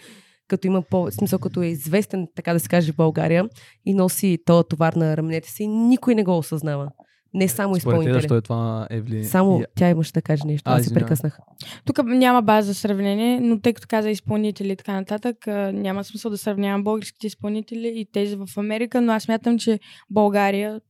като 0.49 0.67
има 0.67 0.83
по, 0.83 1.11
смисъл, 1.11 1.39
като 1.39 1.63
е 1.63 1.67
известен, 1.67 2.27
така 2.35 2.53
да 2.53 2.61
се 2.61 2.69
каже, 2.69 2.93
в 2.93 2.97
България 2.97 3.49
и 3.87 3.95
носи 3.95 4.39
този 4.45 4.69
товар 4.69 4.93
на 4.93 5.17
раменете 5.17 5.51
си, 5.51 5.67
никой 5.67 6.15
не 6.15 6.25
го 6.25 6.39
осъзнава. 6.39 6.91
Не 7.35 7.49
само 7.49 7.75
Според 7.75 7.83
те, 7.83 7.89
изпълнители. 7.89 8.15
защо 8.23 8.37
е 8.37 8.41
това 8.43 8.87
Евли? 8.91 9.25
Само 9.25 9.61
И- 9.61 9.65
тя 9.77 9.89
имаше 9.91 10.13
да 10.13 10.23
каже 10.23 10.43
нещо. 10.47 10.71
А, 10.71 10.77
Аз 10.77 10.85
се 10.85 10.95
прекъснах. 10.95 11.39
Тук 11.85 11.99
няма 12.05 12.43
база 12.43 12.67
за 12.67 12.75
сравнение, 12.75 13.41
но 13.41 13.61
тъй 13.61 13.73
като 13.73 13.89
каза 13.89 14.11
изпълнители 14.11 14.73
и 14.73 14.77
така 14.77 14.93
нататък, 14.93 15.47
няма 15.73 16.05
смисъл 16.05 16.31
да 16.31 16.39
сравнявам 16.39 16.85
българските 16.85 17.27
изпълнители 17.27 17.93
и 17.97 18.07
тези 18.13 18.37
в 18.37 18.49
Америка, 18.57 19.01
но 19.01 19.13
аз 19.13 19.23
смятам, 19.23 19.59
че 19.59 19.81
България 20.11 20.81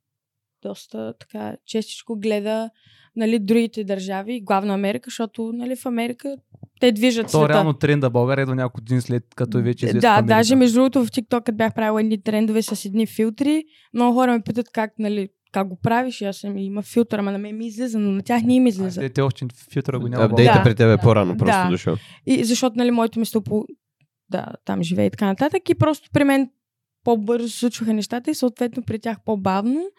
доста 0.62 1.14
така 1.20 1.56
честичко 1.66 2.16
гледа 2.16 2.70
нали, 3.16 3.38
другите 3.38 3.84
държави, 3.84 4.40
главно 4.40 4.74
Америка, 4.74 5.10
защото 5.10 5.52
нали, 5.54 5.76
в 5.76 5.86
Америка 5.86 6.36
те 6.80 6.92
движат 6.92 7.26
То 7.26 7.38
света. 7.38 7.48
реално 7.48 7.72
тренда 7.72 8.10
България 8.10 8.46
до 8.46 8.54
няколко 8.54 8.80
дни 8.80 9.00
след 9.00 9.24
като 9.36 9.58
е 9.58 9.62
вече 9.62 9.86
известен. 9.86 10.00
Да, 10.00 10.08
Америка. 10.08 10.26
даже 10.26 10.56
между 10.56 10.74
другото 10.76 11.04
в 11.04 11.08
TikTok 11.08 11.52
бях 11.52 11.74
правила 11.74 12.00
едни 12.00 12.22
трендове 12.22 12.62
с 12.62 12.84
едни 12.84 13.06
филтри, 13.06 13.64
много 13.94 14.14
хора 14.14 14.32
ме 14.32 14.40
питат 14.40 14.70
как, 14.72 14.92
нали, 14.98 15.28
как 15.52 15.68
го 15.68 15.76
правиш, 15.82 16.20
и 16.20 16.24
аз 16.24 16.36
съм 16.36 16.58
има 16.58 16.82
филтър, 16.82 17.18
ама 17.18 17.32
на 17.32 17.38
мен 17.38 17.56
ми 17.56 17.66
излиза, 17.66 17.98
но 17.98 18.10
на 18.12 18.22
тях 18.22 18.42
не 18.42 18.54
им 18.54 18.66
излиза. 18.66 19.00
те, 19.00 19.08
те 19.08 19.20
още 19.20 19.46
филтъра 19.72 19.98
го 19.98 20.08
няма. 20.08 20.24
Апдейта 20.24 20.52
Да. 20.52 20.62
При 20.62 20.74
тебе 20.74 20.92
е 20.92 20.96
по-рано 20.98 21.36
просто 21.36 21.56
Да. 21.64 21.70
дошъл. 21.70 21.96
И 22.26 22.44
защото, 22.44 22.78
нали, 22.78 22.90
моето 22.90 23.18
место 23.18 23.42
по... 23.42 23.64
Да, 24.30 24.46
там 24.64 24.82
живее 24.82 25.06
и 25.06 25.10
така 25.10 25.26
нататък. 25.26 25.68
И 25.70 25.74
просто 25.74 26.08
при 26.12 26.24
мен 26.24 26.50
по-бързо 27.04 27.48
се 27.48 27.58
случваха 27.58 27.94
нещата 27.94 28.30
и 28.30 28.34
съответно 28.34 28.82
при 28.82 28.98
тях 28.98 29.18
по-бавно. 29.24 29.90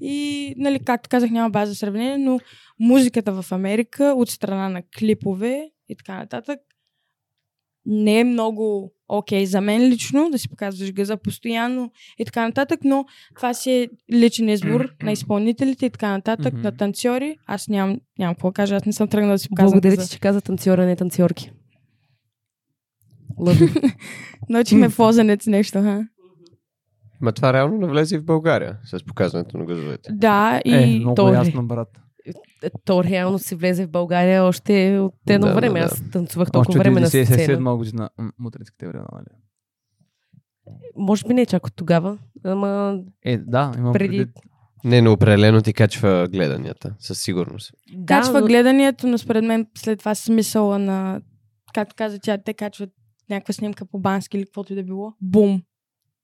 И, 0.00 0.54
нали, 0.56 0.78
както 0.84 1.08
казах, 1.08 1.30
няма 1.30 1.50
база 1.50 1.72
за 1.72 1.76
сравнение, 1.76 2.18
но 2.18 2.40
музиката 2.80 3.42
в 3.42 3.52
Америка 3.52 4.14
от 4.16 4.30
страна 4.30 4.68
на 4.68 4.82
клипове 4.98 5.70
и 5.88 5.96
така 5.96 6.14
нататък 6.14 6.60
не 7.86 8.20
е 8.20 8.24
много 8.24 8.92
окей 9.08 9.46
за 9.46 9.60
мен 9.60 9.82
лично, 9.82 10.30
да 10.30 10.38
си 10.38 10.48
показваш 10.48 10.92
газа 10.92 11.16
постоянно 11.16 11.92
и 12.18 12.24
така 12.24 12.46
нататък, 12.46 12.80
но 12.84 13.04
това 13.36 13.54
си 13.54 13.70
е 13.70 13.88
личен 14.12 14.48
избор 14.48 14.88
на 15.02 15.12
изпълнителите 15.12 15.86
и 15.86 15.90
така 15.90 16.10
нататък, 16.10 16.54
на 16.54 16.76
танцори. 16.76 17.36
Аз 17.46 17.68
нямам, 17.68 18.00
нямам 18.18 18.34
какво 18.34 18.48
да 18.48 18.54
кажа, 18.54 18.76
аз 18.76 18.84
не 18.84 18.92
съм 18.92 19.08
тръгнала 19.08 19.34
да 19.34 19.38
си 19.38 19.48
показвам 19.48 19.80
Благодаря 19.80 20.02
ти, 20.02 20.10
че 20.10 20.20
каза 20.20 20.40
танцора, 20.40 20.86
не 20.86 20.96
танцорки. 20.96 21.50
Научихме 24.48 24.88
в 24.90 24.98
лозенец 24.98 25.46
нещо, 25.46 25.82
ха? 25.82 26.08
Ма 27.20 27.32
това 27.32 27.52
реално 27.52 27.78
навлезе 27.78 28.14
и 28.14 28.18
в 28.18 28.24
България 28.24 28.78
с 28.84 29.04
показването 29.04 29.58
на 29.58 29.64
газовете. 29.64 30.12
Да, 30.12 30.60
и... 30.64 30.74
Е, 30.74 30.98
много 30.98 31.14
то 31.14 31.32
ясно, 31.32 31.66
брат. 31.66 32.00
То 32.84 33.04
реално 33.04 33.38
си 33.38 33.54
влезе 33.54 33.86
в 33.86 33.90
България 33.90 34.44
още 34.44 34.98
от 34.98 35.14
едно 35.26 35.46
Да, 35.46 35.52
да, 35.52 35.56
време. 35.56 35.78
да. 35.80 35.84
Аз 35.84 36.02
танцувах 36.12 36.50
толкова 36.50 36.70
Още 36.70 36.78
време 36.80 37.00
на 37.00 37.06
97 37.06 37.24
сцена. 37.44 37.76
година. 37.76 38.10
м, 38.18 38.30
Мутринските 38.38 38.86
времена, 38.86 39.08
нали? 39.12 39.26
Може 40.96 41.24
би 41.26 41.34
не 41.34 41.46
чак 41.46 41.66
от 41.66 41.74
тогава, 41.76 42.18
ама 42.44 42.98
Е, 43.24 43.38
да, 43.38 43.72
имам 43.78 43.92
Преди- 43.92 44.08
предвид. 44.10 44.36
Не, 44.84 45.02
но 45.02 45.12
определено 45.12 45.60
ти 45.60 45.72
качва 45.72 46.28
гледанията, 46.28 46.94
със 46.98 47.22
сигурност. 47.22 47.72
да, 47.92 48.06
Качва 48.16 48.40
но- 48.40 48.46
гледанието, 48.46 49.06
но 49.06 49.18
според 49.18 49.44
мен 49.44 49.66
след 49.74 49.98
това 49.98 50.14
смисъла 50.14 50.78
на... 50.78 51.20
Както 51.74 51.94
каза 51.96 52.18
тя, 52.18 52.38
те 52.38 52.54
качват 52.54 52.90
някаква 53.30 53.54
снимка 53.54 53.84
по 53.86 53.98
бански 53.98 54.36
или 54.36 54.44
каквото 54.44 54.72
и 54.72 54.76
да 54.76 54.82
било. 54.82 55.12
Бум! 55.20 55.62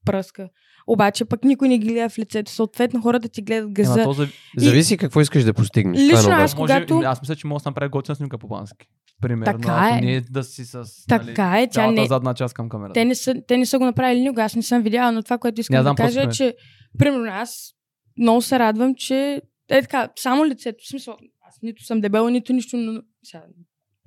Пръска. 0.04 0.48
Обаче 0.86 1.24
пък 1.24 1.44
никой 1.44 1.68
не 1.68 1.78
ги 1.78 1.86
гледа 1.86 2.08
в 2.08 2.18
лицето. 2.18 2.52
Съответно 2.52 3.02
хората 3.02 3.28
ти 3.28 3.42
гледат 3.42 3.64
Ема, 3.64 3.72
газа. 3.72 4.02
то 4.04 4.12
за... 4.12 4.28
Зависи 4.56 4.96
какво 4.96 5.20
искаш 5.20 5.44
да 5.44 5.54
постигнеш. 5.54 6.00
Лично 6.00 6.18
Това 6.18 6.40
е 6.40 6.44
аз- 6.44 6.56
може, 6.56 6.74
когато- 6.86 7.02
Аз 7.08 7.20
мисля, 7.20 7.36
че 7.36 7.46
мога 7.46 7.60
да 7.60 7.70
направя 7.70 7.88
готина 7.88 8.16
снимка 8.16 8.38
по 8.38 8.48
бански. 8.48 8.86
Примерно, 9.22 9.58
Така 9.60 9.90
е. 9.92 10.00
не 10.00 10.14
е 10.14 10.20
да 10.20 10.44
си 10.44 10.64
с 10.64 10.74
нали, 11.10 11.26
Така 11.26 11.60
е, 11.60 11.66
тя 11.66 11.72
цялата 11.72 12.00
не... 12.00 12.06
задна 12.06 12.34
част 12.34 12.54
към 12.54 12.68
камерата. 12.68 12.92
Те 12.94 13.04
не, 13.04 13.14
са, 13.14 13.34
те 13.48 13.56
не 13.56 13.66
са 13.66 13.78
го 13.78 13.84
направили 13.84 14.20
никога, 14.20 14.42
аз 14.42 14.56
не 14.56 14.62
съм 14.62 14.82
видяла, 14.82 15.12
но 15.12 15.22
това, 15.22 15.38
което 15.38 15.60
искам 15.60 15.76
Не, 15.76 15.82
да 15.82 15.94
кажа 15.94 16.22
е, 16.22 16.28
че 16.28 16.54
примерно 16.98 17.26
аз 17.30 17.74
много 18.18 18.42
се 18.42 18.58
радвам, 18.58 18.94
че 18.94 19.42
е 19.68 19.82
така, 19.82 20.08
само 20.16 20.46
лицето, 20.46 20.84
в 20.84 20.88
смисъл, 20.88 21.16
аз 21.48 21.58
нито 21.62 21.84
съм 21.84 22.00
дебела, 22.00 22.30
нито 22.30 22.52
нищо, 22.52 22.76
но 22.76 23.02
сега, 23.24 23.42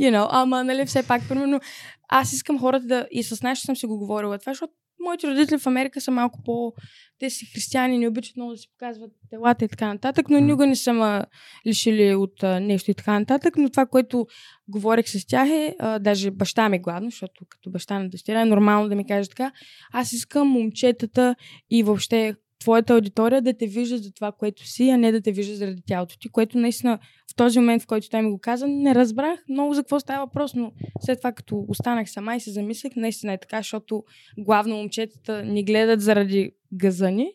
you 0.00 0.10
know, 0.10 0.26
ама 0.30 0.64
нали 0.64 0.86
все 0.86 1.06
пак, 1.06 1.28
примерно, 1.28 1.60
аз 2.08 2.32
искам 2.32 2.58
хората 2.60 2.86
да, 2.86 3.06
и 3.10 3.22
с 3.22 3.42
нас 3.42 3.60
съм 3.60 3.76
си 3.76 3.86
го 3.86 3.98
говорила 3.98 4.38
това, 4.38 4.50
защото 4.52 4.72
моите 5.04 5.26
родители 5.26 5.58
в 5.58 5.66
Америка 5.66 6.00
са 6.00 6.10
малко 6.10 6.42
по... 6.44 6.72
Те 7.18 7.30
си 7.30 7.46
християни, 7.54 7.98
не 7.98 8.08
обичат 8.08 8.36
много 8.36 8.52
да 8.52 8.58
си 8.58 8.68
показват 8.70 9.10
телата 9.30 9.64
и 9.64 9.68
така 9.68 9.92
нататък, 9.92 10.30
но 10.30 10.40
никога 10.40 10.66
не 10.66 10.76
са 10.76 10.92
ме 10.92 11.22
лишили 11.66 12.14
от 12.14 12.42
а, 12.42 12.60
нещо 12.60 12.90
и 12.90 12.94
така 12.94 13.18
нататък. 13.18 13.56
Но 13.56 13.70
това, 13.70 13.86
което 13.86 14.26
говорех 14.68 15.08
с 15.08 15.26
тях 15.26 15.48
е, 15.48 15.76
а, 15.78 15.98
даже 15.98 16.30
баща 16.30 16.68
ми 16.68 16.78
главно, 16.78 17.10
защото 17.10 17.44
като 17.48 17.70
баща 17.70 17.98
на 17.98 18.08
дъщеря 18.08 18.40
е 18.40 18.44
нормално 18.44 18.88
да 18.88 18.94
ми 18.94 19.06
каже 19.06 19.28
така, 19.28 19.52
аз 19.92 20.12
искам 20.12 20.48
момчетата 20.48 21.36
и 21.70 21.82
въобще 21.82 22.34
твоята 22.64 22.94
аудитория 22.94 23.42
да 23.42 23.54
те 23.54 23.66
вижда 23.66 23.98
за 23.98 24.12
това, 24.12 24.32
което 24.32 24.66
си, 24.66 24.90
а 24.90 24.96
не 24.96 25.12
да 25.12 25.20
те 25.20 25.32
вижда 25.32 25.56
заради 25.56 25.82
тялото 25.86 26.18
ти, 26.18 26.28
което 26.28 26.58
наистина 26.58 26.98
в 27.32 27.36
този 27.36 27.58
момент, 27.58 27.82
в 27.82 27.86
който 27.86 28.08
той 28.08 28.22
ми 28.22 28.30
го 28.30 28.38
каза, 28.38 28.66
не 28.68 28.94
разбрах 28.94 29.40
много 29.48 29.74
за 29.74 29.82
какво 29.82 30.00
става 30.00 30.26
въпрос, 30.26 30.54
но 30.54 30.72
след 31.00 31.18
това, 31.18 31.32
като 31.32 31.64
останах 31.68 32.10
сама 32.10 32.36
и 32.36 32.40
се 32.40 32.50
замислих, 32.50 32.96
наистина 32.96 33.32
е 33.32 33.38
така, 33.38 33.56
защото 33.56 34.04
главно 34.38 34.76
момчетата 34.76 35.44
ни 35.44 35.64
гледат 35.64 36.00
заради 36.00 36.50
газа 36.72 37.10
ни, 37.10 37.32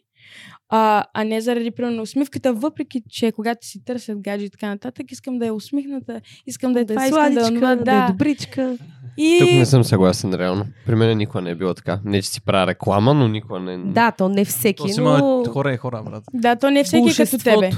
а, 0.70 1.04
а 1.14 1.24
не 1.24 1.42
заради, 1.42 1.72
примерно, 1.72 2.02
усмивката, 2.02 2.54
въпреки, 2.54 3.02
че 3.10 3.32
когато 3.32 3.68
си 3.68 3.84
търсят 3.86 4.22
гаджи 4.22 4.46
и 4.46 4.50
така 4.50 4.68
нататък, 4.68 5.12
искам 5.12 5.40
да 5.40 5.46
е 5.46 5.52
усмихната, 5.52 6.22
искам 6.48 6.74
да 6.74 6.80
е 6.80 6.86
да 6.86 6.94
това, 6.94 7.06
е 7.06 7.08
искам 7.08 7.34
да 7.34 7.40
е 7.40 7.44
сладичка, 7.44 7.68
да, 7.68 7.76
да. 7.76 8.06
е 8.06 8.12
добричка. 8.12 8.78
И... 9.18 9.38
Тук 9.40 9.50
не 9.50 9.66
съм 9.66 9.84
съгласен, 9.84 10.34
реално. 10.34 10.66
При 10.86 10.96
мен 10.96 11.18
никога 11.18 11.42
не 11.42 11.50
е 11.50 11.56
било 11.56 11.74
така. 11.74 12.00
Не, 12.06 12.22
че 12.22 12.30
си 12.30 12.42
правя 12.42 12.68
реклама, 12.68 13.14
но 13.14 13.28
никога 13.28 13.60
не... 13.60 13.78
Да, 13.78 14.12
то 14.12 14.30
не 14.30 14.46
всеки, 14.46 14.84
То 14.84 14.88
си 14.88 15.02
но... 15.02 15.44
хора 15.46 15.74
и 15.74 15.78
хора, 15.78 16.04
брат. 16.06 16.24
Да, 16.34 16.56
то 16.56 16.72
не 16.72 16.80
е 16.80 16.84
всеки 16.84 17.02
като 17.02 17.06
Булшитството. 17.06 17.44
тебе. 17.44 17.72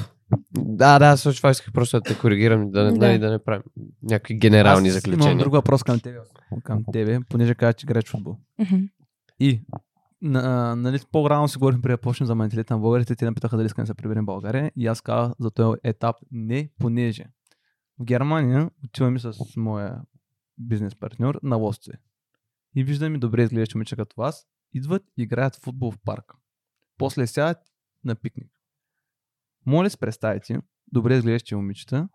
Да, 0.58 1.00
да, 1.00 1.18
също 1.18 1.40
това 1.40 1.50
исках 1.50 1.74
просто 1.74 1.98
да 1.98 2.02
те 2.02 2.18
коригирам, 2.18 2.72
да, 2.72 2.84
не, 2.84 2.92
Да. 2.92 3.12
да. 3.12 3.20
да 3.20 3.32
не 3.32 3.40
правим 3.40 3.64
някакви 4.04 4.36
генерални 4.36 4.88
Аз 4.88 4.94
заключения. 4.94 5.32
Имам 5.32 5.38
друг 5.38 5.54
въпрос 5.54 5.84
към 5.84 6.00
тебе, 6.00 6.18
към 6.64 6.84
тебе 6.94 7.20
понеже 7.30 7.56
каза, 7.56 7.74
че 7.74 7.86
играеш 7.86 8.06
футбол. 8.06 8.36
Мгм. 8.60 8.76
И, 9.40 9.62
на, 10.22 10.76
нали, 10.76 11.00
по-рано 11.12 11.48
си 11.48 11.58
говорим 11.58 11.82
преди 11.82 11.94
да 11.94 12.02
почнем 12.02 12.28
за 12.28 12.36
менталитета 12.36 12.74
на 12.74 12.80
българите, 12.80 13.16
те 13.16 13.26
напитаха 13.26 13.58
дали 13.58 13.66
искам 13.66 13.84
да 13.84 13.88
се 13.88 13.94
приберем 13.94 14.24
в 14.24 14.26
България 14.26 14.72
и 14.76 14.88
аз 14.88 15.02
казах 15.02 15.34
за 15.40 15.52
този 15.52 15.80
етап 15.84 16.16
не, 16.32 16.70
понеже 16.80 17.26
в 18.00 18.04
Германия 18.04 18.72
отиваме 18.86 19.20
с 19.20 19.34
моя 19.58 20.02
бизнес 20.58 20.96
партньор 20.96 21.40
на 21.44 21.56
лосце. 21.56 21.92
И 22.76 22.84
виждаме 22.84 23.18
добре 23.18 23.44
изглеждащи 23.44 23.78
момичета 23.78 24.02
като 24.02 24.22
вас, 24.22 24.48
идват 24.74 25.04
и 25.18 25.22
играят 25.22 25.56
в 25.56 25.60
футбол 25.60 25.92
в 25.92 26.00
парк. 26.06 26.34
После 26.98 27.28
сядат 27.28 27.58
на 28.04 28.16
пикник. 28.16 28.52
Моля 29.66 29.90
се 29.90 29.98
представите, 29.98 30.62
добре 30.92 31.16
изглеждащи 31.16 31.56
момичета 31.56 32.10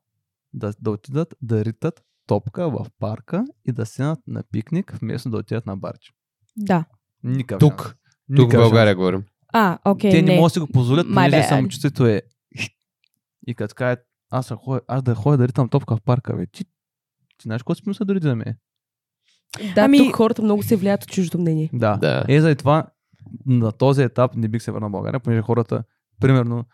да, 0.52 0.72
да 0.80 0.90
отидат 0.90 1.34
да 1.42 1.64
ритат 1.64 2.04
топка 2.26 2.70
в 2.70 2.86
парка 2.98 3.44
и 3.64 3.72
да 3.72 3.86
седнат 3.86 4.18
на 4.26 4.42
пикник, 4.42 4.92
вместо 4.92 5.30
да 5.30 5.36
отидат 5.36 5.66
на 5.66 5.76
барче. 5.76 6.12
Да. 6.56 6.84
Никак. 7.26 7.58
Тук. 7.60 7.82
шанс. 7.82 7.94
Тук 8.36 8.52
в 8.52 8.56
България 8.56 8.94
говорим. 8.96 9.24
А, 9.52 9.78
окей, 9.84 10.10
Те 10.10 10.22
не, 10.22 10.28
не. 10.28 10.36
могат 10.36 10.50
да 10.50 10.52
си 10.52 10.60
го 10.60 10.66
позволят, 10.66 11.06
понеже 11.14 11.42
самочувствието 11.42 12.06
е 12.06 12.22
и 13.46 13.54
като 13.54 13.74
кажат, 13.74 13.98
аз, 14.30 14.48
да 14.48 14.56
ходя, 14.56 14.80
аз 14.88 15.02
да 15.02 15.14
ходя 15.14 15.36
да 15.36 15.48
ритам 15.48 15.68
топка 15.68 15.96
в 15.96 16.00
парка, 16.00 16.36
бе. 16.36 16.46
Ти, 16.46 16.64
ти 16.64 17.42
знаеш 17.42 17.62
какво 17.62 17.74
си 17.74 17.82
мисля 17.86 18.04
дори 18.04 18.20
за 18.22 18.36
мен? 18.36 18.56
Да, 19.74 19.80
Ами- 19.84 19.98
тук 19.98 20.16
хората 20.16 20.42
много 20.42 20.62
се 20.62 20.76
влияят 20.76 21.02
от 21.04 21.10
чуждо 21.10 21.38
мнение. 21.38 21.70
Да. 21.72 21.96
Да. 21.96 22.24
Е, 22.28 22.40
заради 22.40 22.58
това 22.58 22.86
на 23.46 23.72
този 23.72 24.02
етап 24.02 24.34
не 24.36 24.48
бих 24.48 24.62
се 24.62 24.72
върнал 24.72 24.88
в 24.88 24.92
България, 24.92 25.20
понеже 25.20 25.42
хората, 25.42 25.84
примерно, 26.20 26.64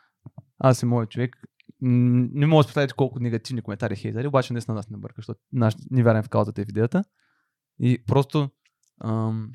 аз 0.58 0.82
и 0.82 0.86
моят 0.86 1.10
човек, 1.10 1.36
не 1.80 2.46
мога 2.46 2.58
да 2.58 2.62
си 2.62 2.68
представите 2.68 2.94
колко 2.94 3.20
негативни 3.20 3.62
коментари 3.62 3.96
хейтери, 3.96 4.26
обаче 4.26 4.52
наистина 4.52 4.74
нас 4.74 4.90
не 4.90 4.96
бърка, 4.96 5.14
защото 5.18 5.40
наш, 5.52 5.74
не 5.90 6.02
вярвам 6.02 6.22
в 6.22 6.28
каузата 6.28 6.62
и 6.62 6.64
в 6.64 6.68
идеята. 6.68 7.04
И 7.80 8.04
просто, 8.06 8.50
ам, 9.04 9.50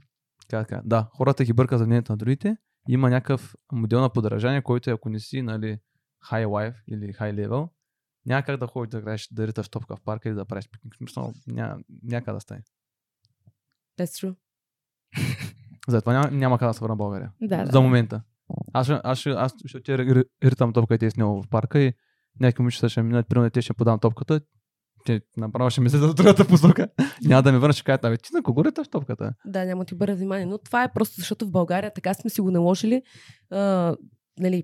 как, 0.49 0.61
да 0.61 0.65
кажа, 0.65 0.81
да, 0.85 1.09
хората 1.13 1.43
ги 1.43 1.53
бърка 1.53 1.77
за 1.77 1.85
мнението 1.85 2.11
на 2.11 2.17
другите. 2.17 2.57
Има 2.89 3.09
някакъв 3.09 3.55
модел 3.71 4.01
на 4.01 4.09
подражание, 4.09 4.61
който 4.61 4.89
е, 4.89 4.93
ако 4.93 5.09
не 5.09 5.19
си, 5.19 5.41
нали, 5.41 5.79
high 6.31 6.45
life 6.45 6.75
или 6.87 7.13
high 7.13 7.47
level, 7.47 7.69
няма 8.25 8.43
как 8.43 8.59
да 8.59 8.67
ходиш 8.67 8.89
да 8.89 8.97
играеш, 8.97 9.27
да 9.31 9.47
риташ 9.47 9.69
топка 9.69 9.95
в 9.95 10.01
парка 10.01 10.29
или 10.29 10.35
да 10.35 10.45
правиш 10.45 10.69
пикник. 10.69 10.95
Смисъл, 10.95 11.33
няма, 11.47 11.79
няма 12.03 12.25
как 12.25 12.33
да 12.33 12.39
стане. 12.39 12.61
That's 13.99 14.27
true. 14.27 14.35
Затова 15.87 16.13
няма, 16.13 16.31
няма 16.31 16.59
как 16.59 16.69
да 16.69 16.73
се 16.73 16.79
върна 16.79 16.95
в 16.95 16.97
България. 16.97 17.31
Да, 17.41 17.57
да. 17.57 17.71
За 17.71 17.81
момента. 17.81 18.21
Аз 18.73 18.89
аз 18.89 19.25
аз 19.25 19.53
ще 19.65 19.77
отида 19.77 20.23
ритам 20.43 20.73
топка 20.73 20.95
и 20.95 20.97
те 20.97 21.05
е 21.05 21.11
снял 21.11 21.41
в 21.41 21.47
парка 21.49 21.79
и 21.79 21.93
някакви 22.39 22.61
момичета 22.61 22.89
ще 22.89 23.03
минат, 23.03 23.27
примерно 23.27 23.49
те 23.49 23.61
ще 23.61 23.73
подам 23.73 23.99
топката, 23.99 24.41
те 25.07 25.21
направо 25.37 25.69
ще 25.69 25.81
мислят 25.81 26.01
за 26.01 26.13
другата 26.13 26.47
посока. 26.47 26.87
Няма 27.23 27.43
да 27.43 27.51
ми 27.51 27.73
ще 27.73 27.83
кажат, 27.83 28.05
абе, 28.05 28.17
ти 28.17 28.29
на 28.33 28.43
кого 28.43 28.65
риташ 28.65 28.87
топката? 28.87 29.33
Да, 29.45 29.65
няма 29.65 29.85
ти 29.85 29.93
обърна 29.93 30.15
внимание. 30.15 30.45
Но 30.45 30.57
това 30.57 30.83
е 30.83 30.93
просто 30.93 31.15
защото 31.17 31.45
в 31.45 31.51
България 31.51 31.93
така 31.93 32.13
сме 32.13 32.29
си 32.29 32.41
го 32.41 32.51
наложили. 32.51 33.01
А, 33.51 33.95
нали, 34.39 34.63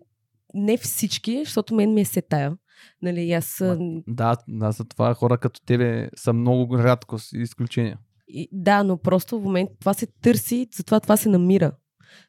не 0.53 0.77
всички, 0.77 1.41
защото 1.45 1.75
мен 1.75 1.93
ми 1.93 2.01
е 2.01 2.05
сетая. 2.05 2.57
Нали, 3.01 3.31
аз... 3.31 3.61
Да, 4.07 4.37
да, 4.47 4.71
за 4.71 4.85
това 4.85 5.13
хора 5.13 5.37
като 5.37 5.59
тебе 5.65 6.09
са 6.15 6.33
много 6.33 6.77
рядко 6.77 7.17
изключения. 7.33 7.97
И, 8.27 8.49
да, 8.51 8.83
но 8.83 8.97
просто 8.97 9.39
в 9.39 9.43
момента 9.43 9.73
това 9.79 9.93
се 9.93 10.07
търси, 10.21 10.67
затова 10.75 10.99
това 10.99 11.17
се 11.17 11.29
намира. 11.29 11.71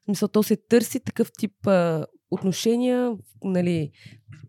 В 0.02 0.04
смисъл, 0.04 0.28
то 0.28 0.42
се 0.42 0.56
търси 0.56 1.00
такъв 1.00 1.30
тип 1.38 1.66
а, 1.66 2.06
отношения, 2.34 3.12
нали, 3.44 3.90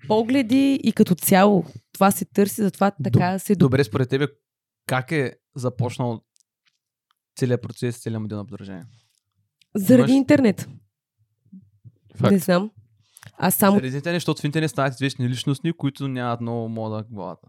погледи 0.07 0.79
и 0.83 0.93
като 0.93 1.15
цяло 1.15 1.65
това 1.93 2.11
се 2.11 2.25
търси, 2.25 2.61
затова 2.61 2.91
така 3.03 3.39
се... 3.39 3.55
Добре, 3.55 3.83
според 3.83 4.09
тебе, 4.09 4.27
как 4.87 5.11
е 5.11 5.33
започнал 5.55 6.21
целият 7.39 7.61
процес, 7.61 8.01
целият 8.01 8.21
модел 8.21 8.37
на 8.37 8.45
подражание? 8.45 8.85
Заради 9.75 10.11
имаш- 10.11 10.17
интернет. 10.17 10.69
Факт. 12.15 12.31
Не 12.31 12.37
знам. 12.37 12.71
Аз 13.37 13.55
само... 13.55 13.77
Заради 13.77 13.95
интернет, 13.95 14.15
защото 14.15 14.41
в 14.41 14.45
интернет 14.45 14.71
стават 14.71 14.93
известни 14.93 15.29
личности, 15.29 15.73
които 15.73 16.07
нямат 16.07 16.41
много 16.41 16.69
мода 16.69 17.03
в 17.03 17.13
главата. 17.13 17.47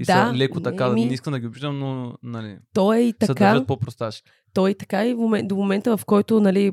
И 0.00 0.04
да, 0.04 0.30
са 0.30 0.36
леко 0.36 0.60
така, 0.60 0.86
еми, 0.86 1.06
не 1.06 1.14
искам 1.14 1.32
да 1.32 1.40
ги 1.40 1.46
обиждам, 1.46 1.78
но 1.78 2.18
нали, 2.22 2.58
то 2.72 2.92
е 2.92 3.00
и 3.00 3.10
се 3.10 3.26
така. 3.26 3.34
държат 3.34 3.66
по-просташки. 3.66 4.30
Той 4.54 4.74
така 4.74 5.04
и 5.06 5.14
до 5.42 5.56
момента, 5.56 5.96
в 5.96 6.04
който 6.04 6.40
нали, 6.40 6.72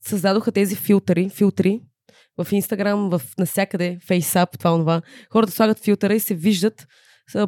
създадоха 0.00 0.52
тези 0.52 0.76
филтри, 0.76 1.28
филтри 1.28 1.80
в 2.42 2.52
Инстаграм, 2.52 3.10
в 3.10 3.22
навсякъде, 3.38 3.98
фейсап, 4.06 4.58
това, 4.58 4.78
това. 4.78 5.02
Хората 5.30 5.52
слагат 5.52 5.78
филтъра 5.78 6.14
и 6.14 6.20
се 6.20 6.34
виждат 6.34 6.86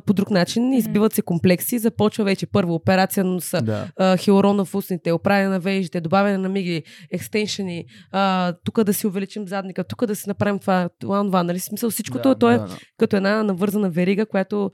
по 0.06 0.12
друг 0.12 0.30
начин, 0.30 0.72
избиват 0.72 1.12
се 1.12 1.22
комплекси, 1.22 1.78
започва 1.78 2.24
вече 2.24 2.46
първо 2.46 2.74
операция 2.74 3.24
на 3.24 3.30
носа, 3.30 3.62
Да. 3.62 3.88
а, 3.96 4.16
хилорон 4.16 4.64
в 4.64 4.74
устните, 4.74 5.12
оправяне 5.12 5.48
на 5.48 5.60
вежите, 5.60 6.00
добавяне 6.00 6.38
на 6.38 6.48
мигли, 6.48 6.82
екстеншени, 7.12 7.84
тук 8.64 8.82
да 8.82 8.94
си 8.94 9.06
увеличим 9.06 9.48
задника, 9.48 9.84
тук 9.84 10.06
да 10.06 10.16
си 10.16 10.28
направим 10.28 10.58
това, 10.58 10.88
това, 11.00 11.24
това, 11.24 11.42
нали? 11.42 11.60
Смисъл 11.60 11.90
всичкото 11.90 12.28
да, 12.28 12.34
то 12.34 12.50
е 12.50 12.58
да, 12.58 12.66
да. 12.66 12.78
като 12.98 13.16
една 13.16 13.42
навързана 13.42 13.90
верига, 13.90 14.26
която 14.26 14.70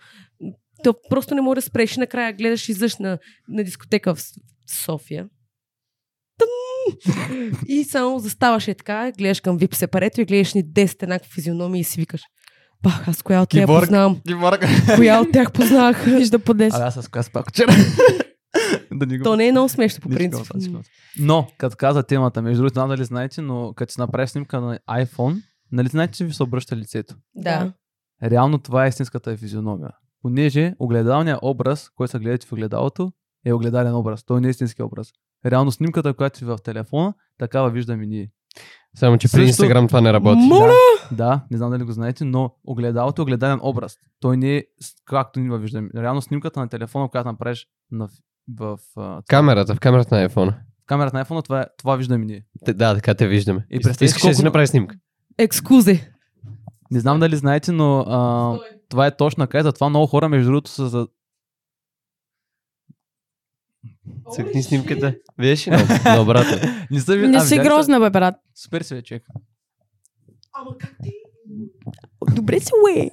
то 0.85 0.95
просто 1.11 1.35
не 1.35 1.41
може 1.41 1.55
да 1.55 1.63
спреш. 1.63 1.97
И 1.97 2.01
Накрая 2.01 2.33
гледаш 2.33 2.69
излъж 2.69 2.97
на, 2.97 3.19
на 3.49 3.65
дискотека 3.65 4.15
в 4.15 4.23
София. 4.71 5.29
Тъм! 6.39 6.99
И 7.67 7.85
само 7.85 8.19
заставаш 8.19 8.69
е 8.69 8.75
така, 8.75 9.13
гледаш 9.19 9.41
към 9.41 9.57
вип 9.57 9.75
сепарето 9.75 10.21
и 10.21 10.25
гледаш 10.25 10.55
ни 10.55 10.65
10 10.65 11.03
еднакви 11.03 11.31
физиономии 11.31 11.81
и 11.81 11.85
си 11.85 12.01
викаш 12.01 12.21
Бах, 12.83 13.09
аз 13.09 13.23
коя 13.23 13.43
от 13.43 13.49
тях 13.49 13.63
Киборг. 13.63 13.81
познавам? 13.81 14.21
Киборг. 14.27 14.65
Коя 14.97 15.21
от 15.21 15.33
тях 15.33 15.53
познах? 15.53 16.05
Вижда 16.05 16.39
по 16.39 16.55
10. 16.55 16.75
Абе, 16.75 16.85
аз 16.85 16.95
с 16.95 17.09
коя 17.09 17.23
спах 17.23 17.45
вчера. 17.49 17.73
да 18.93 19.07
ни 19.07 19.19
го 19.19 19.25
То 19.25 19.37
не 19.37 19.49
е 19.49 19.53
много 19.53 19.69
смешно 19.69 20.01
по 20.01 20.09
принцип. 20.09 20.47
Но, 21.19 21.49
като 21.59 21.77
каза 21.77 22.03
темата, 22.03 22.43
между 22.43 22.63
другото, 22.63 22.87
не 22.87 22.97
дали 22.97 23.05
знаете, 23.05 23.43
но 23.43 23.73
като 23.77 23.93
си 23.93 24.01
направиш 24.01 24.31
снимка 24.31 24.61
на 24.61 24.79
iPhone, 24.91 25.43
нали 25.73 25.89
знаете, 25.89 26.13
че 26.13 26.25
ви 26.25 26.33
се 26.33 26.43
обръща 26.43 26.77
лицето? 26.77 27.15
Да. 27.35 27.73
Реално 28.23 28.59
това 28.59 28.85
е 28.85 28.89
истинската 28.89 29.37
физиономия. 29.37 29.91
Понеже 30.23 30.75
огледалният 30.79 31.39
образ, 31.43 31.91
който 31.91 32.11
се 32.11 32.19
гледате 32.19 32.47
в 32.47 32.53
огледалото, 32.53 33.13
е 33.45 33.53
огледален 33.53 33.95
образ. 33.95 34.25
Той 34.25 34.41
не 34.41 34.49
е 34.49 34.51
истински 34.51 34.83
образ. 34.83 35.09
Реално 35.47 35.73
снимката, 35.73 36.15
която 36.15 36.39
си 36.39 36.45
в 36.45 36.59
телефона, 36.59 37.15
такава 37.39 37.71
виждаме 37.71 38.07
ние. 38.07 38.31
Само, 38.95 39.19
че 39.19 39.25
при 39.25 39.29
Също- 39.29 39.43
Инстаграм 39.43 39.89
това 39.89 40.01
не 40.01 40.13
работи. 40.13 40.41
Моля! 40.41 40.73
Да, 41.11 41.17
да, 41.17 41.41
не 41.51 41.57
знам 41.57 41.71
дали 41.71 41.85
го 41.85 41.93
знаете, 41.93 42.25
но 42.25 42.55
огледалото 42.65 43.23
е 43.23 43.25
огледален 43.25 43.59
образ. 43.63 43.97
Той 44.21 44.37
не 44.37 44.57
е 44.57 44.65
както 45.05 45.41
ние 45.41 45.59
виждаме. 45.59 45.89
Реално 45.97 46.23
снимката 46.23 46.61
на 46.61 46.69
телефона, 46.69 47.09
която 47.09 47.29
направиш 47.29 47.67
на, 47.91 48.09
в, 48.51 48.79
в, 48.97 49.23
Камерата, 49.29 49.75
в 49.75 49.81
камерата 49.81 50.15
на 50.15 50.29
iPhone. 50.29 50.55
камерата 50.87 51.17
на 51.17 51.25
iPhone, 51.25 51.45
това, 51.45 51.61
е, 51.61 51.67
това 51.79 51.97
виждаме 51.97 52.25
ние. 52.25 52.45
Те- 52.65 52.75
Да, 52.75 52.95
така 52.95 53.15
те 53.15 53.27
виждаме. 53.29 53.67
И 53.71 53.81
представи 53.81 54.07
Искаш 54.07 54.23
да 54.23 54.29
си 54.29 54.35
колко- 54.35 54.45
направи 54.45 54.67
снимка. 54.67 54.97
Екскузе. 55.39 56.13
Не 56.91 57.01
знам 57.01 57.21
дали 57.21 57.37
знаете, 57.37 57.73
но 57.73 57.99
а, 58.01 58.59
това 58.91 59.07
е 59.07 59.17
точно 59.17 59.47
така. 59.47 59.59
и 59.59 59.63
Затова 59.63 59.89
много 59.89 60.07
хора, 60.07 60.29
между 60.29 60.51
другото, 60.51 60.71
са 60.71 60.89
за... 60.89 61.09
Цъкни 64.33 64.63
снимката. 64.63 65.15
Виж 65.39 65.69
ли? 65.69 65.71
На, 65.71 66.21
обратно. 66.21 66.57
Не, 66.91 67.01
са, 67.01 67.17
Не 67.17 67.37
а, 67.37 67.41
си 67.41 67.59
грозна, 67.59 68.01
бе, 68.01 68.11
брат. 68.11 68.35
Супер 68.55 68.83
си, 68.83 68.95
бе, 68.95 69.03
човек. 69.03 69.27
Добре 72.35 72.61
си, 72.61 72.73
уе. 72.85 73.11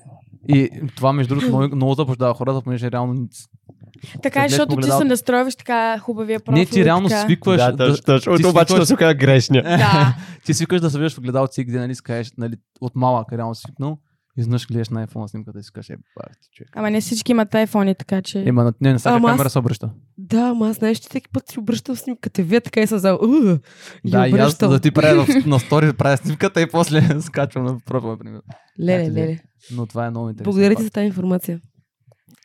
И 0.47 0.69
това, 0.95 1.13
между 1.13 1.35
другото, 1.35 1.57
много, 1.57 1.75
много 1.75 1.93
заблуждава 1.93 2.33
хората, 2.33 2.61
понеже 2.61 2.91
реално... 2.91 3.27
Така 4.23 4.45
е, 4.45 4.49
защото 4.49 4.69
ти 4.69 4.75
погледалото. 4.75 5.05
се 5.05 5.07
настроиваш 5.09 5.55
така 5.55 5.99
хубавия 5.99 6.39
профил. 6.39 6.59
Не, 6.59 6.65
ти 6.65 6.85
реално 6.85 7.09
така. 7.09 7.21
свикваш... 7.21 7.57
да, 7.57 7.77
точно, 7.77 8.03
точно. 8.05 8.35
ти 8.37 8.41
Ото 8.41 8.49
обаче 8.49 8.73
свикваш- 8.73 8.79
то 8.79 8.85
се 8.85 9.15
грешния. 9.15 9.63
Да. 9.63 10.15
ти 10.45 10.53
свикваш 10.53 10.81
да 10.81 10.89
се 10.89 10.97
виждаш 10.97 11.13
в 11.13 11.17
огледалото 11.17 11.53
си, 11.53 11.65
къде 11.65 11.79
нали 11.79 11.95
си 11.95 12.03
кажеш, 12.03 12.33
нали, 12.37 12.55
от 12.81 12.95
малък 12.95 13.33
реално 13.33 13.55
свикнал. 13.55 13.97
И 14.37 14.41
изведнъж 14.41 14.67
гледаш 14.67 14.89
на 14.89 15.07
iPhone 15.07 15.27
снимката 15.27 15.59
и 15.59 15.63
си 15.63 15.71
кажеш, 15.71 15.89
е, 15.89 15.95
бах 15.95 16.31
ти, 16.41 16.49
човек. 16.53 16.69
Ама 16.73 16.91
не 16.91 17.01
всички 17.01 17.31
имат 17.31 17.49
iPhone, 17.49 17.97
така 17.97 18.21
че... 18.21 18.43
Ема, 18.43 18.63
на- 18.63 18.73
не, 18.81 18.91
на 18.91 18.99
всяка 18.99 19.15
Ама 19.15 19.27
аз- 19.27 19.33
камера 19.33 19.49
се 19.49 19.59
обръща. 19.59 19.89
Да, 20.17 20.39
ама 20.41 20.69
аз 20.69 20.75
знаеш, 20.75 20.97
че 20.97 21.09
всеки 21.09 21.29
път 21.29 21.49
си 21.49 21.59
обръщам 21.59 21.95
снимката. 21.95 22.43
Вие 22.43 22.61
така 22.61 22.81
и 22.81 22.87
съм 22.87 22.97
за... 22.99 23.17
Да, 24.05 24.27
и 24.27 24.31
аз 24.31 24.57
да 24.57 24.79
ти 24.79 24.91
правя 24.91 25.25
в- 25.25 25.27
на 25.45 25.59
стори, 25.59 25.93
правя 25.93 26.17
снимката 26.17 26.61
и 26.61 26.67
после 26.67 27.21
скачвам 27.21 27.65
на 27.65 27.79
профил, 27.79 28.09
например. 28.09 28.41
Леле, 28.81 29.03
Ето, 29.03 29.13
леле. 29.13 29.39
Но 29.71 29.85
това 29.85 30.05
е 30.05 30.09
много 30.09 30.29
интересно. 30.29 30.51
Благодаря 30.51 30.75
ти 30.75 30.83
за 30.83 30.89
тази 30.89 31.05
информация. 31.07 31.59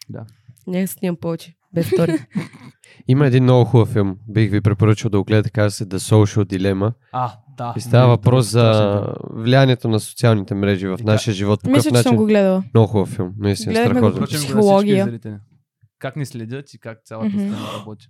Да. 0.09 0.25
Няма 0.67 0.87
снимам 0.87 1.17
повече. 1.17 1.55
Без 1.75 1.87
втори. 1.87 2.19
Има 3.09 3.27
един 3.27 3.43
много 3.43 3.65
хубав 3.65 3.89
филм. 3.89 4.17
Бих 4.29 4.51
ви 4.51 4.61
препоръчал 4.61 5.11
да 5.11 5.19
го 5.19 5.25
гледате. 5.25 5.51
Казва 5.51 5.71
се 5.71 5.87
The 5.87 5.97
Social 5.97 6.45
Dilemma. 6.47 6.93
А, 7.13 7.33
да. 7.57 7.75
И 7.77 7.81
става 7.81 8.05
Не, 8.05 8.11
въпрос 8.11 8.47
за 8.47 9.01
влиянието 9.31 9.89
на 9.89 10.01
социалните 10.01 10.55
мрежи 10.55 10.89
в 10.89 10.99
нашия 11.01 11.35
живот. 11.35 11.61
По 11.63 11.71
Мисля, 11.71 11.91
че 11.93 12.03
съм 12.03 12.17
го 12.17 12.27
гледала. 12.27 12.65
Много 12.75 12.87
хубав 12.89 13.09
филм. 13.09 13.35
Наистина 13.39 13.73
Гледахме 13.73 14.01
го 14.11 14.21
Психология. 14.21 15.21
как 15.99 16.17
ни 16.17 16.27
следят 16.27 16.75
и 16.75 16.79
как 16.79 16.99
цялата 17.05 17.29
Мгм. 17.29 17.39
система 17.39 17.67
работи. 17.79 18.07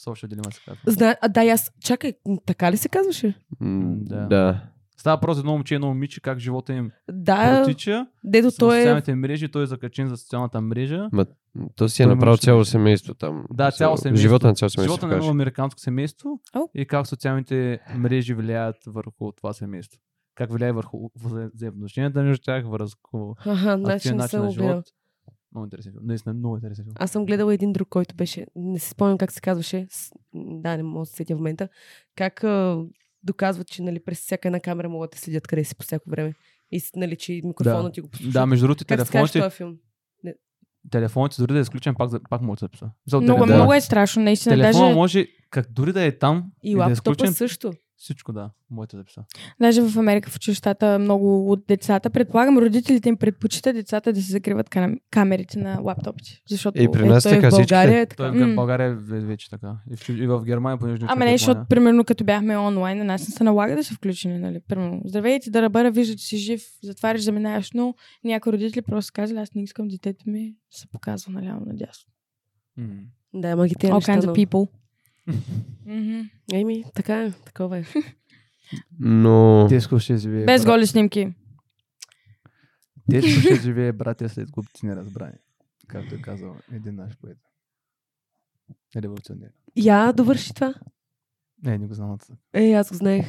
Social 0.00 0.26
Dilemma 0.26 0.54
се 0.54 0.60
казва. 0.60 0.80
Зна... 0.86 1.16
А, 1.22 1.28
да, 1.28 1.40
аз... 1.42 1.70
Чакай, 1.80 2.12
така 2.46 2.72
ли 2.72 2.76
се 2.76 2.88
казваше? 2.88 3.34
М, 3.60 3.94
Да. 3.96 4.20
Да. 4.20 4.60
Става 4.96 5.20
просто 5.20 5.40
едно 5.40 5.52
момче 5.52 5.74
едно 5.74 5.86
момиче, 5.86 6.20
как 6.20 6.38
живота 6.38 6.72
им 6.72 6.90
Да, 7.12 7.62
протича. 7.64 8.06
дето 8.24 8.48
той 8.58 8.76
е... 8.76 8.80
социалните 8.80 9.14
мрежи, 9.14 9.48
той 9.48 9.62
е 9.62 9.66
закачен 9.66 10.08
за 10.08 10.16
социалната 10.16 10.60
мрежа. 10.60 11.08
То 11.76 11.88
си 11.88 12.02
е 12.02 12.06
Той 12.06 12.14
направил 12.14 12.36
цяло 12.36 12.64
семейство 12.64 13.14
там. 13.14 13.44
Да, 13.50 13.70
цяло 13.70 13.96
семейство. 13.96 14.22
Живота 14.22 14.46
на 14.46 14.54
цяло 14.54 14.70
семейство. 14.70 14.94
Живота 14.94 15.06
на 15.06 15.14
едно 15.14 15.30
американско 15.30 15.80
семейство 15.80 16.40
О. 16.56 16.68
и 16.74 16.86
как 16.86 17.06
социалните 17.06 17.80
мрежи 17.96 18.34
влияят 18.34 18.76
върху 18.86 19.32
това 19.32 19.52
семейство. 19.52 20.00
Как 20.34 20.52
влияе 20.52 20.72
върху 20.72 21.08
взаимоотношенията 21.54 22.22
между 22.22 22.42
тях, 22.42 22.64
върху 22.66 23.34
Аха, 23.38 23.72
активен 23.72 24.16
не 24.16 24.22
начин 24.22 24.40
на 24.40 24.50
живот. 24.50 24.84
Много 25.52 25.64
интересен 25.64 25.92
филм. 25.92 26.02
Наистина, 26.06 26.34
много 26.34 26.56
интересен 26.56 26.84
филм. 26.84 26.94
Аз 26.98 27.10
съм 27.10 27.26
гледала 27.26 27.54
един 27.54 27.72
друг, 27.72 27.88
който 27.88 28.14
беше, 28.14 28.46
не 28.56 28.78
се 28.78 28.90
спомням 28.90 29.18
как 29.18 29.32
се 29.32 29.40
казваше, 29.40 29.86
да, 30.34 30.76
не 30.76 30.82
мога 30.82 31.02
да 31.02 31.06
се 31.06 31.16
сетя 31.16 31.34
в 31.34 31.38
момента, 31.38 31.68
как 32.16 32.44
доказват, 33.26 33.66
че 33.68 33.82
нали, 33.82 34.00
през 34.04 34.20
всяка 34.20 34.48
една 34.48 34.60
камера 34.60 34.88
могат 34.88 35.10
да 35.10 35.18
следят 35.18 35.46
къде 35.46 35.64
си 35.64 35.74
по 35.76 35.84
всяко 35.84 36.10
време. 36.10 36.34
И 36.70 36.82
нали, 36.96 37.16
че 37.16 37.40
микрофонът 37.44 37.84
Да. 37.84 37.92
ти 37.92 38.00
го 38.00 38.08
послуша. 38.08 38.30
Да, 38.32 38.46
между 38.46 38.66
другото, 38.66 38.84
как 38.84 38.98
телефоните, 38.98 39.40
този 39.40 39.56
филм? 39.56 39.76
телефоните 40.90 41.36
дори 41.38 41.52
да 41.52 41.58
е 41.58 41.62
изключен, 41.62 41.94
пак, 41.94 42.10
пак 42.30 42.42
може 42.42 42.56
да 42.56 42.58
се 42.58 42.64
записа. 42.64 42.90
Много, 43.12 43.26
телефона- 43.26 43.54
много 43.54 43.74
е 43.74 43.80
страшно, 43.80 44.22
наистина. 44.22 44.54
Телефона 44.54 44.84
Даже, 44.84 44.94
може, 44.94 45.26
как 45.50 45.72
дори 45.72 45.92
да 45.92 46.02
е 46.02 46.18
там 46.18 46.44
И 46.62 46.70
и, 46.70 46.74
да 46.76 46.88
е 46.88 46.92
изключен, 46.92 47.32
също. 47.32 47.72
Всичко 47.96 48.32
да, 48.32 48.50
да 48.70 48.86
записа. 48.96 49.24
даже 49.60 49.82
в 49.82 49.98
Америка, 49.98 50.30
в 50.30 50.36
училищата, 50.36 50.98
много 50.98 51.50
от 51.52 51.64
децата, 51.68 52.10
предполагам, 52.10 52.58
родителите 52.58 53.08
им 53.08 53.16
предпочитат 53.16 53.76
децата 53.76 54.12
да 54.12 54.22
се 54.22 54.32
закриват 54.32 54.70
кам- 54.70 55.00
камерите 55.10 55.58
на 55.58 55.80
лаптопите. 55.80 56.40
Защото 56.50 56.82
И 56.82 56.88
при 56.92 57.08
нас 57.08 57.24
и 57.24 57.28
така 57.28 57.48
в 57.48 57.50
всички. 57.50 57.72
България 57.72 58.00
е 58.00 58.06
така. 58.06 58.16
Той 58.32 58.52
в 58.52 58.54
България 58.54 58.86
е 58.86 58.94
ве- 58.94 59.26
вече 59.26 59.50
така. 59.50 59.76
И 59.92 59.96
в, 59.96 60.08
и 60.08 60.26
в 60.26 60.44
Германия, 60.44 60.78
понеже 60.78 61.06
Ама 61.08 61.24
не, 61.24 61.38
защото, 61.38 61.60
примерно, 61.68 62.04
като 62.04 62.24
бяхме 62.24 62.58
онлайн, 62.58 62.98
на 62.98 63.04
нас 63.04 63.28
не 63.28 63.34
се 63.34 63.44
налага 63.44 63.76
да 63.76 63.84
са 63.84 63.94
включени, 63.94 64.38
нали? 64.38 64.60
Примерно, 64.68 65.00
здравейте, 65.04 65.50
да 65.50 65.62
ръбъра, 65.62 65.90
вижда, 65.90 66.16
че 66.16 66.26
си 66.26 66.36
жив, 66.36 66.62
затваряш, 66.82 67.20
заминаеш, 67.22 67.72
но 67.72 67.94
някои 68.24 68.52
родители 68.52 68.82
просто 68.82 69.12
казали, 69.14 69.38
аз 69.38 69.54
не 69.54 69.62
искам 69.62 69.88
детето 69.88 70.30
ми 70.30 70.50
да 70.72 70.78
се 70.78 70.86
показва 70.88 71.32
наляво 71.32 71.64
надясно. 71.66 72.12
Да, 73.34 73.48
ама 73.48 73.68
ги 73.68 73.74
те 73.74 73.86
All 73.86 74.18
kinds 74.18 74.20
of 74.20 74.46
people. 74.46 74.68
Еми, 76.52 76.84
така 76.94 77.22
е, 77.22 77.32
такова 77.32 77.78
е. 77.78 77.84
Но... 79.00 79.66
Тежко 79.68 79.98
ще 79.98 80.16
живее. 80.16 80.44
Без 80.44 80.64
брат. 80.64 80.74
голи 80.74 80.86
снимки. 80.86 81.34
Тежко 83.10 83.40
ще 83.40 83.54
живее 83.62 83.92
братя 83.92 84.28
след 84.28 84.50
глупци 84.50 84.86
неразбрани. 84.86 85.38
Както 85.88 86.14
е 86.14 86.20
казал 86.20 86.56
един 86.72 86.94
наш 86.94 87.18
поет. 87.18 87.38
Революционер. 88.96 89.50
Я 89.76 90.12
довърши 90.12 90.54
това. 90.54 90.74
Не, 91.62 91.78
не 91.78 91.86
го 91.86 91.94
знам. 91.94 92.18
Е, 92.54 92.72
аз 92.72 92.88
го 92.88 92.94
знаех. 92.94 93.28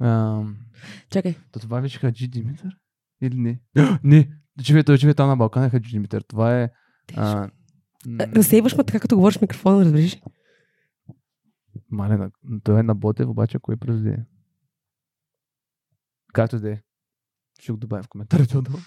Ам, 0.00 0.56
Чакай. 1.10 1.34
То 1.52 1.60
това 1.60 1.80
беше 1.80 1.98
Хаджи 1.98 2.28
Димитър? 2.28 2.76
Или 3.22 3.36
не? 3.36 3.60
не! 4.04 4.30
Живее, 4.60 4.84
той 4.84 4.96
живее 4.96 5.14
там 5.14 5.28
на 5.28 5.36
Балкана, 5.36 5.66
е 5.66 5.70
Хаджи 5.70 5.90
Димитър. 5.90 6.22
Това 6.22 6.60
е... 6.60 6.70
А, 7.16 7.50
Разсейваш 8.06 8.76
ме 8.76 8.84
така, 8.84 9.00
като 9.00 9.16
говориш 9.16 9.40
микрофона, 9.40 9.84
разбираш? 9.84 10.16
Мале, 11.90 12.16
на- 12.16 12.30
той 12.64 12.80
е 12.80 12.82
на 12.82 12.94
Ботев, 12.94 13.28
обаче 13.28 13.58
кой 13.58 13.76
произведе? 13.76 14.24
Както 16.32 16.56
и 16.56 16.60
да 16.60 16.70
е. 16.70 16.80
Ще 17.60 17.72
го 17.72 17.78
добавя 17.78 18.02
в 18.02 18.08
коментарите 18.08 18.58
отдолу. 18.58 18.78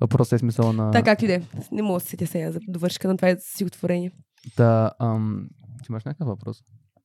Въпросът 0.00 0.32
е 0.32 0.38
смисъл 0.38 0.72
на... 0.72 0.90
Така, 0.90 1.04
както 1.04 1.24
и 1.24 1.28
да 1.28 1.34
е. 1.34 1.42
Не 1.72 1.82
мога 1.82 1.96
да 1.96 2.04
се 2.04 2.10
сетя 2.10 2.26
сега 2.26 2.52
за 2.52 2.60
довършка 2.68 3.08
на 3.08 3.16
това 3.16 3.36
стихотворение. 3.40 4.12
Та, 4.56 4.92
ам, 4.98 5.48
ти 5.78 5.86
имаш 5.90 6.04
някакъв 6.04 6.26
въпрос? 6.26 6.58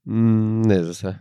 М, 0.05 0.61
Не, 0.61 0.83
за 0.83 0.93
сега. 0.95 1.19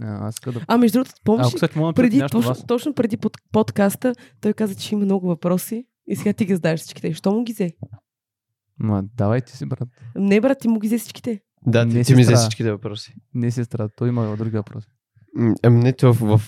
А, 0.00 0.28
аз 0.28 0.34
да... 0.44 0.64
А, 0.68 0.78
между 0.78 0.98
другото, 0.98 1.14
помниш 1.24 1.46
Ако 1.46 1.54
ли, 1.54 1.58
след 1.58 1.76
мога 1.76 1.92
да 1.92 1.94
преди, 1.94 2.18
нещо 2.18 2.36
точно, 2.36 2.48
вас. 2.48 2.66
точно 2.66 2.94
преди 2.94 3.16
под, 3.16 3.32
подкаста, 3.52 4.14
той 4.40 4.52
каза, 4.52 4.74
че 4.74 4.94
има 4.94 5.04
много 5.04 5.26
въпроси 5.26 5.86
и 6.06 6.16
сега 6.16 6.32
ти 6.32 6.44
ги 6.44 6.54
задаваш 6.54 6.80
всичките. 6.80 7.14
Що 7.14 7.32
му 7.32 7.44
ги 7.44 7.52
взе? 7.52 7.70
Ма, 8.82 9.02
давай 9.16 9.40
ти 9.40 9.56
си, 9.56 9.66
брат. 9.66 9.88
Не, 10.16 10.40
брат, 10.40 10.58
ти 10.60 10.68
му 10.68 10.78
ги 10.78 10.86
взе 10.88 10.98
всичките. 10.98 11.40
Да, 11.66 11.84
Не 11.84 11.92
ти, 11.92 12.04
си 12.04 12.12
ти 12.12 12.16
ми 12.16 12.22
взе 12.22 12.34
всичките 12.34 12.70
въпроси. 12.72 13.14
Не 13.34 13.50
сестра, 13.50 13.88
той 13.88 14.08
има 14.08 14.36
други 14.36 14.56
въпроси. 14.56 14.86
М, 15.36 15.54
Ами 15.62 15.78
не, 15.78 15.92
то 15.92 16.12
в, 16.12 16.38
в, 16.38 16.40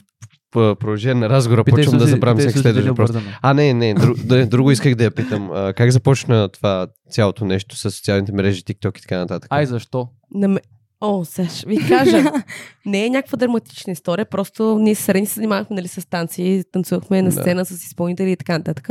в 0.55 0.77
продължение 0.77 1.15
на 1.15 1.29
разговора 1.29 1.65
Питай 1.65 1.85
почвам 1.85 1.99
да 1.99 2.07
забравям 2.07 2.39
всеки 2.39 2.59
следващ 2.59 2.89
въпрос. 2.89 3.11
обързано. 3.11 3.33
А, 3.43 3.55
не, 3.55 3.75
не, 3.75 3.95
друг, 3.95 4.19
да, 4.19 4.47
друго 4.47 4.71
исках 4.71 4.95
да 4.95 5.05
я 5.05 5.11
питам. 5.11 5.51
А, 5.53 5.73
как 5.73 5.91
започна 5.91 6.49
това 6.49 6.87
цялото 7.11 7.45
нещо 7.45 7.77
с 7.77 7.91
социалните 7.91 8.33
мрежи, 8.33 8.63
TikTok 8.63 8.99
и 8.99 9.03
така 9.03 9.19
нататък? 9.19 9.47
Ай, 9.51 9.67
защо? 9.67 10.09
На 10.35 10.49
ме... 10.49 10.61
О, 11.01 11.25
сега 11.25 11.49
ще 11.49 11.69
ви 11.69 11.89
кажа. 11.89 12.25
не 12.87 13.07
е 13.07 13.11
някаква 13.11 13.37
драматична 13.37 13.93
история, 13.93 14.25
просто 14.27 14.79
ние 14.79 14.95
с 14.95 14.99
Срени 15.05 15.27
се 15.27 15.35
занимавахме 15.35 15.77
нали, 15.77 15.89
с 15.89 16.09
танци, 16.11 16.65
танцувахме 16.73 17.23
на 17.23 17.31
Да. 17.31 17.41
сцена 17.41 17.65
с 17.65 17.71
изпълнители 17.71 18.33
и 18.33 18.37
така 18.37 18.59
нататък. 18.59 18.89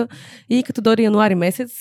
И 0.49 0.63
като 0.63 0.81
дойде 0.81 1.03
януари 1.03 1.35
месец, 1.35 1.71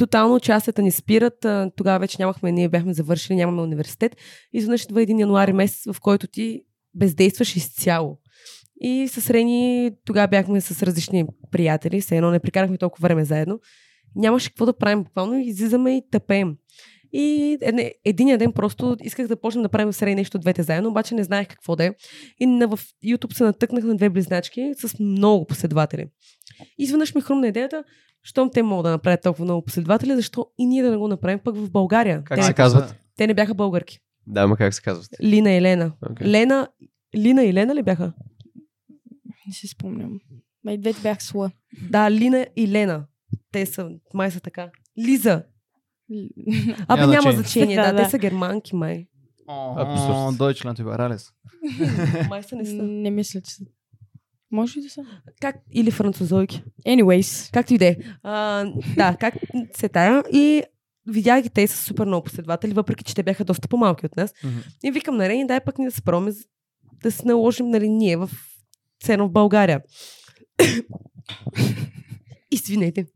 тотално 0.00 0.34
участията 0.34 0.82
ни 0.82 0.90
спират. 0.90 1.46
Тогава 1.76 1.98
вече 1.98 2.16
нямахме, 2.20 2.52
ние 2.52 2.68
бяхме 2.68 2.94
завършили, 2.94 3.36
нямаме 3.36 3.62
университет. 3.62 4.16
Изведнъж 4.52 4.84
идва 4.84 5.02
един 5.02 5.18
януари 5.18 5.52
месец, 5.52 5.92
в 5.92 6.00
който 6.00 6.26
ти 6.26 6.62
бездействаш 6.94 7.56
изцяло. 7.56 8.18
И 8.80 9.08
с 9.08 9.30
Рени 9.30 9.90
тогава 10.06 10.28
бяхме 10.28 10.60
с 10.60 10.82
различни 10.82 11.26
приятели, 11.50 12.00
все 12.00 12.16
едно 12.16 12.30
не 12.30 12.40
прекарахме 12.40 12.78
толкова 12.78 13.02
време 13.02 13.24
заедно. 13.24 13.60
Нямаше 14.16 14.48
какво 14.48 14.66
да 14.66 14.76
правим, 14.76 15.04
буквално 15.04 15.38
излизаме 15.38 15.96
и 15.96 16.02
тъпеем. 16.10 16.56
И 17.12 17.58
единия 18.04 18.38
ден 18.38 18.52
просто 18.52 18.96
исках 19.02 19.26
да 19.26 19.40
почнем 19.40 19.62
да 19.62 19.68
правим 19.68 19.92
с 19.92 20.02
Рей 20.02 20.14
нещо 20.14 20.38
двете 20.38 20.62
заедно, 20.62 20.90
обаче 20.90 21.14
не 21.14 21.24
знаех 21.24 21.48
какво 21.48 21.76
да 21.76 21.84
е. 21.84 21.90
И 22.40 22.46
на, 22.46 22.68
в 22.68 22.78
YouTube 23.04 23.32
се 23.32 23.44
натъкнах 23.44 23.84
на 23.84 23.96
две 23.96 24.08
близначки 24.08 24.72
с 24.78 24.98
много 24.98 25.46
последователи. 25.46 26.06
Изведнъж 26.78 27.14
ми 27.14 27.20
хрумна 27.20 27.48
идеята, 27.48 27.84
щом 28.22 28.50
те 28.50 28.62
могат 28.62 28.84
да 28.84 28.90
направят 28.90 29.22
толкова 29.22 29.44
много 29.44 29.64
последователи, 29.64 30.16
защо 30.16 30.46
и 30.58 30.66
ние 30.66 30.82
да 30.82 30.90
не 30.90 30.96
го 30.96 31.08
направим 31.08 31.38
пък 31.38 31.56
в 31.56 31.70
България. 31.70 32.22
Как 32.24 32.38
те, 32.38 32.44
се 32.44 32.54
казват? 32.54 32.96
те 33.16 33.26
не 33.26 33.34
бяха 33.34 33.54
българки. 33.54 33.98
Да, 34.26 34.46
ма 34.46 34.56
как 34.56 34.74
се 34.74 34.82
казват? 34.82 35.08
Лина 35.22 35.50
и 35.52 35.62
Лена. 35.62 35.92
Okay. 36.04 36.24
Лена, 36.24 36.68
Лина 37.16 37.44
и 37.44 37.54
Лена 37.54 37.74
ли 37.74 37.82
бяха? 37.82 38.12
Не 39.46 39.52
си 39.52 39.68
спомням. 39.68 40.20
Ма 40.64 40.72
и 40.72 40.78
двете 40.78 41.00
бях 41.00 41.22
с 41.22 41.34
Ла. 41.34 41.50
Да, 41.90 42.10
Лина 42.10 42.46
и 42.56 42.68
Лена. 42.68 43.06
Те 43.52 43.66
са, 43.66 43.90
май 44.14 44.30
са 44.30 44.40
така. 44.40 44.70
Лиза. 45.06 45.42
Абе, 46.88 47.00
Няма 47.00 47.12
няма 47.12 47.32
значение. 47.32 47.36
значение, 47.42 47.76
да, 47.76 47.92
Да, 47.92 48.04
те 48.04 48.10
са 48.10 48.18
германки, 48.18 48.76
май. 48.76 49.06
Абсурд. 49.76 50.38
Deutschland 50.38 50.78
Liberales. 50.78 51.32
Май 52.28 52.42
са 52.42 52.56
не 52.56 52.66
са. 52.66 52.74
Не 52.82 53.10
мисля, 53.10 53.40
че 53.40 53.54
са. 53.54 53.64
Може 54.52 54.78
ли 54.78 54.82
да 54.82 54.90
са? 54.90 55.04
Как? 55.40 55.56
Или 55.72 55.90
французойки. 55.90 56.64
Anyways. 56.86 57.52
Както 57.52 57.74
и 57.74 57.78
да 57.78 57.86
е. 57.86 57.96
Да, 58.96 59.16
как 59.20 59.34
се 59.76 59.88
тая. 59.88 60.24
И 60.32 60.62
видях 61.06 61.42
ги 61.42 61.50
те 61.50 61.66
са 61.66 61.76
супер 61.76 62.06
много 62.06 62.24
последователи, 62.24 62.72
въпреки 62.72 63.04
че 63.04 63.14
те 63.14 63.22
бяха 63.22 63.44
доста 63.44 63.68
по-малки 63.68 64.06
от 64.06 64.16
нас. 64.16 64.34
Мгм. 64.44 64.58
И 64.84 64.90
викам 64.90 65.16
на 65.16 65.28
Рени, 65.28 65.46
дай 65.46 65.60
пък 65.60 65.78
ни 65.78 65.84
да 65.84 65.90
се 65.90 66.02
пробваме 66.02 66.32
да 67.02 67.12
се 67.12 67.26
наложим, 67.26 67.68
нали, 67.68 67.88
ние 67.88 68.16
в 68.16 68.30
цено 69.04 69.28
в 69.28 69.32
България. 69.32 69.82
Извинете. 72.50 73.06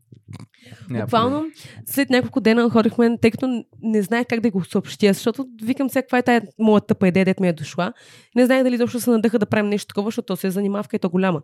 Буквално 0.89 1.45
след 1.85 2.09
няколко 2.09 2.41
дена 2.41 2.69
ходихме, 2.69 3.17
тъй 3.21 3.31
като 3.31 3.63
не 3.81 4.01
знаех 4.01 4.25
как 4.29 4.39
да 4.39 4.51
го 4.51 4.63
съобщя, 4.63 5.13
защото 5.13 5.45
викам 5.63 5.89
сега 5.89 6.01
каква 6.01 6.17
е 6.17 6.23
тая 6.23 6.41
моя 6.59 6.81
тъпа 6.81 7.07
идея, 7.07 7.25
дет 7.25 7.39
ми 7.39 7.47
е 7.47 7.53
дошла. 7.53 7.93
Не 8.35 8.45
знаех 8.45 8.63
дали 8.63 8.77
дошло 8.77 8.99
се 8.99 9.09
надъха 9.09 9.39
да 9.39 9.45
правим 9.45 9.69
нещо 9.69 9.87
такова, 9.87 10.07
защото 10.07 10.25
то 10.25 10.35
се 10.35 10.47
е 10.47 10.51
занимавка 10.51 10.95
и 10.95 10.99
то 10.99 11.09
голяма. 11.09 11.41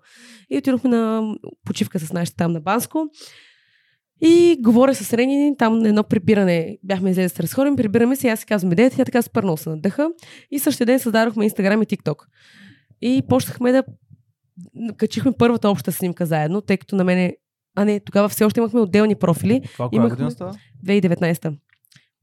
И 0.50 0.58
отидохме 0.58 0.90
на 0.90 1.34
почивка 1.66 2.00
с 2.00 2.14
нашите 2.14 2.38
там 2.38 2.52
на 2.52 2.62
Банско. 2.62 3.08
И 4.22 4.58
говоря 4.60 4.96
с 4.96 5.14
Рени, 5.14 5.58
там 5.58 5.80
на 5.80 5.90
едно 5.90 6.04
прибиране 6.04 6.78
бяхме 6.84 7.10
излезли 7.10 7.36
се 7.36 7.44
разходим, 7.44 7.76
прибираме 7.76 8.16
се 8.16 8.28
и 8.28 8.30
аз 8.30 8.40
си 8.40 8.46
казвам 8.46 8.72
идеята, 8.72 8.96
тя 8.96 9.06
така 9.06 9.22
спърнал 9.22 9.58
се 9.58 9.70
надъха. 9.70 10.10
И 10.52 10.60
същия 10.60 10.86
ден 10.86 11.00
създадохме 11.00 11.44
Инстаграм 11.44 11.82
и 11.82 11.86
ТикТок. 11.86 12.28
И 13.02 13.22
почнахме 13.30 13.72
да 13.72 13.84
качихме 14.98 15.32
първата 15.38 15.70
обща 15.70 15.92
снимка 15.92 16.26
заедно, 16.26 16.62
тъй 16.62 16.78
като 16.78 16.96
на 16.96 17.04
мене 17.04 17.36
а 17.76 17.86
не, 17.86 18.00
тогава 18.00 18.30
все 18.30 18.46
още 18.46 18.60
имахме 18.60 18.80
отделни 18.80 19.16
профили. 19.16 19.62
Това 19.64 19.90
коя 19.90 19.98
Имахме- 19.98 20.10
година 20.10 20.32
става? 20.32 20.54
2019. 20.86 21.58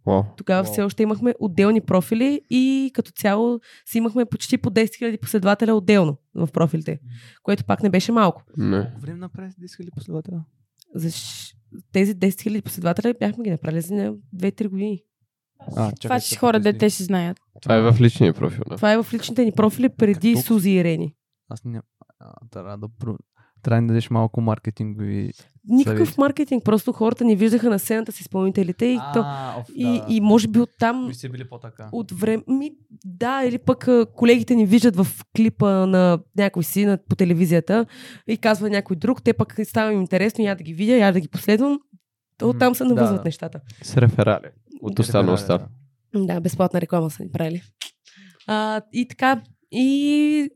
Уау. 0.07 0.23
Тогава 0.37 0.63
Уау. 0.63 0.73
все 0.73 0.83
още 0.83 1.03
имахме 1.03 1.35
отделни 1.41 1.81
профили 1.81 2.41
и 2.51 2.91
като 2.95 3.11
цяло 3.13 3.61
си 3.87 3.99
имахме 3.99 4.25
почти 4.25 4.59
по 4.59 4.71
10 4.71 4.85
000 4.85 5.21
последователя 5.21 5.75
отделно 5.75 6.17
в 6.35 6.49
профилите, 6.49 6.99
което 7.43 7.65
пак 7.65 7.83
не 7.83 7.91
беше 7.91 8.13
малко. 8.13 8.43
Не. 8.57 8.93
Време 9.01 9.19
направи 9.19 9.51
10 9.51 9.55
000 9.83 9.95
последователя? 9.95 10.45
За 10.95 11.09
тези 11.93 12.15
10 12.15 12.29
000 12.29 12.63
последователя 12.63 13.15
бяхме 13.15 13.45
ги 13.45 13.51
направили 13.51 13.81
за 13.81 13.95
на 13.95 14.15
2-3 14.37 14.69
години. 14.69 15.03
А, 15.77 15.93
Това 15.93 16.21
че 16.21 16.37
хора, 16.37 16.61
де 16.61 16.79
те 16.79 16.91
си 16.91 17.05
знаят. 17.05 17.39
Това 17.63 17.77
е 17.77 17.83
в 17.83 17.97
личния 18.01 18.35
профил. 18.35 18.65
Да. 18.69 18.77
Това 18.77 18.93
е 18.93 19.03
в 19.03 19.13
личните 19.13 19.45
ни 19.45 19.53
профили 19.53 19.89
преди 19.89 20.33
толкова? 20.33 20.43
Сузи 20.45 20.71
и 20.71 20.85
Рени. 20.85 21.15
Аз 21.49 21.65
не... 21.65 21.81
А, 22.21 22.33
трябва 22.51 22.79
да... 22.79 22.89
Трябва 23.63 23.83
да 23.83 23.87
дадеш 23.87 24.11
малко 24.11 24.41
маркетингови... 24.41 25.33
Никакъв 25.71 25.99
Съвети. 25.99 26.21
маркетинг, 26.21 26.65
просто 26.65 26.93
хората 26.93 27.25
ни 27.25 27.37
виждаха 27.37 27.71
на 27.71 27.79
сцената 27.79 28.13
с 28.13 28.21
изпълнителите 28.21 28.87
и, 28.87 28.99
то, 29.15 29.21
оф, 29.59 29.67
и, 29.75 30.03
и 30.09 30.21
може 30.21 30.49
би 30.49 30.61
оттам 30.61 31.07
Ви 31.09 31.15
сте 31.15 31.29
били 31.29 31.49
по-така. 31.49 31.89
от 31.93 32.13
време. 32.13 32.43
Ми, 32.49 32.71
да, 33.05 33.43
или 33.45 33.59
пък 33.59 33.89
а, 33.89 34.07
колегите 34.09 34.55
ни 34.55 34.67
виждат 34.67 34.97
в 34.97 35.07
клипа 35.37 35.87
на 35.87 36.19
някой 36.37 36.65
си 36.65 36.85
на, 36.85 36.99
по 37.01 37.17
телевизията 37.17 37.87
и 38.27 38.37
казва 38.37 38.71
някой 38.71 38.97
друг, 38.97 39.23
те 39.23 39.33
пък 39.33 39.55
става 39.65 39.93
им 39.93 40.01
интересно, 40.01 40.45
я 40.45 40.57
да 40.57 40.65
ги 40.65 40.75
видя, 40.75 40.93
я 40.93 41.13
да 41.13 41.21
ги 41.21 41.29
последвам. 41.29 41.79
То 42.39 42.49
Мгм. 42.49 42.59
там 42.59 42.75
се 42.75 42.85
Да, 42.85 42.89
навъзват 42.89 43.17
да. 43.17 43.25
нещата. 43.25 43.61
С 43.83 43.97
реферали. 43.97 44.47
От 44.83 44.99
уста 44.99 45.23
на 45.23 45.33
уста. 45.33 45.67
Да, 46.17 46.41
безплатна 46.41 46.81
реклама 46.81 47.11
са 47.11 47.23
ни 47.23 47.31
правили. 47.31 47.63
А, 48.47 48.81
и 48.93 49.09
така, 49.09 49.43
и 49.73 50.51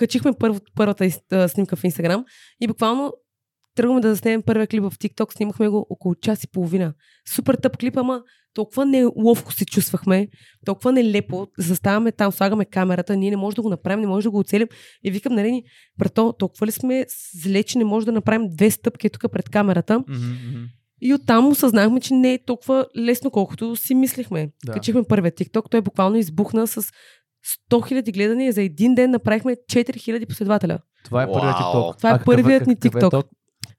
качихме 0.00 0.32
първо, 0.32 0.60
първата 0.76 1.10
снимка 1.48 1.76
в 1.76 1.84
Инстаграм 1.84 2.24
и 2.60 2.66
буквално 2.66 3.12
тръгваме 3.74 4.00
да 4.00 4.08
заснемем 4.08 4.42
първия 4.42 4.66
клип 4.66 4.82
в 4.82 4.98
TikTok, 4.98 5.36
снимахме 5.36 5.68
го 5.68 5.86
около 5.90 6.14
час 6.14 6.44
и 6.44 6.48
половина. 6.48 6.94
Супер 7.34 7.54
тъп 7.54 7.76
клип, 7.76 7.96
ама 7.96 8.22
толкова 8.54 8.86
неловко 8.86 9.52
се 9.52 9.64
чувствахме, 9.64 10.28
толкова 10.66 10.92
нелепо. 10.92 11.46
Заставаме 11.58 12.12
там, 12.12 12.32
слагаме 12.32 12.64
камерата, 12.64 13.16
ние 13.16 13.30
не 13.30 13.36
можем 13.36 13.54
да 13.54 13.62
го 13.62 13.68
направим, 13.68 14.00
не 14.00 14.06
можем 14.06 14.28
да 14.28 14.30
го 14.30 14.38
оцелим. 14.38 14.68
И 15.04 15.10
викам, 15.10 15.34
нали, 15.34 15.62
брато, 15.98 16.34
толкова 16.38 16.66
ли 16.66 16.72
сме 16.72 17.06
зле, 17.42 17.62
че 17.62 17.78
не 17.78 17.84
може 17.84 18.06
да 18.06 18.12
направим 18.12 18.48
две 18.50 18.70
стъпки 18.70 19.10
тук 19.10 19.32
пред 19.32 19.48
камерата. 19.48 19.98
Мгм. 19.98 20.64
И 21.02 21.14
оттам 21.14 21.48
осъзнахме, 21.48 22.00
че 22.00 22.14
не 22.14 22.32
е 22.32 22.44
толкова 22.44 22.86
лесно, 22.98 23.30
колкото 23.30 23.76
си 23.76 23.94
мислихме. 23.94 24.50
Да. 24.66 24.72
Качихме 24.72 25.02
първия 25.04 25.32
TikTok, 25.32 25.70
той 25.70 25.80
буквално 25.80 26.16
избухна 26.16 26.66
с 26.66 26.92
100 27.70 28.02
000 28.02 28.14
гледания. 28.14 28.52
За 28.52 28.62
един 28.62 28.94
ден 28.94 29.10
направихме 29.10 29.52
4 29.52 29.90
000 29.90 30.28
последователя. 30.28 30.78
Това 31.04 31.22
е 31.22 31.26
първият. 31.32 31.56
TikTok. 31.56 31.96
Това 31.98 32.10
е 32.10 32.12
А 32.12 32.18
какъв 32.18 32.24
първият 32.26 32.66
ни 32.66 32.76
какъв 32.76 33.02
е 33.02 33.06
TikTok. 33.06 33.24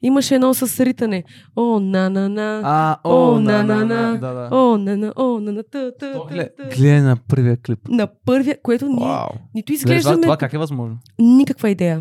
Имаше 0.03 0.35
едно 0.35 0.53
с 0.53 0.85
ритане. 0.85 1.23
О, 1.55 1.79
на, 1.79 2.09
на, 2.09 2.29
на. 2.29 2.61
А, 2.63 2.97
О, 3.03 3.39
на, 3.39 3.63
на, 3.63 3.75
на, 3.75 3.85
на, 3.85 4.33
на. 4.33 4.49
О, 4.51 4.77
на, 4.77 4.97
на, 4.97 5.13
о, 5.15 5.39
на, 5.39 5.51
на, 5.51 5.63
та, 5.63 5.91
та, 5.99 6.13
та. 6.27 6.45
Гледай 6.75 7.01
на 7.01 7.17
първия 7.27 7.57
клип. 7.57 7.79
На 7.89 8.07
първия, 8.25 8.61
което 8.63 8.85
ние 8.85 9.05
Вау. 9.05 9.27
нито 9.53 9.73
изглеждаме 9.73 10.15
това, 10.15 10.23
това 10.23 10.37
как 10.37 10.53
е 10.53 10.57
възможно? 10.57 10.97
никаква 11.19 11.69
идея. 11.69 11.99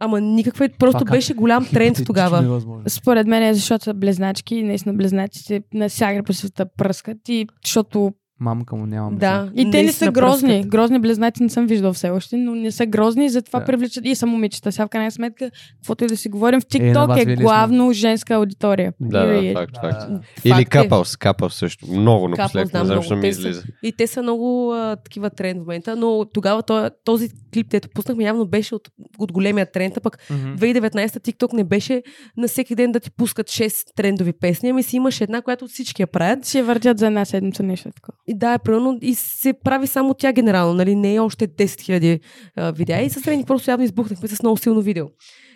Ама 0.00 0.20
никаква. 0.20 0.68
Просто 0.78 1.04
как? 1.04 1.10
беше 1.10 1.34
голям 1.34 1.66
тренд 1.72 1.96
тогава. 2.06 2.42
невъзможно. 2.42 2.84
Според 2.88 3.26
мен 3.26 3.42
е 3.42 3.54
защото 3.54 3.84
са 3.84 3.94
близначки 3.94 4.56
и 4.56 4.62
наистина 4.62 4.94
близнаците 4.94 5.62
навсякъде 5.74 6.22
по 6.22 6.32
света 6.32 6.66
пръскат 6.76 7.28
и 7.28 7.46
защото 7.64 8.12
Мамка 8.40 8.76
му 8.76 8.86
нямам. 8.86 9.16
Да. 9.16 9.50
и 9.56 9.70
те 9.70 9.82
не 9.82 9.92
са 9.92 10.10
грозни. 10.10 10.48
пръскат. 10.48 10.68
Грозни 10.68 10.98
близнаци 10.98 11.42
не 11.42 11.48
съм 11.48 11.66
виждал 11.66 11.92
все 11.92 12.10
още, 12.10 12.36
но 12.36 12.54
не 12.54 12.70
са 12.72 12.86
грозни 12.86 13.26
и 13.26 13.30
затова 13.30 13.58
Да. 13.58 13.66
привличат 13.66 14.04
и 14.06 14.14
са 14.14 14.26
момичета. 14.26 14.72
Сега 14.72 14.86
в 14.86 14.90
крайна 14.90 15.10
сметка, 15.10 15.50
каквото 15.76 16.04
и 16.04 16.08
да 16.08 16.16
си 16.16 16.28
говорим, 16.28 16.60
в 16.60 16.64
Е, 16.64 16.66
TikTok 16.68 17.28
е, 17.28 17.32
е 17.32 17.36
главно 17.36 17.92
женска 17.92 18.34
аудитория. 18.34 18.92
Да, 19.00 19.18
да, 19.18 19.26
Period. 19.26 19.52
факт, 19.54 19.76
факт. 19.76 20.12
Да. 20.12 20.20
Или 20.44 20.52
Факт 20.52 20.62
е. 20.62 20.64
капълс, 20.64 21.16
капълс 21.16 21.54
също. 21.54 21.86
Много 21.88 22.28
напоследък, 22.28 22.72
да, 22.72 22.78
не 22.78 22.84
знам, 22.84 22.86
много. 22.86 23.02
защо 23.02 23.16
ми 23.16 23.28
излиза. 23.28 23.62
И 23.82 23.92
те 23.92 24.06
са 24.06 24.22
много 24.22 24.72
а, 24.72 24.96
такива 24.96 25.30
тренд 25.30 25.56
в 25.56 25.60
момента, 25.60 25.96
но 25.96 26.24
тогава 26.24 26.62
този, 26.62 26.88
този 27.04 27.28
клип, 27.54 27.68
дето 27.70 27.88
пуснахме, 27.88 28.24
явно 28.24 28.46
беше 28.46 28.74
от, 28.74 28.88
от 29.18 29.32
големия 29.32 29.72
тренд, 29.72 29.96
а 29.96 30.00
пък 30.00 30.18
Мгм. 30.30 30.56
2019 30.56 31.06
TikTok 31.08 31.52
не 31.52 31.64
беше 31.64 32.02
на 32.36 32.48
всеки 32.48 32.74
ден 32.74 32.92
да 32.92 33.00
ти 33.00 33.10
пускат 33.10 33.46
6 33.46 33.94
трендови 33.96 34.32
песни, 34.32 34.68
ами 34.70 34.82
си 34.82 34.96
имаш 34.96 35.20
една, 35.20 35.42
която 35.42 35.66
всички 35.66 36.02
я 36.02 36.06
правят. 36.06 36.54
Я 36.54 36.64
въртят 36.64 36.98
за 36.98 37.06
една 37.06 37.24
седмица 37.24 37.62
нещо 37.62 37.90
такова. 37.94 38.18
И 38.28 38.38
да, 38.38 38.54
е 38.54 38.58
примерно, 38.58 38.98
и 39.02 39.14
се 39.14 39.52
прави 39.52 39.86
само 39.86 40.14
тя 40.14 40.32
генерално, 40.32 40.74
нали, 40.74 40.94
не 40.94 41.14
е 41.14 41.20
още 41.20 41.48
10 41.48 41.64
000 41.64 42.20
а, 42.56 42.72
видеа. 42.72 43.02
И 43.02 43.10
със 43.10 43.26
Рени 43.26 43.44
просто 43.44 43.70
явно 43.70 43.84
избухнахме 43.84 44.28
с 44.28 44.42
много 44.42 44.56
силно 44.56 44.82
видео. 44.82 45.06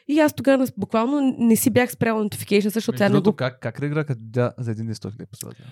И 0.09 0.21
аз 0.21 0.33
тогава 0.33 0.67
буквално 0.79 1.35
не 1.39 1.57
си 1.57 1.71
бях 1.71 1.93
спряла 1.93 2.25
notification, 2.25 2.69
защото 2.69 2.99
тя 2.99 3.09
не 3.09 3.21
го... 3.21 3.33
как, 3.33 3.61
как 3.61 3.81
реагира 3.81 4.05
като 4.05 4.21
за 4.59 4.71
един 4.71 4.87
100 4.87 5.13
хиляди 5.13 5.31
последователи? 5.31 5.67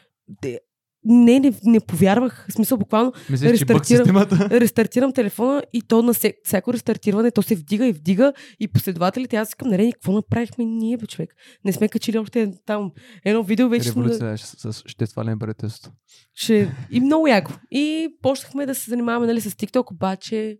Не, 1.05 1.41
не, 1.41 1.53
не 1.65 1.81
повярвах. 1.81 2.47
В 2.49 2.53
смисъл, 2.53 2.79
буквално 2.79 3.13
Мислиш, 3.31 3.51
Рестартирам. 3.51 4.17
рестартирам 4.51 5.13
телефона 5.13 5.63
и 5.73 5.83
то 5.83 6.03
на 6.03 6.15
всяко 6.45 6.73
рестартиране, 6.73 7.31
то 7.31 7.43
се 7.43 7.55
вдига 7.55 7.87
и 7.87 7.93
вдига 7.93 8.33
и 8.61 8.69
последователите, 8.69 9.37
аз 9.37 9.49
искам, 9.49 9.69
нали, 9.69 9.93
какво 9.93 10.13
направихме 10.13 10.65
ние, 10.65 10.97
бе, 10.97 11.07
човек? 11.07 11.35
Не 11.65 11.73
сме 11.73 11.89
качили 11.89 12.19
още 12.19 12.53
там 12.67 12.93
едно 13.25 13.43
видео, 13.43 13.69
вече 13.69 13.89
Революция 13.89 14.39
с, 14.39 14.73
с, 14.73 14.83
ще 14.87 15.07
свалим 15.07 15.39
правителството. 15.39 15.97
ще... 16.35 16.75
И 16.91 17.01
много 17.01 17.27
яко. 17.27 17.53
И 17.71 18.09
почнахме 18.23 18.67
да 18.67 18.75
се 18.75 18.91
занимаваме, 18.91 19.27
нали, 19.27 19.41
с 19.41 19.51
TikTok, 19.51 19.93
обаче 19.93 20.59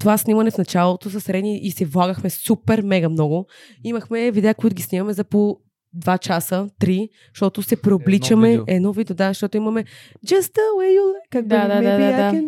това 0.00 0.18
снимане 0.18 0.50
в 0.50 0.58
началото 0.58 1.10
с 1.10 1.28
Рени 1.28 1.60
и 1.62 1.70
се 1.70 1.84
влагахме 1.84 2.30
супер 2.30 2.82
мега 2.82 3.08
много. 3.08 3.46
Имахме 3.84 4.30
видеа, 4.30 4.54
които 4.54 4.76
ги 4.76 4.82
снимаме 4.82 5.12
за 5.12 5.24
по 5.24 5.60
2 5.96 6.18
часа, 6.18 6.68
3, 6.80 7.08
защото 7.34 7.62
се 7.62 7.76
преобличаме. 7.82 8.48
видео. 8.48 8.64
Едно 8.66 8.92
видео, 8.92 9.16
да, 9.16 9.28
защото 9.28 9.56
имаме 9.56 9.84
Just 10.26 10.40
the 10.40 10.66
way 10.78 10.98
you 10.98 11.02
like. 11.02 11.30
Как 11.30 11.46
Да, 11.46 11.68
да, 11.68 11.82
да, 11.82 12.32
да. 12.32 12.42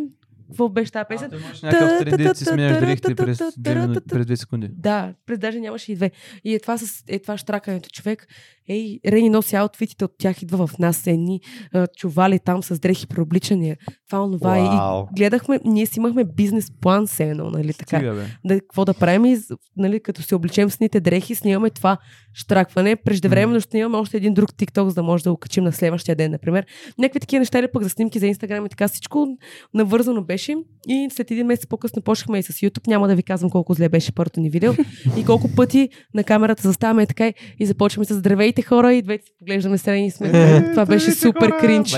Какво 0.49 0.69
беше 0.69 0.93
тази 0.93 1.05
песен? 1.09 1.31
Някакъв 1.63 2.05
тренд, 2.11 2.37
си 2.37 2.45
дрехите 2.45 3.15
през, 3.15 3.39
две 3.59 3.75
минути- 3.75 4.01
през 4.09 4.27
2 4.27 4.35
секунди. 4.35 4.69
Да, 4.73 5.15
през 5.27 5.39
даже 5.39 5.61
нямаше 5.61 5.93
и 5.93 5.95
две. 5.95 6.11
И 6.45 6.55
е 6.55 6.61
това, 6.61 6.79
с, 6.79 7.05
е 7.09 7.19
това 7.19 7.39
штракането. 7.39 7.89
Човек, 7.91 8.27
ей, 8.69 9.01
Рени 9.07 9.31
носи 9.31 9.57
аутфитите 9.57 10.05
от 10.05 10.13
тях, 10.19 10.43
идва 10.43 10.67
в 10.67 10.79
нас 10.79 11.07
едни 11.07 11.41
а, 11.73 11.87
чували 11.87 12.39
там 12.39 12.63
с 12.63 12.79
дрехи 12.79 13.07
преобличания. 13.07 13.77
Това, 14.13 14.25
онова. 14.25 14.51
Вау. 14.51 15.03
И 15.03 15.15
гледахме, 15.17 15.61
ние 15.65 15.87
си 15.87 15.99
имахме 15.99 16.25
бизнес 16.25 16.71
план, 16.81 17.07
се 17.07 17.25
едно, 17.25 17.51
нали 17.51 17.75
така. 17.75 17.97
Стига, 17.97 18.15
бе. 18.15 18.25
Да, 18.45 18.61
какво 18.61 18.85
да 18.85 18.95
правим 18.95 19.25
и, 19.25 19.39
нали, 19.77 20.01
като 20.01 20.23
се 20.23 20.35
обличем 20.35 20.71
с 20.71 20.81
ните 20.81 21.01
дрехи, 21.01 21.35
снимаме 21.35 21.71
това 21.71 21.97
штракване. 22.35 22.97
Преждевременно 22.97 23.61
ще 23.61 23.71
снимаме 23.71 23.97
още 23.97 24.17
един 24.17 24.35
друг 24.35 24.51
TikTok, 24.51 24.89
за 24.89 24.95
да 24.95 25.03
може 25.03 25.25
да 25.25 25.31
го 25.31 25.37
качим 25.37 25.65
на 25.65 25.73
следващия 25.73 26.17
ден, 26.17 26.31
например. 26.31 26.67
Някакви 26.99 27.21
такива 27.21 27.39
неща 27.39 27.59
или 27.59 27.69
пък 27.73 27.83
за 27.83 27.89
снимки 27.89 28.19
за 28.19 28.27
Инстаграм 28.27 28.67
и 28.67 28.69
така 28.69 28.89
всичко 28.89 29.27
навързано 29.75 30.23
беше. 30.23 30.55
И 30.89 31.09
след 31.13 31.31
един 31.31 31.47
месец 31.47 31.67
по-късно 31.67 32.03
почнахме 32.03 32.39
и 32.39 32.43
с 32.43 32.53
YouTube. 32.53 32.89
Няма 32.89 33.09
да 33.09 33.15
ви 33.15 33.23
казвам 33.23 33.51
колко 33.51 33.75
зле 33.75 33.89
беше 33.89 34.13
първото 34.13 34.41
ни 34.41 34.51
видео 34.51 34.73
и 35.19 35.25
колко 35.25 35.49
пъти 35.57 35.89
на 36.15 36.25
камерата 36.25 36.63
заставаме 36.63 37.07
така 37.07 37.33
и 37.59 37.67
започваме 37.67 38.05
с 38.05 38.15
здравейте 38.15 38.63
хора 38.63 38.95
и 38.95 39.03
двете 39.03 39.25
се 39.25 39.33
поглеждаме 39.39 39.79
страни 39.79 40.07
и 40.07 40.11
сме. 40.11 40.31
Това 40.71 40.87
беше 40.87 41.13
супер 41.13 41.51
кринч. 41.61 41.97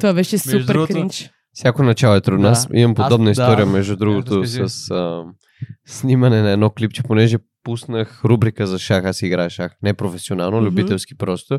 Това 0.00 0.14
беше 0.14 0.38
супер 0.38 0.86
кринч. 0.86 1.30
Всяко 1.56 1.82
начало 1.82 2.14
е 2.14 2.20
трудно. 2.20 2.42
Да. 2.42 2.48
Аз 2.48 2.68
имам 2.74 2.94
подобна 2.94 3.30
Аз- 3.30 3.36
да. 3.36 3.42
история, 3.42 3.66
между 3.66 3.96
другото, 3.96 4.36
разкажи. 4.36 4.68
с 4.68 4.90
а, 4.90 5.24
снимане 5.86 6.42
на 6.42 6.50
едно 6.50 6.70
клипче, 6.70 7.02
понеже 7.02 7.36
пуснах 7.64 8.24
рубрика 8.24 8.66
за 8.66 8.78
шах, 8.78 9.04
аз 9.04 9.22
играя 9.22 9.50
шах. 9.50 9.72
Не 9.82 9.94
професионално, 9.94 10.56
Мгм. 10.56 10.66
любителски 10.66 11.16
просто. 11.16 11.58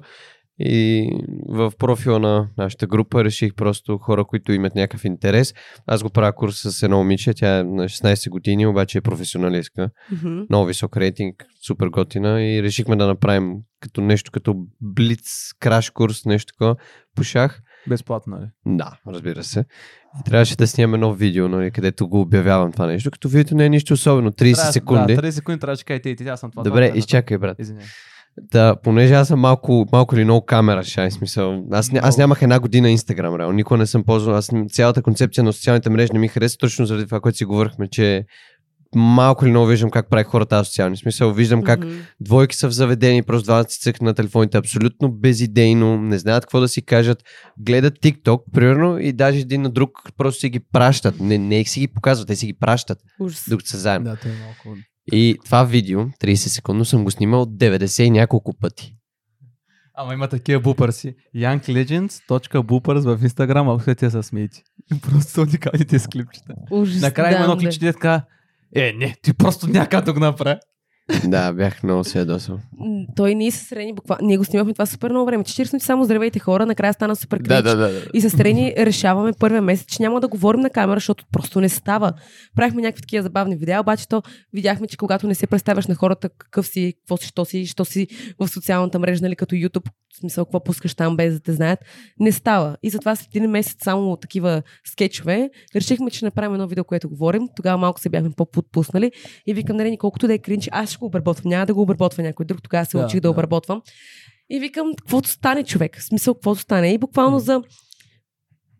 И 0.59 1.09
в 1.49 1.71
профила 1.79 2.19
на 2.19 2.49
нашата 2.57 2.87
група 2.87 3.23
реших 3.23 3.55
просто 3.55 3.97
хора, 3.97 4.25
които 4.25 4.51
имат 4.51 4.75
някакъв 4.75 5.05
интерес. 5.05 5.53
Аз 5.87 6.03
го 6.03 6.09
правя 6.09 6.33
курс 6.33 6.55
с 6.57 6.83
едно 6.83 6.97
момиче, 6.97 7.33
тя 7.33 7.57
е 7.57 7.63
на 7.63 7.83
16 7.83 8.29
години, 8.29 8.67
обаче 8.67 8.97
е 8.97 9.01
професионалистка. 9.01 9.89
Мгм. 10.11 10.41
Много 10.49 10.65
висок 10.65 10.97
рейтинг, 10.97 11.35
супер 11.67 11.87
готина 11.87 12.43
и 12.43 12.63
решихме 12.63 12.95
да 12.95 13.07
направим 13.07 13.53
като 13.79 14.01
нещо 14.01 14.31
като 14.31 14.55
блиц, 14.81 15.23
краш 15.59 15.89
курс, 15.89 16.25
нещо 16.25 16.53
такова 16.53 16.75
по 17.15 17.23
шах. 17.23 17.61
Безплатно, 17.89 18.35
нали? 18.35 18.49
Да, 18.67 18.91
разбира 19.07 19.43
се. 19.43 19.59
И 20.19 20.23
трябваше 20.25 20.55
да 20.55 20.67
снимам 20.67 20.93
едно 20.93 21.13
видео, 21.13 21.47
нали, 21.47 21.71
където 21.71 22.07
го 22.07 22.21
обявявам 22.21 22.71
това 22.71 22.85
нещо, 22.87 23.11
като 23.11 23.29
видеото 23.29 23.55
не 23.55 23.65
е 23.65 23.69
нищо 23.69 23.93
особено, 23.93 24.31
30 24.31 24.55
Трябва- 24.55 24.71
секунди. 24.71 25.15
Да, 25.15 25.21
30 25.21 25.29
секунди 25.29 25.59
трябваше 25.59 25.81
да 25.81 25.85
кажете, 25.85 26.23
и 26.23 26.27
аз 26.27 26.39
съм 26.39 26.51
това. 26.51 26.63
Добре, 26.63 26.87
това, 26.87 26.97
изчакай, 26.97 27.37
брат. 27.37 27.59
Извинявай. 27.59 27.87
Да, 28.41 28.75
понеже 28.83 29.13
аз 29.13 29.27
съм 29.27 29.39
малко, 29.39 29.85
малко 29.91 30.15
или 30.15 30.23
много 30.23 30.45
камера 30.45 30.83
шай, 30.83 31.11
смисъл. 31.11 31.63
Аз, 31.71 31.89
ня- 31.89 31.99
аз 32.03 32.17
нямах 32.17 32.41
една 32.41 32.59
година 32.59 32.89
Инстаграм, 32.89 33.35
реално. 33.35 33.53
Никога 33.53 33.77
не 33.77 33.85
съм 33.85 34.03
ползвал. 34.03 34.35
Аз 34.35 34.49
цялата 34.69 35.01
концепция 35.01 35.43
на 35.43 35.53
социалните 35.53 35.89
мрежи 35.89 36.09
не 36.13 36.19
ми 36.19 36.27
хареса, 36.27 36.57
точно 36.57 36.85
заради 36.85 37.05
това, 37.05 37.19
което 37.19 37.37
си 37.37 37.45
говорихме, 37.45 37.87
че 37.87 38.25
малко 38.95 39.45
или 39.45 39.51
много 39.51 39.67
виждам 39.67 39.89
как 39.89 40.09
прави 40.09 40.23
хората 40.23 40.65
социални. 40.65 40.97
Смисъл, 40.97 41.33
виждам 41.33 41.63
как 41.63 41.79
Мгм. 41.79 41.95
двойки 42.19 42.55
са 42.55 42.67
в 42.67 42.71
заведени, 42.71 43.23
просто 43.23 43.45
двамата 43.45 43.69
си 43.69 43.79
цъкат 43.79 44.01
на 44.01 44.13
телефоните, 44.13 44.57
абсолютно 44.57 45.11
безидейно, 45.11 45.97
не 45.97 46.19
знаят 46.19 46.43
какво 46.43 46.59
да 46.59 46.67
си 46.67 46.81
кажат, 46.81 47.23
гледат 47.59 47.99
TikTok, 47.99 48.41
примерно, 48.53 48.99
и 48.99 49.13
даже 49.13 49.39
един 49.39 49.61
на 49.61 49.69
друг 49.69 49.91
просто 50.17 50.39
си 50.39 50.49
ги 50.49 50.59
пращат. 50.59 51.19
Не, 51.19 51.37
не 51.37 51.65
си 51.65 51.79
ги 51.79 51.87
показват, 51.87 52.27
те 52.27 52.35
си 52.35 52.45
ги 52.45 52.53
пращат, 52.53 52.97
Ужас. 53.19 53.45
докато 53.49 53.69
са 53.69 53.77
заедно. 53.77 54.05
Да, 54.23 54.29
е 54.29 54.33
малко... 54.33 54.79
И 55.11 55.37
това 55.45 55.63
видео, 55.63 55.99
30 55.99 56.33
секундно, 56.35 56.85
съм 56.85 57.03
го 57.03 57.11
снимал 57.11 57.45
90 57.45 58.03
и 58.03 58.09
няколко 58.09 58.53
пъти. 58.59 58.93
Ама 59.99 60.13
има 60.13 60.27
такива 60.27 60.61
бупърси. 60.61 61.15
younglegends.boopers 61.35 63.15
в 63.15 63.23
Инстаграм, 63.23 63.69
ако 63.69 63.95
те 63.95 64.09
са 64.09 64.23
смейти. 64.23 64.61
Просто 65.01 65.31
са 65.31 65.41
уникални 65.41 65.85
тези 65.85 66.07
клипчета. 66.07 66.53
Ужас. 66.71 67.01
Накрая 67.01 67.31
има 67.35 67.43
едно 67.43 67.57
клипче, 67.57 67.79
така, 67.79 68.23
е, 68.75 68.93
не, 68.93 69.15
ти 69.21 69.33
просто 69.33 69.67
няма 69.67 69.87
как 69.87 70.05
да 70.05 70.13
го 70.13 70.19
направя. 70.19 70.59
Да, 71.25 71.53
бях 71.53 71.83
много 71.83 72.03
се 72.03 72.19
ядосал. 72.19 72.59
Той 73.15 73.35
ние 73.35 73.51
се 73.51 73.63
срени, 73.65 73.93
буквално. 73.93 74.27
Ние 74.27 74.37
го 74.37 74.43
снимахме 74.43 74.73
това 74.73 74.85
супер 74.85 75.09
много 75.09 75.25
време. 75.25 75.43
40 75.43 75.73
минути 75.73 75.85
само 75.85 76.05
здравейте 76.05 76.39
хора, 76.39 76.65
накрая 76.65 76.93
стана 76.93 77.15
супер 77.15 77.37
Да, 77.37 77.43
кринч. 77.43 77.63
да, 77.63 77.75
да. 77.75 77.91
да. 77.91 78.01
И 78.13 78.21
с 78.21 78.39
Рени 78.39 78.73
решаваме 78.77 79.33
първия 79.39 79.61
месец, 79.61 79.87
че 79.87 80.03
няма 80.03 80.19
да 80.21 80.27
говорим 80.27 80.61
на 80.61 80.69
камера, 80.69 80.95
защото 80.97 81.25
просто 81.31 81.61
не 81.61 81.69
става. 81.69 82.13
Правихме 82.55 82.81
някакви 82.81 83.01
такива 83.01 83.23
забавни 83.23 83.55
видеа, 83.55 83.79
обаче 83.79 84.07
то 84.07 84.21
видяхме, 84.53 84.87
че 84.87 84.97
когато 84.97 85.27
не 85.27 85.35
се 85.35 85.47
представяш 85.47 85.87
на 85.87 85.95
хората 85.95 86.29
какъв 86.29 86.67
си, 86.67 86.93
какво 86.97 87.17
си, 87.17 87.27
що 87.27 87.45
си, 87.45 87.65
що 87.65 87.85
си 87.85 88.07
в 88.39 88.47
социалната 88.47 88.99
мрежа, 88.99 89.21
нали, 89.21 89.35
като 89.35 89.55
YouTube, 89.55 89.87
в 90.13 90.19
смисъл 90.19 90.45
какво 90.45 90.63
пускаш 90.63 90.95
там 90.95 91.17
без 91.17 91.33
да 91.33 91.39
те 91.39 91.53
знаят, 91.53 91.79
не 92.19 92.31
става. 92.31 92.77
И 92.83 92.89
затова 92.89 93.15
след 93.15 93.35
един 93.35 93.49
месец 93.51 93.77
само 93.83 94.15
такива 94.15 94.61
скетчове, 94.85 95.49
решихме, 95.75 96.11
че 96.11 96.25
направим 96.25 96.53
едно 96.53 96.67
видео, 96.67 96.83
което 96.83 97.09
говорим. 97.09 97.47
Тогава 97.55 97.77
малко 97.77 97.99
се 97.99 98.09
бяхме 98.09 98.29
по-подпуснали 98.37 99.11
и 99.47 99.53
викам 99.53 99.77
на 99.77 99.83
Рени, 99.83 99.97
колкото 99.97 100.27
да 100.27 100.33
е 100.33 100.37
кринч, 100.37 100.69
аз 100.71 100.96
ще 100.97 101.01
го 101.01 101.05
обработвам. 101.05 101.49
Няма 101.49 101.65
да 101.65 101.73
го 101.73 101.81
обработва 101.81 102.23
някой 102.23 102.45
друг. 102.45 102.63
Тогава 102.63 102.85
се 102.85 102.97
Да, 102.97 103.05
учих 103.05 103.17
да, 103.17 103.21
да. 103.21 103.29
обработвам. 103.29 103.81
И 104.49 104.59
викам, 104.59 104.91
каквото 104.97 105.29
стане 105.29 105.63
човек. 105.63 105.99
В 105.99 106.03
смисъл, 106.03 106.33
каквото 106.33 106.61
стане. 106.61 106.93
И 106.93 106.97
буквално 106.97 107.39
за 107.39 107.61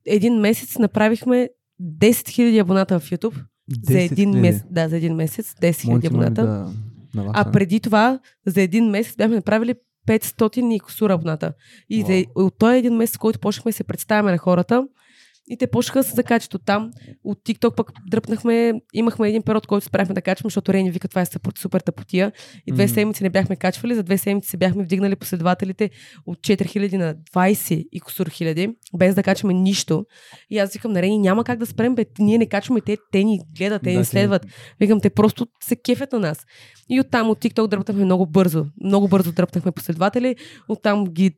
един 0.06 0.34
месец 0.34 0.78
направихме 0.78 1.50
10 1.82 2.12
000 2.12 2.62
абоната 2.62 3.00
в 3.00 3.10
YouTube. 3.10 3.36
За 3.84 3.94
10 3.94 4.12
един 4.12 4.30
месец. 4.30 4.64
Да, 4.72 4.90
за 4.90 4.98
един 4.98 5.16
месец. 5.16 5.54
10 5.54 5.72
000 5.72 5.90
Монти, 5.90 6.10
моля 6.10 6.26
абоната. 6.26 6.46
да. 7.14 7.32
А 7.34 7.52
преди 7.52 7.80
това, 7.80 8.20
за 8.46 8.62
един 8.62 8.86
месец 8.90 9.16
бяхме 9.16 9.36
направили 9.36 9.76
500 10.08 10.76
и 10.76 10.80
косура 10.80 11.14
абоната. 11.14 11.54
И 11.90 12.02
за, 12.02 12.26
от 12.36 12.58
този 12.58 12.78
един 12.78 12.94
месец, 12.96 13.18
който 13.18 13.40
почнахме 13.40 13.72
се 13.72 13.84
представяме 13.84 14.32
на 14.32 14.38
хората, 14.38 14.88
и 15.50 15.58
те 15.58 15.68
почнаха 15.68 16.00
да 16.00 16.04
се 16.04 16.16
закачат 16.16 16.54
от 16.54 16.66
там. 16.66 16.92
От 17.24 17.40
TikTok 17.46 17.76
пък 17.76 17.92
дръпнахме, 18.10 18.74
имахме 18.94 19.30
един 19.30 19.42
период, 19.42 19.68
който 19.68 19.86
спряхме 19.86 20.16
да 20.16 20.22
качваме, 20.22 20.50
защото 20.50 20.74
Рени 20.74 20.92
вика, 20.92 21.08
това 21.08 21.22
е 21.22 21.26
супер, 21.60 21.80
тъпотия. 21.80 22.32
И 22.68 22.72
две 22.72 22.84
М. 22.84 22.90
седмици 22.90 23.24
не 23.24 23.30
бяхме 23.30 23.56
качвали, 23.56 23.96
за 23.96 24.04
две 24.04 24.18
седмици 24.18 24.50
се 24.50 24.58
бяхме 24.58 24.84
вдигнали 24.84 25.16
последователите 25.16 25.90
от 26.26 26.40
4000 26.40 26.98
на 26.98 27.16
20 27.16 27.88
и 27.92 28.00
косур 28.00 28.30
хиляди, 28.30 28.70
без 28.98 29.16
да 29.16 29.24
качваме 29.24 29.54
нищо. 29.54 30.06
И 30.50 30.58
аз 30.58 30.74
викам 30.74 30.92
на 30.92 31.02
Рени, 31.02 31.20
няма 31.20 31.44
как 31.44 31.60
да 31.60 31.66
спрем, 31.66 31.96
бе, 31.96 32.06
ние 32.20 32.38
не 32.38 32.46
качваме, 32.46 32.82
те, 32.82 32.98
те 33.12 33.24
ни 33.24 33.40
гледат, 33.58 33.84
те 33.84 33.92
Да, 33.94 34.00
ни 34.00 34.06
следват. 34.06 34.46
Викам, 34.80 35.02
те 35.02 35.10
просто 35.10 35.48
се 35.64 35.76
кефят 35.76 36.12
на 36.12 36.20
нас. 36.20 36.46
И 36.90 37.00
оттам 37.00 37.30
от 37.30 37.40
TikTok 37.40 37.68
дръпнахме 37.68 38.06
много 38.06 38.26
бързо. 38.26 38.66
Много 38.84 39.08
бързо 39.08 39.32
дръпнахме 39.32 39.72
последователи. 39.72 40.36
Оттам 40.70 41.06
ги 41.06 41.32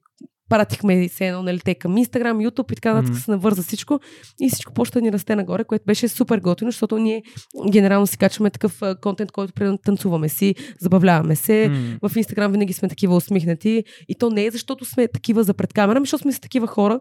пратихме 0.50 1.10
се 1.10 1.28
едно, 1.28 1.44
нали, 1.44 1.60
те 1.60 1.76
към 1.76 1.96
Instagram, 1.96 2.50
YouTube 2.50 2.72
и 2.72 2.76
така 2.76 2.94
нататък 2.94 3.12
Мгм. 3.12 3.20
се 3.20 3.32
навърза 3.32 3.62
всичко. 3.62 4.00
И 4.42 4.50
всичко 4.50 4.74
почта 4.74 5.00
да 5.00 5.02
ни 5.02 5.12
расте 5.12 5.36
нагоре, 5.36 5.64
което 5.64 5.86
беше 5.86 6.08
супер 6.08 6.40
готино, 6.40 6.72
защото 6.72 6.98
ние 6.98 7.24
генерално 7.72 8.08
си 8.08 8.18
качваме 8.18 8.50
такъв 8.50 8.82
контент, 9.02 9.32
който 9.32 9.54
примерно 9.54 9.78
танцуваме 9.78 10.30
си, 10.30 10.56
забавляваме 10.80 11.36
се. 11.36 11.70
М. 12.02 12.10
В 12.10 12.16
Инстаграм 12.16 12.52
винаги 12.52 12.74
сме 12.74 12.90
такива 12.90 13.16
усмихнати. 13.16 13.84
И 14.10 14.16
то 14.16 14.30
не 14.30 14.46
е 14.46 14.52
защото 14.52 14.86
сме 14.86 15.08
такива 15.08 15.44
за 15.44 15.54
пред 15.54 15.74
камера, 15.74 15.98
ами 15.98 16.06
защото 16.06 16.22
сме 16.22 16.32
си 16.32 16.42
такива 16.42 16.68
хора 16.68 17.00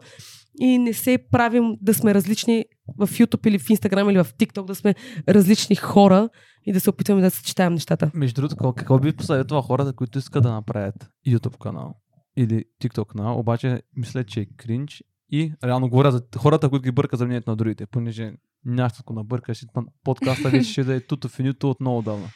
и 0.59 0.77
не 0.77 0.93
се 0.93 1.17
правим 1.31 1.75
да 1.81 1.93
сме 1.93 2.13
различни 2.13 2.65
в 2.97 3.07
YouTube 3.07 3.47
или 3.47 3.59
в 3.59 3.69
Инстаграм 3.69 4.09
или 4.09 4.17
в 4.17 4.27
TikTok, 4.39 4.65
да 4.65 4.75
сме 4.75 4.95
различни 5.29 5.75
хора 5.75 6.29
и 6.65 6.73
да 6.73 6.79
се 6.79 6.89
опитваме 6.89 7.21
да 7.21 7.31
съчетаем 7.31 7.73
нещата. 7.73 8.11
Между 8.13 8.41
другото, 8.41 8.73
какво 8.73 8.99
би 8.99 9.13
посъветвал 9.13 9.61
хората, 9.61 9.93
които 9.93 10.19
искат 10.19 10.43
да 10.43 10.51
направят 10.51 10.95
YouTube 11.27 11.57
канал 11.57 11.95
или 12.39 12.65
TikTok 12.81 13.05
канал, 13.05 13.39
обаче 13.39 13.81
мисля, 13.95 14.23
че 14.23 14.39
е 14.39 14.45
кринч 14.57 15.03
и 15.31 15.53
реално 15.63 15.89
говоря 15.89 16.11
за 16.11 16.23
хората, 16.37 16.69
които 16.69 16.83
ги 16.83 16.91
бъркат 16.91 17.19
за 17.19 17.25
мнението 17.25 17.49
на 17.49 17.55
другите, 17.55 17.85
понеже 17.85 18.33
някакво 18.65 19.13
набъркаш 19.13 19.63
и 19.63 19.65
на 19.75 19.83
подкаста 20.03 20.49
вече 20.49 20.71
ще 20.71 20.83
да 20.83 20.95
е 20.95 20.99
туто 20.99 21.27
финито 21.27 21.69
от 21.69 21.79
много 21.79 22.01
давна. 22.01 22.27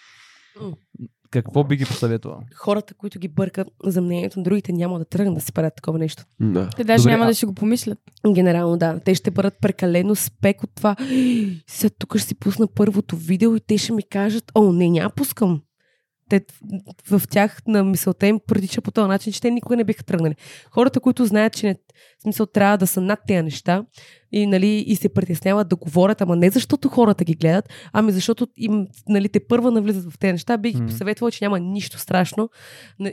Какво 1.31 1.63
би 1.63 1.75
ги 1.75 1.85
посъветвал? 1.85 2.41
Хората, 2.55 2.93
които 2.93 3.19
ги 3.19 3.27
бъркат 3.27 3.67
за 3.83 4.01
мнението 4.01 4.39
на 4.39 4.43
другите, 4.43 4.73
няма 4.73 4.99
да 4.99 5.05
тръгнат 5.05 5.35
да 5.35 5.41
си 5.41 5.53
правят 5.53 5.75
такова 5.75 5.99
нещо. 5.99 6.23
Да. 6.39 6.69
Те 6.75 6.83
даже 6.83 7.01
Добре, 7.01 7.11
няма 7.11 7.25
а- 7.25 7.27
да 7.27 7.35
си 7.35 7.45
го 7.45 7.53
помислят. 7.53 7.99
Генерално, 8.33 8.77
да. 8.77 8.99
Те 8.99 9.15
ще 9.15 9.31
бъдат 9.31 9.53
прекалено 9.61 10.15
спек 10.15 10.63
от 10.63 10.69
това. 10.75 10.95
Сега 11.67 11.95
тук 11.99 12.17
ще 12.17 12.27
си 12.27 12.35
пусна 12.35 12.67
първото 12.67 13.15
видео 13.15 13.55
и 13.55 13.59
те 13.59 13.77
ще 13.77 13.93
ми 13.93 14.03
кажат, 14.03 14.51
о, 14.55 14.71
не, 14.73 14.89
няма 14.89 15.09
пускам. 15.09 15.61
Те, 16.33 16.45
в 17.11 17.21
тях 17.29 17.57
на 17.67 17.83
мисълта 17.83 18.27
им 18.27 18.39
протича 18.47 18.81
по 18.81 18.91
този 18.91 19.07
начин, 19.07 19.33
че 19.33 19.41
те 19.41 19.51
никога 19.51 19.75
не 19.75 19.83
биха 19.83 20.03
тръгнали. 20.03 20.35
Хората, 20.71 20.99
които 20.99 21.25
знаят, 21.25 21.53
че 21.53 21.65
не, 21.67 21.75
в 22.19 22.23
смисъл 22.23 22.45
трябва 22.45 22.77
да 22.77 22.87
са 22.87 23.01
над 23.01 23.19
тези 23.27 23.43
неща 23.43 23.85
и, 24.31 24.47
нали, 24.47 24.67
и 24.87 24.95
се 24.95 25.09
притесняват 25.09 25.67
да 25.67 25.75
говорят, 25.75 26.21
ама 26.21 26.35
не 26.35 26.49
защото 26.49 26.89
хората 26.89 27.23
ги 27.23 27.35
гледат, 27.35 27.69
ами 27.93 28.11
защото 28.11 28.47
им, 28.57 28.87
нали, 29.09 29.29
те 29.29 29.47
първа 29.47 29.71
навлизат 29.71 30.11
в 30.11 30.19
тези 30.19 30.31
неща, 30.31 30.57
бих 30.57 30.75
Мгм. 30.75 30.85
посъветвала, 30.85 31.31
че 31.31 31.45
няма 31.45 31.59
нищо 31.59 31.99
страшно 31.99 32.49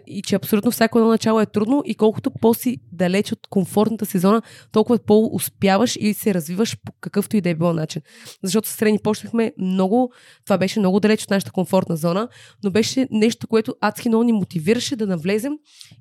и 0.07 0.23
че 0.23 0.35
абсолютно 0.35 0.71
всяко 0.71 0.99
едно 0.99 1.11
начало 1.11 1.41
е 1.41 1.47
трудно 1.47 1.83
и 1.87 1.95
колкото 1.95 2.31
по-си 2.31 2.77
далеч 2.93 3.33
от 3.33 3.47
комфортната 3.51 4.07
си 4.07 4.19
зона, 4.19 4.43
толкова 4.73 4.99
по-успяваш 4.99 5.97
и 6.01 6.15
се 6.15 6.35
развиваш 6.35 6.77
по 6.85 6.93
какъвто 7.01 7.37
и 7.37 7.41
да 7.41 7.49
е 7.51 7.55
било 7.55 7.73
начин. 7.73 8.03
Защото 8.43 8.69
с 8.69 8.83
Рени 8.83 8.99
почнахме 8.99 9.53
много, 9.59 10.13
това 10.45 10.59
беше 10.59 10.81
много 10.81 11.01
далеч 11.01 11.23
от 11.23 11.31
нашата 11.31 11.53
комфортна 11.53 11.97
зона, 11.97 12.29
но 12.65 12.71
беше 12.71 13.09
нещо, 13.11 13.49
което 13.49 13.75
адски 13.81 14.09
много 14.09 14.25
ни 14.25 14.33
мотивираше 14.33 14.97
да 14.97 15.07
навлезем 15.07 15.53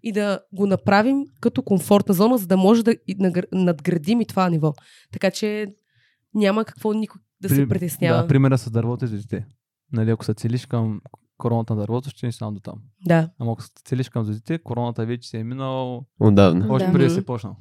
и 0.04 0.12
да 0.12 0.40
го 0.54 0.68
направим 0.68 1.24
като 1.42 1.62
комфортна 1.62 2.14
зона, 2.14 2.38
за 2.38 2.48
да 2.48 2.58
може 2.58 2.69
да 2.76 2.92
и 3.08 3.18
нагр- 3.18 3.48
надградим 3.54 4.22
и 4.22 4.26
това 4.26 4.50
ниво. 4.50 4.74
Така 5.12 5.32
че 5.32 5.68
няма 6.34 6.66
какво 6.66 6.94
никой 6.94 7.22
да 7.42 7.50
се 7.50 7.56
При- 7.58 7.70
притеснява. 7.70 8.22
Да, 8.22 8.28
примера 8.28 8.58
с 8.58 8.72
дървото 8.72 9.06
и 9.06 9.08
звездите. 9.08 9.46
Нали, 9.92 10.12
ако 10.12 10.26
се 10.26 10.34
целиш 10.34 10.66
към 10.66 11.02
короната 11.38 11.76
на 11.76 11.82
дървото, 11.82 12.10
ще 12.10 12.26
ни 12.26 12.32
само 12.32 12.52
до 12.52 12.60
там. 12.60 12.76
да. 13.06 13.30
Ама 13.40 13.52
ако 13.52 13.62
се 13.62 13.70
целиш 13.86 14.10
към 14.10 14.24
звездите, 14.24 14.60
короната 14.60 15.06
вече 15.06 15.30
се 15.30 15.38
е 15.38 15.44
минал 15.44 16.06
Отдавна. 16.20 16.68
още 16.70 16.86
Да. 16.86 16.92
преди 16.92 17.04
да 17.04 17.12
Мгм. 17.12 17.16
се 17.16 17.26
почнал. 17.26 17.56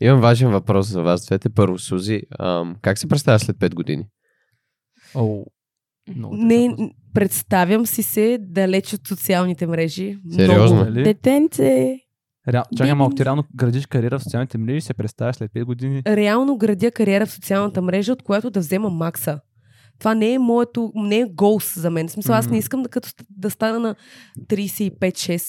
Имам 0.00 0.20
важен 0.20 0.50
въпрос 0.50 0.86
за 0.86 1.02
вас 1.02 1.26
двете. 1.26 1.48
Първо, 1.50 1.78
Сузи, 1.78 2.22
ам, 2.38 2.76
как 2.82 2.98
се 2.98 3.08
представя 3.08 3.38
след 3.38 3.56
5 3.56 3.74
години? 3.74 4.04
О, 5.14 5.44
много 6.08 6.36
Не, 6.36 6.76
представям 7.14 7.86
си 7.86 8.02
се 8.02 8.38
далеч 8.40 8.92
от 8.92 9.08
социалните 9.08 9.66
мрежи. 9.66 10.18
Сериозно? 10.30 10.76
Много. 10.76 10.90
Нали? 10.90 11.02
Детенце. 11.04 11.98
Реал, 12.48 12.64
чакай 12.76 12.94
малко, 12.94 13.14
ти 13.14 13.24
реално 13.24 13.44
градиш 13.56 13.86
кариера 13.86 14.18
в 14.18 14.22
социалните 14.22 14.58
мрежи 14.58 14.76
и 14.78 14.80
се 14.80 14.94
представяш 14.94 15.36
след 15.36 15.52
5 15.52 15.64
години. 15.64 16.02
реално 16.06 16.56
градя 16.58 16.90
кариера 16.90 17.26
в 17.26 17.30
социалната 17.30 17.82
мрежа, 17.82 18.12
от 18.12 18.22
която 18.22 18.50
да 18.50 18.60
взема 18.60 18.90
макса. 18.90 19.40
Това 19.98 20.14
не 20.14 20.32
е 20.32 20.38
моето, 20.38 20.92
не 20.94 21.18
е 21.18 21.24
голс 21.24 21.74
за 21.80 21.90
мен. 21.90 22.08
В 22.08 22.10
смисъл, 22.10 22.34
аз 22.34 22.50
не 22.50 22.58
искам 22.58 22.82
да, 22.82 22.88
като, 22.88 23.08
да 23.30 23.50
стана 23.50 23.78
на 23.78 23.94
35-6, 24.40 25.42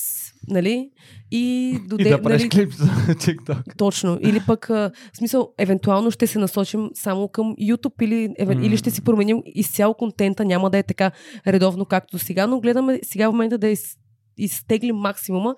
нали? 0.48 0.90
И, 1.32 1.76
до 1.88 1.96
И 2.00 2.04
де- 2.04 2.10
да 2.10 2.22
правиш 2.22 2.42
нали, 2.42 2.50
клип 2.50 2.74
за 2.74 2.86
TikTok. 3.14 3.78
Точно. 3.78 4.18
Или 4.22 4.42
пък, 4.48 4.68
в 4.68 4.92
смисъл, 5.18 5.50
евентуално 5.58 6.12
ще 6.12 6.28
се 6.28 6.40
насочим 6.40 6.90
само 6.94 7.28
към 7.28 7.46
YouTube 7.56 8.04
или, 8.04 8.34
еве, 8.38 8.56
М. 8.56 8.66
или 8.66 8.78
ще 8.78 8.92
си 8.92 9.02
променим 9.02 9.42
изцяло 9.46 9.94
контента. 9.94 10.46
Няма 10.46 10.70
да 10.70 10.78
е 10.78 10.84
така 10.84 11.12
редовно 11.48 11.86
както 11.86 12.20
сега, 12.20 12.48
но 12.48 12.60
гледаме 12.60 13.00
сега 13.04 13.30
в 13.30 13.32
момента 13.32 13.58
да 13.58 13.68
из, 13.68 13.96
изтеглим 14.44 14.96
максимума, 14.96 15.56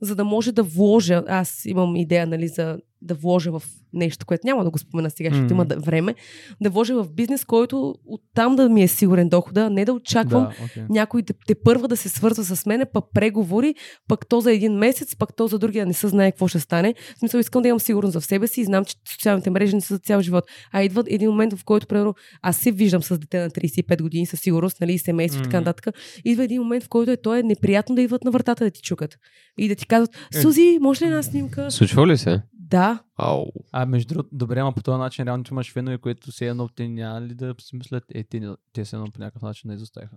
за 0.00 0.14
да 0.14 0.24
може 0.24 0.52
да 0.52 0.62
вложа. 0.62 1.24
Аз 1.28 1.64
имам 1.64 1.96
идея, 1.96 2.26
нали, 2.26 2.48
за 2.48 2.78
да 3.02 3.14
вложа 3.14 3.52
в 3.52 3.62
нещо, 3.92 4.26
което 4.26 4.46
няма 4.46 4.64
да 4.64 4.70
го 4.70 4.78
спомена 4.78 5.10
сега, 5.10 5.30
защото 5.30 5.54
М. 5.54 5.56
има 5.56 5.64
да, 5.64 5.76
време, 5.76 6.14
да 6.60 6.70
вложа 6.70 7.02
в 7.04 7.12
бизнес, 7.12 7.44
който 7.44 7.94
оттам 8.06 8.56
да 8.56 8.68
ми 8.68 8.82
е 8.82 8.88
сигурен 8.88 9.28
дохода, 9.28 9.66
а 9.66 9.70
не 9.70 9.84
да 9.84 9.92
очаквам 9.92 10.42
Да, 10.42 10.64
окей. 10.64 10.82
някой 10.90 11.22
те, 11.22 11.34
те 11.46 11.54
първа 11.54 11.88
да 11.88 11.96
се 11.96 12.08
свързва 12.08 12.44
с 12.44 12.66
мене, 12.66 12.84
пък 12.84 13.04
преговори, 13.14 13.74
пък 14.08 14.26
то 14.28 14.40
за 14.40 14.52
един 14.52 14.72
месец, 14.72 15.16
пък 15.16 15.36
то 15.36 15.46
за 15.46 15.58
другия 15.58 15.86
не 15.86 15.94
се 15.94 16.08
знае 16.08 16.30
какво 16.30 16.48
ще 16.48 16.60
стане. 16.60 16.94
В 17.16 17.18
смисъл 17.18 17.38
искам 17.38 17.62
да 17.62 17.68
имам 17.68 17.80
сигурност 17.80 18.20
в 18.20 18.24
себе 18.26 18.46
си 18.46 18.60
и 18.60 18.64
знам, 18.64 18.84
че 18.84 18.94
социалните 19.12 19.50
мрежи 19.50 19.74
не 19.74 19.80
са 19.80 19.94
за 19.94 19.98
цял 19.98 20.20
живот. 20.20 20.44
А 20.72 20.82
идва 20.82 21.04
един 21.06 21.30
момент, 21.30 21.54
в 21.54 21.64
който, 21.64 21.86
примерно, 21.86 22.14
аз 22.42 22.56
се 22.56 22.70
виждам 22.70 23.02
с 23.02 23.18
дете 23.18 23.40
на 23.40 23.50
35 23.50 24.02
години 24.02 24.26
със 24.26 24.40
сигурност, 24.40 24.80
нали, 24.80 24.98
семейство 24.98 25.40
и 25.40 25.44
така 25.44 25.58
нататък. 25.60 25.94
Идва 26.24 26.44
един 26.44 26.62
момент, 26.62 26.84
в 26.84 26.88
който 26.88 27.10
е, 27.10 27.16
то 27.16 27.34
е 27.34 27.42
неприятно 27.42 27.94
да 27.94 28.02
идват 28.02 28.24
на 28.24 28.30
вратата 28.30 28.64
да 28.64 28.70
ти 28.70 28.82
чукат. 28.82 29.18
И 29.58 29.68
да 29.68 29.74
ти 29.74 29.86
казват, 29.86 30.10
Е. 30.34 30.40
Сузи, 30.40 30.78
може 30.80 31.04
ли 31.04 31.08
една 31.08 31.22
снимка? 31.22 31.70
Случва 31.70 32.06
ли 32.06 32.16
се? 32.18 32.42
Да, 32.72 32.98
Ау. 33.16 33.46
А 33.72 33.86
между 33.86 34.14
другото, 34.14 34.28
добре, 34.32 34.60
ама 34.60 34.72
по 34.72 34.82
този 34.82 34.98
начин 34.98 35.24
реално 35.24 35.44
имаш 35.50 35.72
фенове, 35.72 35.98
които 35.98 36.32
се 36.32 36.46
едно 36.46 36.68
те 36.68 36.88
няма 36.88 37.20
ли 37.20 37.34
да 37.34 37.54
си 37.60 37.76
мислят, 37.76 38.04
е, 38.14 38.24
те, 38.24 38.40
те 38.72 38.84
се 38.84 38.96
едно 38.96 39.08
по 39.10 39.20
някакъв 39.20 39.42
начин 39.42 39.68
не 39.68 39.74
изоставиха. 39.74 40.16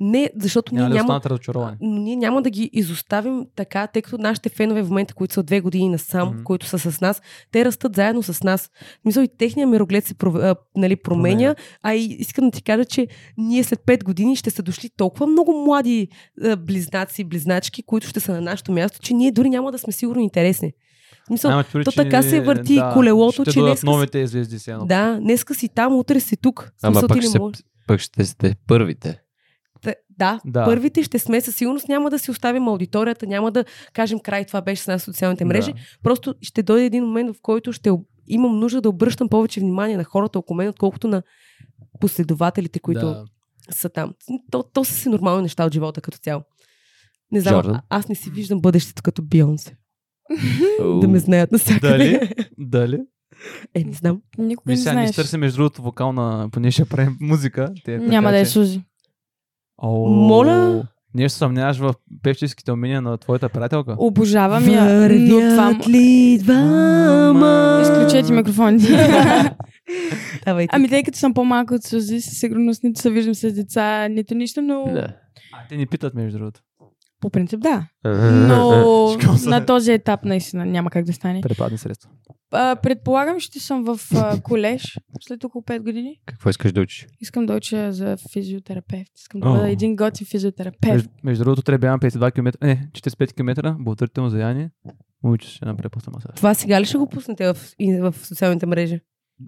не, 0.00 0.30
защото 0.36 0.74
Няма 0.74 0.88
ние 0.88 0.98
няма, 0.98 1.20
разочаровани? 1.24 1.76
но 1.80 1.98
ние 2.00 2.16
няма 2.16 2.42
да 2.42 2.50
ги 2.50 2.70
изоставим 2.72 3.46
така, 3.56 3.86
тъй 3.86 4.02
като 4.02 4.18
нашите 4.18 4.48
фенове 4.48 4.82
в 4.82 4.88
момента, 4.88 5.14
които 5.14 5.34
са 5.34 5.40
от 5.40 5.46
две 5.46 5.60
години 5.60 5.88
насам, 5.88 6.32
mm-hmm. 6.34 6.42
които 6.42 6.66
са 6.66 6.78
с 6.78 7.00
нас, 7.00 7.22
те 7.50 7.64
растат 7.64 7.96
заедно 7.96 8.22
с 8.22 8.42
нас. 8.42 8.70
Мисля, 9.04 9.24
и 9.24 9.28
техния 9.38 9.66
мироглед 9.66 10.04
се 10.04 10.14
пров... 10.14 10.34
а, 10.34 10.56
нали, 10.76 10.96
променя, 10.96 11.36
Променя. 11.36 11.54
а 11.82 11.94
и 11.94 12.04
искам 12.04 12.44
да 12.44 12.50
ти 12.50 12.62
кажа, 12.62 12.84
че 12.84 13.08
ние 13.36 13.64
след 13.64 13.80
5 13.80 14.04
години 14.04 14.36
ще 14.36 14.50
са 14.50 14.62
дошли 14.62 14.90
толкова 14.96 15.26
много 15.26 15.64
млади 15.64 16.08
а, 16.42 16.56
близнаци 16.56 17.20
и 17.22 17.24
близначки, 17.24 17.82
които 17.82 18.06
ще 18.06 18.20
са 18.20 18.32
на 18.32 18.40
нашето 18.40 18.72
място, 18.72 18.98
че 19.02 19.14
ние 19.14 19.32
дори 19.32 19.50
няма 19.50 19.72
да 19.72 19.78
сме 19.78 19.92
сигурно 19.92 20.20
интересни. 20.22 20.72
Мисъл, 21.30 21.50
Ама, 21.50 21.64
чули, 21.64 21.84
то 21.84 21.90
че- 21.90 21.96
така 21.96 22.22
се 22.22 22.40
върти 22.40 22.80
колелото, 22.92 23.32
ще 23.34 23.44
че 23.44 23.58
дойдат 23.58 23.70
днеска 23.70 23.80
с- 23.80 23.84
новите 23.86 24.26
звезди 24.26 24.58
се 24.58 24.70
едно. 24.70 24.86
да, 24.86 25.18
днеска 25.20 25.54
си 25.54 25.68
там, 25.68 25.94
утре 25.94 26.20
си 26.20 26.36
тук. 26.36 26.72
Ама 26.82 26.94
смисъл, 26.94 27.08
пък 27.08 27.22
ще, 27.22 27.62
пък 27.86 28.00
ще 28.00 28.24
сте 28.24 28.54
първите. 28.66 29.20
Да, 30.10 30.40
Да. 30.44 30.64
първите 30.64 31.02
ще 31.02 31.18
сме 31.18 31.40
със 31.40 31.56
сигурност 31.56 31.88
няма 31.88 32.10
да 32.10 32.18
си 32.18 32.30
оставим 32.30 32.68
аудиторията, 32.68 33.26
няма 33.26 33.50
да 33.50 33.64
кажем 33.92 34.18
край, 34.20 34.44
това 34.44 34.60
беше 34.60 34.82
с 34.82 34.86
нас 34.86 35.02
социалните 35.02 35.44
мрежи. 35.44 35.72
Да. 35.72 35.78
Просто 36.02 36.34
ще 36.42 36.62
дойде 36.62 36.84
един 36.84 37.04
момент, 37.04 37.36
в 37.36 37.40
който 37.42 37.72
ще 37.72 37.90
имам 38.28 38.58
нужда 38.58 38.80
да 38.80 38.88
обръщам 38.88 39.28
повече 39.28 39.60
внимание 39.60 39.96
на 39.96 40.04
хората 40.04 40.38
около 40.38 40.56
мен, 40.56 40.68
отколкото 40.68 41.08
на 41.08 41.22
последователите, 42.00 42.78
които 42.78 43.00
Да. 43.00 43.24
са 43.70 43.88
там. 43.88 44.14
То, 44.50 44.62
то 44.64 44.84
са 44.84 44.94
си 44.94 45.08
нормални 45.08 45.42
неща 45.42 45.64
от 45.64 45.72
живота 45.72 46.00
като 46.00 46.18
цяло. 46.18 46.42
Не 47.32 47.40
знам, 47.40 47.62
а- 47.66 47.80
аз 47.90 48.08
не 48.08 48.14
си 48.14 48.30
виждам 48.30 48.60
бъдещето 48.60 49.02
като 49.02 49.22
Бионсе. 49.22 49.76
Да 51.00 51.08
ме 51.08 51.18
знаят 51.18 51.52
навсякъде. 51.52 51.98
Дали? 51.98 52.30
Дали? 52.58 53.00
Е, 53.74 53.84
не 53.84 53.92
знам. 53.92 54.20
Никога 54.38 54.70
не 54.70 54.74
ние 54.74 54.82
знаеш. 54.82 55.10
ще 55.10 55.16
търсим 55.22 55.40
между 55.40 55.56
другото 55.56 55.82
вокална, 55.82 56.48
поне 56.52 56.70
ще 56.70 56.84
правим 56.84 57.16
музика. 57.20 57.72
Те, 57.84 57.98
Няма 57.98 58.28
така 58.28 58.36
да 58.36 58.38
е 58.38 58.46
Сузи. 58.46 58.82
О, 59.78 60.08
Моля? 60.08 60.88
Ние 61.14 61.28
се 61.28 61.36
съмняваш 61.36 61.78
в 61.78 61.94
певческите 62.22 62.72
умения 62.72 63.02
на 63.02 63.18
твоята 63.18 63.48
приятелка? 63.48 63.94
Обожавам 63.98 64.68
я, 64.68 65.08
но 65.10 65.38
това... 65.38 65.78
ли 65.88 66.38
двама? 66.42 67.80
Изключете 67.82 68.32
микрофоните. 68.32 68.86
Ами 70.68 70.88
тъй 70.88 71.02
като 71.02 71.18
съм 71.18 71.34
по-малко 71.34 71.74
от 71.74 71.84
Сузи, 71.84 72.20
със 72.20 72.38
сигурност 72.38 72.82
нито 72.84 73.00
се 73.00 73.10
виждам 73.10 73.34
с 73.34 73.52
деца, 73.52 74.08
нито 74.08 74.34
нищо, 74.34 74.62
но 74.62 74.84
Да. 74.92 75.08
А, 75.52 75.68
те 75.68 75.76
ни 75.76 75.86
питат 75.86 76.14
между 76.14 76.38
другото. 76.38 76.60
По 77.20 77.30
принцип 77.30 77.60
да. 77.60 77.86
Но 78.04 79.16
Школа 79.20 79.38
са- 79.38 79.48
на 79.50 79.66
този 79.66 79.92
етап 79.92 80.24
наистина 80.24 80.66
няма 80.66 80.90
как 80.90 81.04
да 81.04 81.12
стане. 81.12 81.40
Препадни 81.40 81.78
средства. 81.78 82.10
А, 82.52 82.76
предполагам, 82.76 83.40
ще 83.40 83.60
съм 83.60 83.84
в 83.84 84.00
а, 84.14 84.40
колеж 84.40 84.98
след 85.20 85.44
около 85.44 85.62
5 85.62 85.82
години. 85.82 86.20
Какво 86.26 86.50
искаш 86.50 86.72
да 86.72 86.80
учиш? 86.80 87.06
Искам 87.20 87.46
да 87.46 87.54
уча 87.54 87.92
за 87.92 88.16
физиотерапевт. 88.32 89.10
Искам 89.18 89.40
да 89.40 89.50
бъда 89.50 89.70
един 89.70 89.96
готин 89.96 90.26
физиотерапевт. 90.26 90.92
Между, 90.92 91.08
между 91.24 91.44
другото, 91.44 91.62
трябва 91.62 91.98
52 91.98 92.34
км, 92.34 92.52
не, 92.62 92.88
45 92.92 93.34
км, 93.34 93.76
благотворително 93.78 94.30
заяние. 94.30 94.70
Момиче 95.22 95.48
ще 95.48 95.64
направи 95.64 95.88
после 95.88 96.10
масаж. 96.14 96.30
Това 96.36 96.54
сега 96.54 96.80
ли 96.80 96.84
ще 96.84 96.98
го 96.98 97.08
пуснете 97.08 97.52
в, 97.52 97.56
в 98.02 98.14
социалните 98.26 98.66
мрежи? 98.66 99.00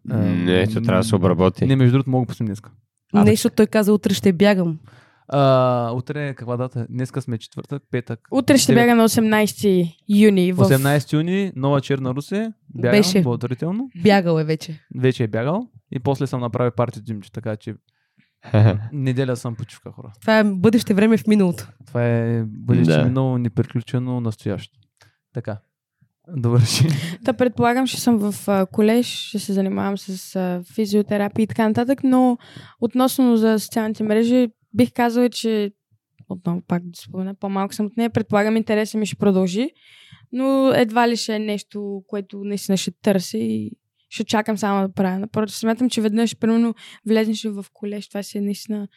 Не, 0.05 0.67
това 0.67 0.81
трябва 0.81 1.03
да 1.03 1.09
се 1.09 1.17
обработи. 1.17 1.67
Не, 1.67 1.77
между 1.77 1.93
другото, 1.93 2.11
мога 2.11 2.27
да 2.27 2.29
пуснем 2.29 2.47
днеска. 2.47 2.71
А, 3.13 3.25
не, 3.25 3.31
защото 3.31 3.57
той 3.57 3.67
каза, 3.67 3.93
утре 3.93 4.15
ще 4.15 4.33
бягам. 4.33 4.79
А, 5.29 5.93
утре, 5.93 6.35
каква 6.35 6.57
дата? 6.57 6.81
е? 6.81 6.87
Днеска 6.87 7.23
сме 7.23 7.39
четвъртък, 7.39 7.83
петък. 7.91 8.21
Утре 8.31 8.59
ще 8.59 8.73
Девет- 8.73 8.77
бяга 8.77 8.95
на 8.95 9.09
18 9.09 9.95
юни. 10.09 10.53
В... 10.53 10.57
18 10.59 11.13
юни, 11.13 11.53
нова 11.57 11.81
черна 11.81 12.15
Русе. 12.15 12.53
Бягам 12.71 12.99
Беше. 12.99 13.23
благотворително. 13.23 13.91
Бягал 13.97 14.39
е 14.39 14.45
вече. 14.45 14.81
Вече 14.97 15.25
е 15.25 15.29
бягал. 15.29 15.69
И 15.93 16.01
после 16.01 16.27
съм 16.27 16.41
направил 16.41 16.71
парти 16.73 17.01
джимче, 17.01 17.33
така 17.33 17.57
че 17.57 17.75
неделя 18.93 19.37
съм 19.37 19.55
почивка 19.55 19.93
хора. 19.93 20.13
Това 20.21 20.39
е 20.39 20.45
бъдеще 20.45 20.95
време 20.95 21.17
в 21.17 21.27
миналото. 21.27 21.69
Това 21.87 22.07
е 22.07 22.43
бъдеще 22.45 22.93
Да. 22.93 23.05
минало, 23.05 23.39
неприключено, 23.39 24.21
настоящо. 24.21 24.79
Така. 25.35 25.59
Добре, 26.31 26.61
ще. 26.61 26.89
Та 27.25 27.33
предполагам, 27.33 27.87
ще 27.87 28.01
съм 28.01 28.19
в 28.21 28.49
а, 28.49 28.67
колеж, 28.67 29.07
ще 29.07 29.39
се 29.39 29.53
занимавам 29.53 29.99
с 29.99 30.37
а, 30.37 30.63
физиотерапия 30.65 31.45
и 31.45 31.47
така 31.47 31.69
нататък, 31.69 32.01
но 32.05 32.39
относно 32.81 33.37
за 33.37 33.59
социалните 33.59 34.03
мрежи, 34.03 34.49
бих 34.75 34.93
казала, 34.93 35.31
че 35.31 35.73
отново 36.29 36.63
пак 36.69 36.83
да 36.85 37.01
спомена, 37.01 37.35
по-малко 37.35 37.75
съм 37.75 37.87
от 37.87 37.97
нея, 37.97 38.11
предполагам 38.11 38.57
интереса 38.57 38.99
ми 38.99 39.07
ще 39.07 39.17
продължи, 39.17 39.71
но 40.33 40.73
едва 40.75 41.09
ли 41.09 41.17
ще 41.17 41.35
е 41.35 41.39
нещо, 41.39 42.03
което 42.07 42.45
наистина 42.45 42.77
ще 42.77 42.91
търся 42.91 43.39
и 43.39 43.71
ще 44.09 44.25
чакам 44.25 44.59
само 44.59 44.89
да 44.89 44.95
правя. 44.95 45.19
Напротив, 45.19 45.57
смятам, 45.57 45.91
че 45.91 46.01
веднъж, 46.01 46.37
примерно, 46.37 46.75
влезнеш 47.07 47.45
в 47.45 47.67
колеж, 47.73 48.09
това 48.09 48.23
си 48.23 48.39
е 48.39 48.41
наистина 48.41 48.89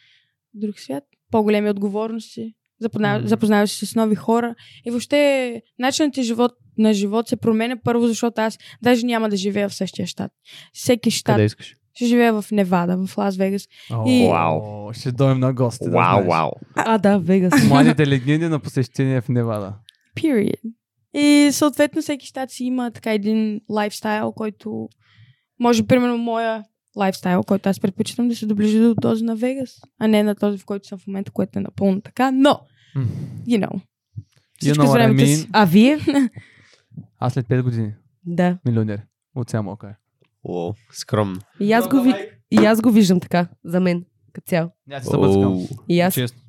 друг 0.54 0.78
свят, 0.78 1.04
по-големи 1.30 1.70
отговорности, 1.70 2.54
запознаваш, 2.80 3.28
запознаваш 3.28 3.70
се 3.70 3.86
с 3.86 3.94
нови 3.94 4.14
хора 4.14 4.54
и 4.86 4.90
въобще 4.90 5.62
начинът 5.78 6.14
ти 6.14 6.22
живот, 6.22 6.52
на 6.78 6.94
живот 6.94 7.28
се 7.28 7.36
променя 7.36 7.76
първо, 7.84 8.06
защото 8.06 8.40
аз 8.40 8.58
даже 8.82 9.06
няма 9.06 9.28
да 9.28 9.36
живея 9.36 9.68
в 9.68 9.74
същия 9.74 10.06
щат. 10.06 10.32
Всеки 10.72 11.10
щат 11.10 11.34
Къде 11.34 11.44
искаш? 11.44 11.74
Ще 11.94 12.06
живея 12.06 12.32
в 12.32 12.50
Невада, 12.52 13.06
в 13.06 13.18
Лас 13.18 13.36
Вегас. 13.36 13.68
И- 14.06 14.28
Вау. 14.30 14.92
Ще 14.92 15.12
дойдем 15.12 15.40
на 15.40 15.52
гости. 15.52 15.84
да 15.84 15.90
Вау, 15.90 16.14
знаеш. 16.22 16.28
вау. 16.28 16.50
А, 16.76 16.98
да, 16.98 17.18
Вегас. 17.18 17.54
Младите 17.68 18.06
легенди 18.06 18.48
на 18.48 18.58
посещение 18.60 19.20
в 19.20 19.28
Невада. 19.28 19.74
Period. 20.16 20.54
И 21.14 21.48
съответно 21.52 22.02
всеки 22.02 22.26
щат 22.26 22.50
си 22.50 22.64
има 22.64 22.90
така 22.90 23.12
един 23.12 23.60
лайфстайл, 23.70 24.32
който 24.32 24.88
може, 25.60 25.86
примерно, 25.86 26.18
моя 26.18 26.64
лайфстайл, 26.96 27.42
който 27.42 27.68
аз 27.68 27.80
предпочитам 27.80 28.28
да 28.28 28.36
се 28.36 28.46
доближи 28.46 28.78
до 28.78 28.94
този 28.94 29.24
на 29.24 29.36
Вегас, 29.36 29.80
а 30.00 30.08
не 30.08 30.22
на 30.22 30.34
този, 30.34 30.58
в 30.58 30.64
който 30.64 30.88
съм 30.88 30.98
в 30.98 31.06
момента, 31.06 31.30
което 31.30 31.58
е 31.58 31.62
напълно 31.62 32.00
така. 32.00 32.30
Но, 32.30 32.60
you 33.46 33.66
know, 33.66 33.72
You 33.72 33.80
всичко 34.60 34.84
know 34.84 34.86
с 34.86 34.90
what 34.90 34.90
I 34.90 34.92
времето 34.92 35.22
mean? 35.22 35.34
си. 35.36 35.48
А 35.52 35.64
вие? 35.64 35.98
Аз 37.18 37.32
след 37.32 37.46
5 37.46 37.62
години. 37.62 37.94
Да. 38.26 38.58
Милионер. 38.64 39.02
От 39.34 39.50
сега 39.50 39.62
е. 39.84 39.94
О, 40.44 40.74
скромно. 40.92 41.40
И 41.60 41.72
аз, 41.72 41.88
го, 41.88 42.02
ви... 42.02 42.14
и 42.50 42.56
аз 42.56 42.80
го 42.80 42.90
виждам 42.90 43.20
така, 43.20 43.48
за 43.64 43.80
мен, 43.80 44.04
като 44.32 44.46
цяло. 44.46 44.70
Се 45.00 45.16
И 45.88 46.00
аз. 46.00 46.14
Честно. 46.14 46.40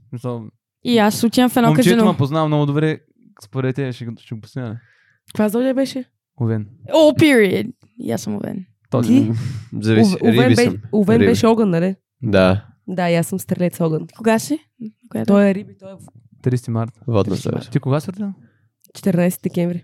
И 0.83 0.97
аз 0.97 1.23
отивам 1.23 1.49
в 1.49 1.57
едно 1.57 1.69
Момчето 1.69 1.89
казино. 1.89 2.11
ме 2.11 2.17
познава 2.17 2.47
много 2.47 2.65
добре. 2.65 2.99
Според 3.43 3.75
те 3.75 3.91
ще, 3.91 4.05
ще 4.17 4.35
го 4.35 4.41
пусне. 4.41 4.79
Каква 5.27 5.49
зодия 5.49 5.73
беше? 5.73 6.05
Овен. 6.41 6.67
О, 6.93 7.11
period. 7.11 7.73
И 7.99 8.11
аз 8.11 8.21
съм 8.21 8.35
овен. 8.35 8.65
Този. 8.89 9.31
Зависи. 9.81 10.15
Ов- 10.15 10.21
Овен, 10.23 10.47
Риби 10.47 10.55
бе... 10.55 10.77
Овен 10.93 11.17
Риби. 11.17 11.25
беше 11.25 11.47
огън, 11.47 11.69
нали? 11.69 11.95
Да, 12.21 12.65
Да, 12.87 13.09
и 13.09 13.15
аз 13.15 13.27
съм 13.27 13.39
стрелец 13.39 13.81
огън. 13.81 14.07
Кога 14.17 14.39
си? 14.39 14.59
Коя 15.09 15.25
Той 15.25 15.49
е 15.49 15.55
риби, 15.55 15.77
той 15.79 15.91
е 15.91 15.95
в 15.95 15.99
30 16.43 16.69
марта. 16.69 16.99
водна 17.07 17.35
30 17.35 17.39
съвест. 17.39 17.71
Ти 17.71 17.79
кога 17.79 17.99
си 17.99 18.11
роден? 18.11 18.33
14 18.97 19.43
декември. 19.43 19.83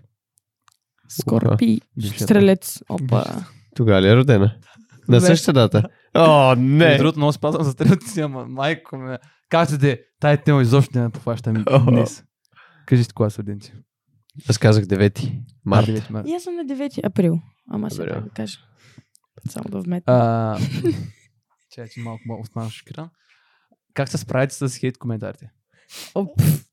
Скорпи. 1.08 1.80
Стрелец. 2.16 2.82
Опа. 2.88 3.24
Тогава 3.76 4.02
ли 4.02 4.08
е 4.08 4.16
родена? 4.16 4.56
На 5.08 5.20
същата 5.20 5.52
дата. 5.52 5.88
О, 6.14 6.54
Не. 6.54 6.88
не! 6.88 6.96
Другото 6.98 7.18
много 7.18 7.32
спазвам 7.32 7.64
за 7.64 7.72
стрелци, 7.72 8.20
ама 8.20 8.46
майко 8.46 8.96
ме. 8.96 9.18
Как 9.48 9.68
се 9.68 9.78
де? 9.78 10.02
Тая 10.20 10.42
тема 10.42 10.62
изобщо 10.62 10.98
не 10.98 11.10
пофащам 11.10 11.64
О. 11.70 11.78
днес. 11.90 12.24
Кажи 12.86 13.04
си 13.04 13.12
кога 13.12 13.30
са 13.30 13.38
роден 13.42 13.60
ти. 13.60 13.72
Аз 14.50 14.58
казах 14.58 14.84
9 14.84 15.32
март. 15.64 15.88
А, 15.88 15.92
9 15.92 16.10
марта. 16.10 16.30
И 16.30 16.34
аз 16.34 16.42
съм 16.42 16.54
на 16.54 16.64
9 16.64 17.06
април. 17.06 17.38
Ама 17.70 17.90
сега 17.90 18.20
да 18.20 18.30
кажа. 18.30 18.58
Само 19.48 19.64
да 19.70 19.80
вметна. 19.80 20.58
Чай, 21.74 21.88
че 21.88 22.00
малко 22.00 22.22
останах 22.40 22.70
шокиран. 22.70 23.10
Как 23.94 24.08
се 24.08 24.18
справите 24.18 24.54
с 24.54 24.76
хейт 24.76 24.98
коментарите? 24.98 25.50
О, 26.14 26.26
пф. 26.36 26.64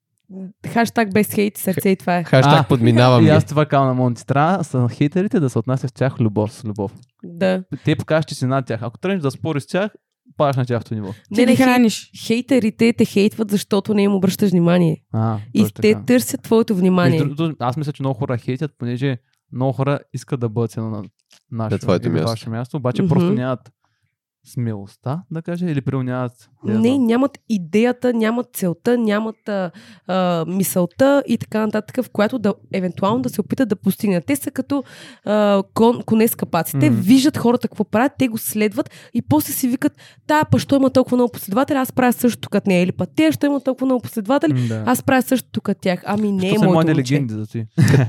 Хаштаг 0.67 1.13
без 1.13 1.27
хейт, 1.27 1.57
сърце 1.57 1.89
и 1.89 1.95
това 1.95 2.17
е. 2.17 2.23
Хаштаг 2.23 2.53
А, 2.55 2.63
подминавам 2.63 3.25
И 3.25 3.29
аз 3.29 3.45
това 3.45 3.65
казвам 3.65 3.87
на 3.87 3.93
Монти. 3.93 4.25
Трябва 4.25 4.63
са 4.63 4.87
хейтерите 4.89 5.39
да 5.39 5.49
се 5.49 5.59
отнасят 5.59 5.89
с 5.89 5.93
тях 5.93 6.19
любов, 6.19 6.53
с 6.53 6.65
любов. 6.65 6.93
Да. 7.23 7.63
Те 7.85 7.95
покажат, 7.95 8.27
че 8.27 8.35
си 8.35 8.45
над 8.45 8.65
тях. 8.65 8.81
Ако 8.81 8.97
тръгнеш 8.97 9.21
да 9.21 9.31
спориш 9.31 9.63
с 9.63 9.67
тях, 9.67 9.91
падаш 10.37 10.55
на 10.55 10.65
тяхното 10.65 10.93
ниво. 10.93 11.13
Не, 11.31 11.45
ги 11.45 11.51
хей- 11.51 11.57
храниш. 11.57 12.11
Хейтерите 12.17 12.93
те 12.93 13.05
хейтват, 13.05 13.51
защото 13.51 13.93
не 13.93 14.03
им 14.03 14.13
обръщаш 14.13 14.51
внимание. 14.51 14.97
А, 15.13 15.37
И 15.53 15.65
те 15.65 15.93
така. 15.93 16.03
търсят 16.05 16.41
твоето 16.41 16.75
внимание. 16.75 17.23
Между 17.23 17.53
аз 17.59 17.77
мисля, 17.77 17.93
че 17.93 18.03
много 18.03 18.19
хора 18.19 18.37
хейтят, 18.37 18.71
понеже 18.77 19.17
много 19.51 19.73
хора 19.73 19.99
искат 20.13 20.39
да 20.39 20.49
бъдат 20.49 20.77
на 20.77 21.03
нашето 21.51 21.75
На 21.75 21.79
твоето 21.79 22.09
място. 22.11 22.49
място, 22.49 22.77
обаче 22.77 23.01
Мгм. 23.01 23.09
просто 23.09 23.33
нямат 23.33 23.71
смелостта, 24.47 25.21
да 25.31 25.41
кажа, 25.41 25.65
или 25.71 25.81
приел 25.81 26.03
нямат... 26.03 26.31
да 26.65 26.79
Не, 26.79 26.97
нямат 26.97 27.39
идеята, 27.49 28.13
нямат 28.13 28.47
целта, 28.53 28.97
нямат 28.97 29.49
а, 30.07 30.45
мисълта 30.47 31.23
и 31.27 31.37
така 31.37 31.65
нататък, 31.65 32.05
в 32.05 32.09
която 32.09 32.39
да 32.39 32.53
евентуално 32.73 33.21
да 33.21 33.29
се 33.29 33.41
опитат 33.41 33.69
да 33.69 33.75
постигнат. 33.75 34.25
Те 34.25 34.35
са 34.35 34.51
като 34.51 34.83
а, 35.25 35.63
кон, 35.73 36.01
коне 36.05 36.27
с 36.27 36.35
капаци. 36.35 36.79
Те 36.79 36.89
Мгм. 36.89 36.99
виждат 37.01 37.37
хората 37.37 37.67
какво 37.67 37.83
правят, 37.83 38.11
те 38.19 38.27
го 38.27 38.37
следват 38.37 38.89
и 39.13 39.21
после 39.21 39.53
си 39.53 39.67
викат, 39.67 39.93
да, 40.27 40.43
па 40.51 40.59
що 40.59 40.75
има 40.75 40.89
толкова 40.89 41.17
много 41.17 41.31
последователи, 41.31 41.77
аз 41.77 41.91
правя 41.91 42.13
същото 42.13 42.49
като 42.49 42.69
нея. 42.69 42.83
Или 42.83 42.91
па 42.91 43.05
те, 43.05 43.31
що 43.31 43.45
има 43.45 43.61
толкова 43.61 43.85
много 43.85 44.01
последователи, 44.01 44.67
Да. 44.67 44.83
аз 44.85 45.03
правя 45.03 45.21
същото 45.21 45.61
като 45.61 45.81
тях. 45.81 46.03
Ами 46.05 46.31
не 46.31 46.49
е 46.49 46.57
моето 46.57 46.95
легенди 46.95 47.33
за 47.33 47.47
ти. 47.47 47.65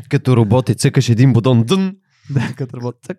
Като 0.08 0.36
роботи, 0.36 0.74
цъкаш 0.74 1.08
един 1.08 1.32
бутон, 1.32 1.62
дън. 1.62 1.92
да, 2.34 2.54
като 2.56 2.76
работят. 2.76 3.02
Цък. 3.06 3.18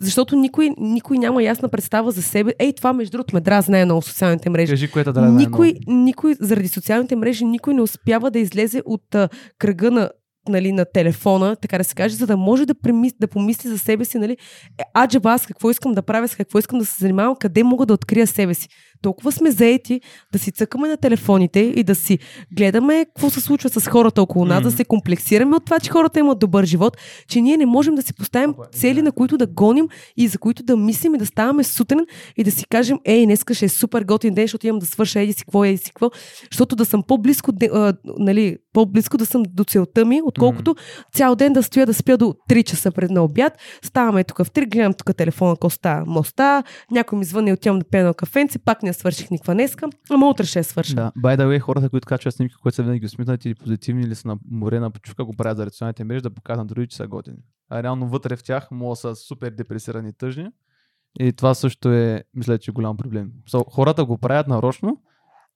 Защото 0.00 0.36
никой, 0.36 0.70
никой 0.78 1.18
няма 1.18 1.42
ясна 1.42 1.68
представа 1.68 2.10
за 2.10 2.22
себе. 2.22 2.54
Ей, 2.58 2.72
това 2.72 2.92
между 2.92 3.12
другото 3.12 3.34
ме 3.34 3.40
дразне 3.40 3.84
много 3.84 4.02
социалните 4.02 4.50
мрежи. 4.50 4.72
Кажи, 4.72 4.90
което 4.90 5.12
да 5.12 5.20
никой, 5.20 5.74
никой, 5.86 6.36
заради 6.40 6.68
социалните 6.68 7.16
мрежи, 7.16 7.44
никой 7.44 7.74
не 7.74 7.82
успява 7.82 8.30
да 8.30 8.38
излезе 8.38 8.82
от 8.86 9.14
а, 9.14 9.28
кръга 9.58 9.90
на 9.90 10.10
нали, 10.48 10.72
на 10.72 10.84
телефона, 10.84 11.56
така 11.56 11.78
да 11.78 11.84
се 11.84 11.94
каже, 11.94 12.16
за 12.16 12.26
да 12.26 12.36
може 12.36 12.66
да, 12.66 12.74
премис, 12.74 13.14
да 13.20 13.28
помисли 13.28 13.68
за 13.68 13.78
себе 13.78 14.04
си, 14.04 14.18
нали, 14.18 14.32
е, 14.78 14.82
аджаба 14.94 15.30
аз 15.30 15.46
какво 15.46 15.70
искам 15.70 15.92
да 15.92 16.02
правя, 16.02 16.28
с 16.28 16.36
какво 16.36 16.58
искам 16.58 16.78
да 16.78 16.84
се 16.84 16.96
занимавам, 16.98 17.36
къде 17.40 17.62
мога 17.62 17.86
да 17.86 17.94
открия 17.94 18.26
себе 18.26 18.54
си. 18.54 18.68
Толкова 19.02 19.32
сме 19.32 19.50
заети 19.50 20.00
да 20.32 20.38
си 20.38 20.52
цъкаме 20.52 20.88
на 20.88 20.96
телефоните 20.96 21.60
и 21.60 21.82
да 21.84 21.94
си 21.94 22.18
гледаме 22.52 23.04
какво 23.04 23.30
се 23.30 23.40
случва 23.40 23.68
с 23.68 23.86
хората 23.86 24.22
около 24.22 24.44
нас, 24.44 24.62
да 24.62 24.68
Мгм. 24.68 24.76
се 24.76 24.84
комплексираме 24.84 25.56
от 25.56 25.64
това, 25.64 25.80
че 25.80 25.90
хората 25.90 26.18
имат 26.18 26.38
добър 26.38 26.64
живот, 26.64 26.96
че 27.28 27.40
ние 27.40 27.56
не 27.56 27.66
можем 27.66 27.94
да 27.94 28.02
си 28.02 28.14
поставим 28.14 28.54
цели, 28.72 28.94
да. 28.94 29.02
на 29.02 29.12
които 29.12 29.38
да 29.38 29.46
гоним 29.46 29.88
и 30.16 30.28
за 30.28 30.38
които 30.38 30.62
да 30.62 30.76
мислим 30.76 31.14
и 31.14 31.18
да 31.18 31.26
ставаме 31.26 31.64
сутрин 31.64 32.00
и 32.36 32.44
да 32.44 32.50
си 32.50 32.66
кажем, 32.66 32.98
ей, 33.04 33.24
днеска 33.24 33.54
ще 33.54 33.64
е 33.64 33.68
супер 33.68 34.02
готин 34.02 34.34
ден, 34.34 34.44
защото 34.44 34.66
имам 34.66 34.78
да 34.78 34.86
свърша 34.86 35.20
еди 35.20 35.32
си 35.32 35.44
какво, 35.44 35.64
еди 35.64 35.76
си 35.76 35.84
какво, 35.84 36.10
защото 36.52 36.76
да 36.76 36.84
съм 36.84 37.02
по-близко, 37.02 37.52
а, 37.72 37.94
нали, 38.18 38.56
по-близко 38.72 39.16
да 39.16 39.26
съм 39.26 39.42
до 39.48 39.64
целта 39.64 40.04
ми, 40.04 40.20
отколкото 40.24 40.74
цял 41.14 41.34
ден 41.34 41.52
да 41.52 41.62
стоя 41.62 41.86
да 41.86 41.94
спя 41.94 42.16
до 42.16 42.34
3 42.50 42.64
часа 42.64 42.90
пред 42.90 43.10
на 43.10 43.24
обяд. 43.24 43.52
Ставаме 43.84 44.24
тук 44.24 44.38
в 44.38 44.50
3, 44.50 44.68
гледам 44.68 44.92
тук 44.92 45.16
телефона, 45.16 45.54
какво 45.54 45.70
става, 45.70 46.04
моста, 46.06 46.62
някой 46.90 47.18
ми 47.18 47.24
звъни, 47.24 47.52
отивам 47.52 47.78
да 47.78 47.84
пия 47.84 48.04
на 48.04 48.14
кафенце, 48.14 48.58
пак 48.58 48.82
не 48.82 48.87
я 48.88 48.94
свърших 48.94 49.30
никаква 49.30 49.54
днеска, 49.54 49.88
ама 50.10 50.28
утре 50.28 50.44
ще 50.44 50.58
я 50.58 50.64
свърша. 50.64 50.94
Да. 50.94 51.12
By 51.16 51.40
the 51.40 51.46
way, 51.46 51.58
хората, 51.58 51.90
които 51.90 52.06
качват 52.06 52.34
снимки, 52.34 52.54
които 52.62 52.76
са 52.76 52.82
винаги 52.82 53.06
усмихнати 53.06 53.48
или 53.48 53.54
позитивни 53.54 54.02
или 54.02 54.14
са 54.14 54.28
на 54.28 54.38
море 54.50 54.80
на 54.80 54.90
почивка, 54.90 55.24
го 55.24 55.36
правят 55.36 55.56
за 55.56 55.66
рационалните 55.66 56.04
мрежи, 56.04 56.22
да 56.22 56.30
покажат 56.30 56.58
на 56.58 56.66
други, 56.66 56.86
че 56.86 56.96
са 56.96 57.06
готини. 57.06 57.36
А 57.70 57.82
реално 57.82 58.08
вътре 58.08 58.36
в 58.36 58.42
тях 58.42 58.70
могат 58.70 58.92
да 58.92 58.96
са 58.96 59.16
супер 59.16 59.50
депресирани 59.50 60.08
и 60.08 60.12
тъжни. 60.12 60.50
И 61.20 61.32
това 61.32 61.54
също 61.54 61.92
е, 61.92 62.24
мисля, 62.34 62.58
че 62.58 62.72
голям 62.72 62.96
проблем. 62.96 63.32
So, 63.50 63.70
хората 63.70 64.04
го 64.04 64.18
правят 64.18 64.48
нарочно. 64.48 65.02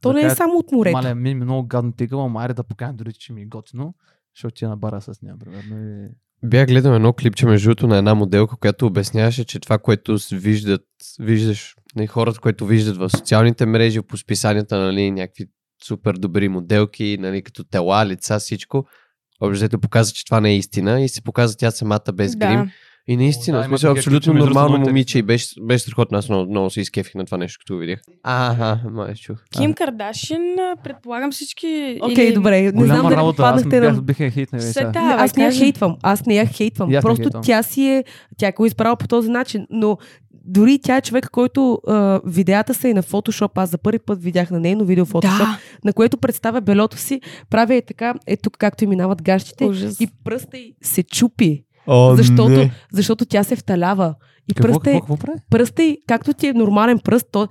То 0.01 0.09
да 0.09 0.15
не 0.15 0.21
е 0.21 0.23
кажат, 0.23 0.39
само 0.39 0.59
от 0.59 0.73
морето. 0.73 0.93
Мале, 0.93 1.15
ми, 1.15 1.35
ми 1.35 1.45
много 1.45 1.69
гадно 1.69 1.93
тегава, 1.93 2.43
айде 2.43 2.55
да 2.55 2.63
покажем 2.63 2.97
дори, 2.97 3.13
че 3.13 3.33
ми 3.33 3.43
е 3.43 3.47
готино. 3.47 3.95
Ще 4.35 4.47
отида 4.47 4.69
на 4.69 4.77
бара 4.77 5.01
с 5.01 5.23
нея, 5.23 5.37
примерно. 5.39 6.05
И... 6.05 6.09
Бях 6.45 6.67
гледал 6.67 6.93
едно 6.93 7.13
клипче 7.13 7.47
между 7.47 7.69
другото 7.69 7.87
на 7.87 7.99
една 7.99 8.15
моделка, 8.15 8.57
която 8.57 8.87
обясняваше, 8.87 9.45
че 9.45 9.61
това, 9.61 9.79
което 9.79 10.17
виждат, 10.33 10.87
виждаш, 11.21 11.75
нали, 11.97 12.07
хората, 12.07 12.41
които 12.41 12.67
виждат 12.67 12.97
в 12.97 13.11
социалните 13.11 13.67
мрежи, 13.67 14.03
по 14.03 14.17
списанията, 14.17 14.79
нали, 14.79 15.11
някакви 15.11 15.47
супер 15.85 16.15
добри 16.15 16.49
моделки, 16.49 17.17
нали, 17.21 17.43
като 17.43 17.65
тела, 17.65 18.07
лица, 18.07 18.39
всичко, 18.39 18.87
общо 19.41 19.79
показва, 19.81 20.15
че 20.15 20.25
това 20.25 20.41
не 20.41 20.51
е 20.51 20.57
истина 20.57 21.01
и 21.01 21.09
се 21.09 21.23
показва 21.23 21.57
тя 21.59 21.71
самата 21.71 22.13
без 22.15 22.37
Да. 22.37 22.47
грим. 22.47 22.71
И 23.09 23.17
наистина, 23.17 23.59
да, 23.59 23.65
смисъл, 23.65 23.93
абсолютно 23.93 24.35
нормално 24.35 24.79
момиче 24.79 25.19
и 25.19 25.23
беше, 25.23 25.63
беше 25.63 25.83
страхотно. 25.83 26.19
Аз 26.19 26.29
много, 26.29 26.51
много 26.51 26.71
се 26.71 26.81
изкефих 26.81 27.15
на 27.15 27.25
това 27.25 27.39
нещо, 27.39 27.59
като 27.59 27.79
видях. 27.79 28.01
Аха, 28.23 28.81
май 28.91 29.15
чух. 29.15 29.39
Ким 29.57 29.75
Кардашин, 29.75 30.57
предполагам 30.85 31.33
всички... 31.33 31.99
Окей, 32.03 32.27
или- 32.27 32.35
добре. 32.35 32.63
Не 32.63 32.85
знам 32.87 33.07
дали 33.07 33.17
работа, 33.17 33.43
аз 33.43 33.63
попаднахте 33.63 33.81
на 33.81 33.93
бях, 33.93 34.03
бих 34.03 34.21
я 34.21 34.31
бе, 34.31 34.99
аз 34.99 35.37
не 35.37 35.45
я 35.45 35.53
хейтвам. 35.53 35.97
Аз 36.03 36.27
не 36.27 36.35
я 36.35 36.47
хейтвам. 36.47 36.91
И 36.91 36.95
аз 36.95 37.03
Просто 37.03 37.23
хейтвам. 37.23 37.43
тя 37.43 37.63
си 37.63 37.87
е... 37.87 38.05
Тя 38.37 38.53
го 38.53 38.65
е 38.65 38.67
изправила 38.67 38.97
по 38.97 39.09
този 39.09 39.29
начин. 39.31 39.67
Но 39.71 39.99
дори 40.45 40.79
тя 40.83 40.97
е 40.97 41.01
човек, 41.01 41.29
който 41.33 41.81
а, 41.89 42.21
видеята 42.27 42.75
са 42.75 42.89
и 42.89 42.95
на 42.95 43.03
фотошоп. 43.03 43.59
Аз 43.59 43.71
за 43.71 43.79
първи 43.79 43.99
път 43.99 44.23
видях 44.23 44.51
на 44.51 44.61
нейно 44.61 44.85
видео 44.85 45.05
фотошоп, 45.05 45.39
Да, 45.39 45.59
на 45.85 45.93
което 45.93 46.19
представя 46.19 46.61
белото 46.61 46.97
си. 46.97 47.21
Прави 47.51 47.77
е 47.77 47.83
така, 47.83 48.15
е 48.27 48.37
тук 48.37 48.57
както 48.59 48.85
и 48.85 48.87
минават 48.87 49.23
гащите. 49.23 49.65
ужас. 49.65 50.01
И 50.01 50.09
пръста 50.25 50.59
й 50.59 50.75
се 50.83 51.03
чупи, 51.03 51.65
О, 51.87 52.17
защото, 52.17 52.69
защото 52.93 53.25
тя 53.25 53.43
се 53.45 53.57
вталява. 53.57 54.15
И 54.49 54.55
Какво, 54.55 54.73
какво, 54.73 54.91
й, 54.91 54.95
какво 54.95 55.17
прави? 55.17 55.39
пръста 55.51 55.83
й, 55.83 55.99
както 56.07 56.33
ти 56.33 56.47
е 56.47 56.53
нормален 56.53 56.99
пръст, 56.99 57.27
то 57.33 57.49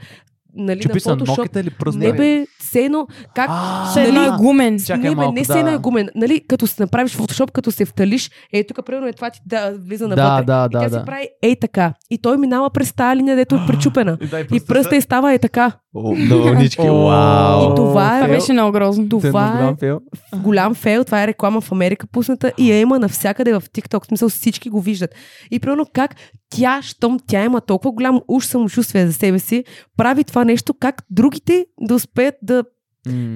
нали, 0.55 0.79
Чупи 0.79 0.99
на 1.05 1.17
фотошоп. 1.17 1.55
или 1.55 1.69
пръст? 1.69 1.97
Не 1.97 2.13
бе, 2.13 2.45
все 2.59 2.79
едно, 2.79 3.07
как... 3.35 3.47
А, 3.49 3.85
Все 3.85 4.03
едно 4.03 4.23
е 4.23 4.37
гумен. 4.37 4.79
Чакай 4.79 5.03
не, 5.03 5.09
бе, 5.09 5.15
малко, 5.15 5.31
не 5.33 5.45
се 5.45 5.63
да. 5.63 5.71
е 5.71 5.77
гумен. 5.77 6.09
Нали, 6.15 6.41
като 6.47 6.67
се 6.67 6.83
направиш 6.83 7.15
фотошоп, 7.15 7.51
като 7.51 7.71
се 7.71 7.85
вталиш, 7.85 8.31
е 8.53 8.63
тук, 8.63 8.85
примерно 8.85 9.07
е 9.07 9.13
това 9.13 9.29
ти 9.29 9.39
да 9.45 9.73
влиза 9.79 10.07
Да, 10.07 10.15
навътре. 10.15 10.45
да, 10.45 10.65
и 10.65 10.73
да, 10.73 10.79
тя 10.81 10.89
да. 10.89 10.99
се 10.99 11.05
прави 11.05 11.27
ей 11.41 11.55
така. 11.55 11.93
И 12.09 12.17
той 12.17 12.37
минава 12.37 12.69
през 12.69 12.93
тази 12.93 13.15
линия, 13.17 13.35
дето 13.35 13.55
е 13.55 13.59
пречупена. 13.67 14.17
И, 14.21 14.55
И 14.55 14.59
пръста 14.59 14.95
й 14.95 15.01
става 15.01 15.33
е 15.33 15.39
така. 15.39 15.71
О, 15.95 16.15
на 16.15 16.37
вълнички, 16.37 16.81
вау. 16.81 17.71
И 17.71 17.75
това 17.75 18.17
е 18.17 18.21
Това 18.21 18.33
беше 18.35 18.53
много 18.53 18.71
грозно. 18.71 19.09
Това 19.09 19.69
е 19.69 19.75
фейл. 19.79 19.99
голям 20.35 20.75
фейл. 20.75 21.03
Това 21.03 21.23
е 21.23 21.27
реклама 21.27 21.61
в 21.61 21.71
Америка 21.71 22.07
пусната 22.07 22.51
и 22.57 22.71
я 22.71 22.79
има 22.79 22.99
навсякъде 22.99 23.53
в 23.53 23.61
TikTok. 23.61 24.03
В 24.03 24.07
смисъл 24.07 24.29
всички 24.29 24.69
го 24.69 24.81
виждат. 24.81 25.15
И 25.51 25.59
примерно 25.59 25.85
как 25.93 26.15
тя, 26.49 26.81
щом 26.81 27.19
тя 27.27 27.43
има 27.43 27.61
толкова 27.61 27.91
голям 27.91 28.21
уж 28.27 28.45
самочувствие 28.45 29.07
за 29.07 29.13
себе 29.13 29.39
си, 29.39 29.63
прави 29.97 30.23
това 30.23 30.45
нещо, 30.45 30.73
как 30.79 31.03
другите 31.09 31.65
да 31.81 31.95
успеят 31.95 32.35
да, 32.41 32.63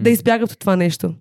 да 0.01 0.09
избягат 0.09 0.51
от 0.51 0.59
това 0.59 0.75
нещо. 0.75 1.13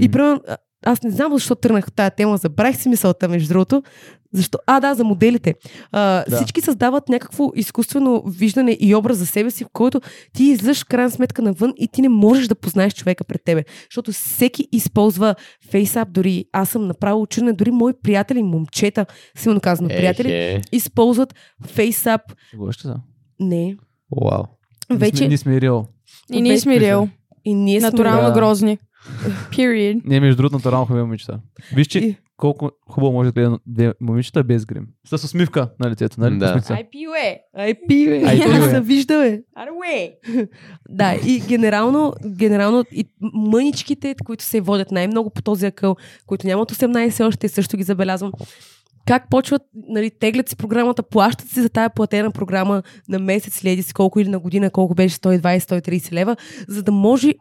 И 0.00 0.08
примерно, 0.08 0.40
аз 0.82 1.02
не 1.02 1.10
знам 1.10 1.32
защо 1.32 1.54
тръгнах 1.54 1.86
в 1.86 1.92
тази 1.92 2.10
тема, 2.10 2.36
забравих 2.36 2.76
си 2.76 2.88
мисълта, 2.88 3.28
между 3.28 3.48
другото. 3.48 3.82
Защо? 4.34 4.58
А, 4.66 4.80
да, 4.80 4.94
за 4.94 5.04
моделите. 5.04 5.54
А, 5.92 6.24
Да. 6.24 6.36
Всички 6.36 6.60
създават 6.60 7.08
някакво 7.08 7.50
изкуствено 7.54 8.22
виждане 8.28 8.76
и 8.80 8.94
образ 8.94 9.16
за 9.16 9.26
себе 9.26 9.50
си, 9.50 9.64
в 9.64 9.68
който 9.72 10.00
ти 10.32 10.44
излъж 10.44 10.84
крайна 10.84 11.10
сметка 11.10 11.42
навън 11.42 11.72
и 11.76 11.88
ти 11.88 12.02
не 12.02 12.08
можеш 12.08 12.46
да 12.48 12.54
познаеш 12.54 12.94
човека 12.94 13.24
пред 13.24 13.40
тебе. 13.44 13.64
Защото 13.84 14.12
всеки 14.12 14.68
използва 14.72 15.34
фейсап, 15.70 16.08
дори 16.10 16.44
аз 16.52 16.68
съм 16.68 16.86
направо 16.86 17.22
учене, 17.22 17.52
дори 17.52 17.70
мои 17.70 17.92
приятели, 18.02 18.42
момчета, 18.42 19.06
силно 19.36 19.60
казано 19.60 19.88
приятели, 19.88 20.32
Ехе. 20.32 20.60
използват 20.72 21.34
фейсап. 21.66 22.20
Го 22.56 22.72
ще 22.72 22.82
са. 22.82 22.96
Не. 23.40 23.76
Вау. 24.22 24.42
Вече 24.90 25.28
Ние 25.28 25.38
сме 25.38 25.60
реал. 25.60 25.86
И 26.32 26.40
ние 26.42 26.58
сме 26.58 26.80
реал. 26.80 27.08
и 27.44 27.54
ние 27.54 27.80
сме... 27.80 27.90
Натурално 27.90 28.28
Да. 28.28 28.34
грозни. 28.34 28.78
Period. 29.50 30.00
Не, 30.04 30.20
между 30.20 30.36
другото, 30.36 30.56
натурално 30.56 30.86
хубави 30.86 31.02
момичета. 31.02 31.40
Виж, 31.74 31.86
че 31.86 31.98
И- 31.98 32.16
колко 32.36 32.70
хубаво 32.88 33.12
може 33.12 33.28
да 33.28 33.32
гледа 33.32 33.58
две 33.66 33.92
момичета 34.00 34.44
без 34.44 34.66
грим. 34.66 34.86
С 35.06 35.24
усмивка 35.24 35.68
на 35.80 35.90
лицето, 35.90 36.20
нали? 36.20 36.38
Да. 36.38 36.60
Ай, 36.68 36.90
пи, 36.90 37.06
бе. 37.06 37.38
Ай, 37.56 37.74
пи, 37.88 38.22
Аз 38.26 38.64
бе. 38.64 38.70
се 38.70 38.80
вижда, 38.80 39.18
бе. 39.18 39.42
Аруе. 39.56 40.12
Да, 40.88 41.14
и 41.26 41.40
генерално, 41.40 42.12
генерално 42.26 42.84
и 42.92 43.04
мъничките, 43.32 44.14
които 44.24 44.44
се 44.44 44.60
водят 44.60 44.90
най-много 44.90 45.30
по 45.30 45.42
този 45.42 45.66
акъл, 45.66 45.96
които 46.26 46.46
нямат 46.46 46.72
18 46.72 47.26
още, 47.26 47.48
също 47.48 47.76
ги 47.76 47.82
забелязвам. 47.82 48.32
Как 49.06 49.30
почват, 49.30 49.62
нали, 49.88 50.10
теглят 50.10 50.48
си 50.48 50.56
програмата, 50.56 51.02
плащат 51.02 51.48
си 51.48 51.62
за 51.62 51.68
тая 51.68 51.90
платена 51.90 52.30
програма 52.30 52.82
на 53.08 53.18
месец, 53.18 53.54
следи 53.54 53.82
си 53.82 53.94
колко 53.94 54.20
или 54.20 54.28
на 54.28 54.38
година, 54.38 54.70
колко 54.70 54.94
беше 54.94 55.16
120-130 55.16 56.12
лева, 56.12 56.36
за 56.68 56.82
да 56.82 56.92
може 56.92 57.34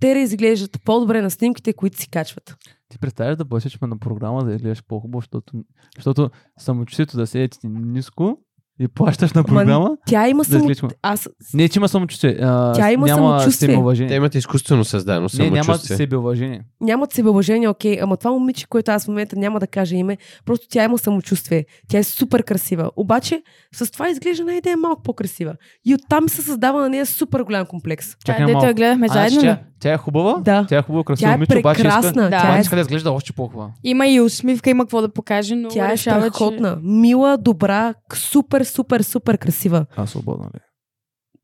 те 0.00 0.14
да 0.14 0.20
изглеждат 0.20 0.82
по-добре 0.84 1.22
на 1.22 1.30
снимките, 1.30 1.72
които 1.72 1.98
си 1.98 2.10
качват. 2.10 2.56
Ти 2.88 2.98
представяш 2.98 3.36
да 3.36 3.44
бъдеш 3.44 3.78
на 3.80 3.98
програма, 3.98 4.44
да 4.44 4.54
изглеждаш 4.54 4.84
по-хубаво, 4.88 5.20
защото, 5.20 5.64
защото 5.96 6.30
самочувствието 6.58 7.16
да 7.16 7.26
седи 7.26 7.48
ти 7.48 7.68
ниско 7.68 8.38
и 8.78 8.88
плащаш 8.88 9.32
на 9.32 9.44
програма. 9.44 9.96
Тя 10.06 10.28
има 10.28 10.38
Да 10.38 10.48
само... 10.48 10.58
изглеждаш. 10.60 10.90
Аз... 11.02 11.28
Не, 11.54 11.68
че 11.68 11.78
има 11.78 11.88
самочувствие. 11.88 12.38
А, 12.42 12.72
Тя 12.72 12.92
има 12.92 13.06
няма 13.06 13.38
самочувствие. 13.38 14.08
Те 14.08 14.14
имат 14.14 14.34
изкуствено 14.34 14.84
създадено 14.84 15.28
Не, 15.38 15.50
няма 15.50 15.64
самочувствие. 15.64 15.96
себеуважение. 15.96 16.60
Нямат 16.80 17.12
себеуважение, 17.12 17.68
окей, 17.68 17.98
ама 18.02 18.16
това 18.16 18.30
момиче, 18.30 18.66
което 18.66 18.90
аз 18.90 19.04
в 19.04 19.08
момента 19.08 19.36
няма 19.36 19.60
да 19.60 19.66
кажа 19.66 19.96
име, 19.96 20.16
просто 20.44 20.66
тя 20.70 20.84
има 20.84 20.98
самочувствие. 20.98 21.64
Тя 21.88 21.98
е 21.98 22.02
супер 22.04 22.42
красива. 22.42 22.90
Обаче 22.96 23.42
с 23.74 23.90
това 23.90 24.08
изглежда 24.10 24.44
на 24.44 24.54
идея 24.54 24.76
малко 24.76 25.02
по-красива. 25.02 25.54
И 25.84 25.94
оттам 25.94 26.28
се 26.28 26.42
създава 26.42 26.80
на 26.80 26.88
нея 26.88 27.06
супер 27.06 27.40
голям 27.40 27.66
комплекс. 27.66 28.06
Тя, 28.10 28.16
Чакай 28.24 28.46
дето 28.46 28.52
малко. 28.52 28.66
я 28.66 28.74
гледахме 28.74 29.06
А, 29.10 29.12
заедно. 29.12 29.40
тя, 29.40 29.46
ли? 29.46 29.56
тя 29.80 29.92
е 29.92 29.96
хубава? 29.96 30.40
Да. 30.40 30.66
Тя 30.68 30.78
е 30.78 30.82
хубава, 30.82 31.04
красива 31.04 31.28
Тя 31.28 31.32
е 31.32 31.36
момиче, 31.36 31.58
обаче 31.58 31.80
иска, 31.80 31.88
прекрасна. 31.90 32.22
Да. 32.22 32.30
Тя 32.30 32.36
обаче 32.38 32.58
е, 32.58 32.60
иска 32.60 32.74
да 32.76 32.80
изглежда 32.80 33.12
още 33.12 33.32
по-хубава. 33.32 33.70
Има 33.84 34.06
и 34.06 34.20
усмивка, 34.20 34.70
има 34.70 34.84
какво 34.84 35.00
да 35.00 35.08
покаже, 35.08 35.56
но 35.56 35.68
тя 35.68 35.92
е 35.92 35.96
страхотна. 35.96 36.78
Мила, 36.82 37.38
добра, 37.38 37.94
супер, 38.14 38.63
супер, 38.64 39.00
супер 39.00 39.38
красива. 39.38 39.86
А, 39.96 40.06
свободна 40.06 40.46
ли? 40.46 40.58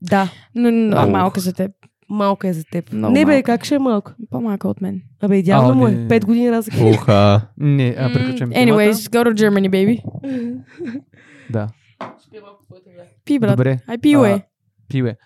Да, 0.00 0.24
Че... 0.26 0.32
Но, 0.54 0.70
но 0.70 0.96
Ау. 0.96 1.10
малка 1.10 1.40
за 1.40 1.52
теб. 1.52 1.70
малка 2.08 2.48
е 2.48 2.52
за 2.52 2.64
теб. 2.64 2.92
Много 2.92 3.12
не 3.14 3.24
бе, 3.26 3.32
малка. 3.32 3.42
как 3.44 3.64
ще 3.64 3.74
е 3.74 3.78
малка? 3.78 4.14
По-малка 4.30 4.68
от 4.68 4.80
мен. 4.80 5.00
Абе, 5.20 5.36
идеално 5.36 5.70
А, 5.70 5.74
му 5.74 5.86
е. 5.88 6.08
Пет 6.08 6.24
години 6.24 6.50
разлика. 6.52 6.84
Уха. 6.84 7.48
Не, 7.56 7.94
а, 7.98 8.12
приключваме 8.12 8.54
Mm, 8.54 8.58
Anyways, 8.64 9.10
темата. 9.10 9.30
go 9.30 9.34
to 9.34 9.40
Germany, 9.40 9.70
baby. 9.70 10.02
Да. 11.50 11.68
Пи, 13.24 13.38
брат. 13.38 13.52
Добре. 13.52 13.78
Ай, 13.86 13.98
пиуе. 13.98 14.30
А, 14.30 14.42
Пиве. 14.88 15.16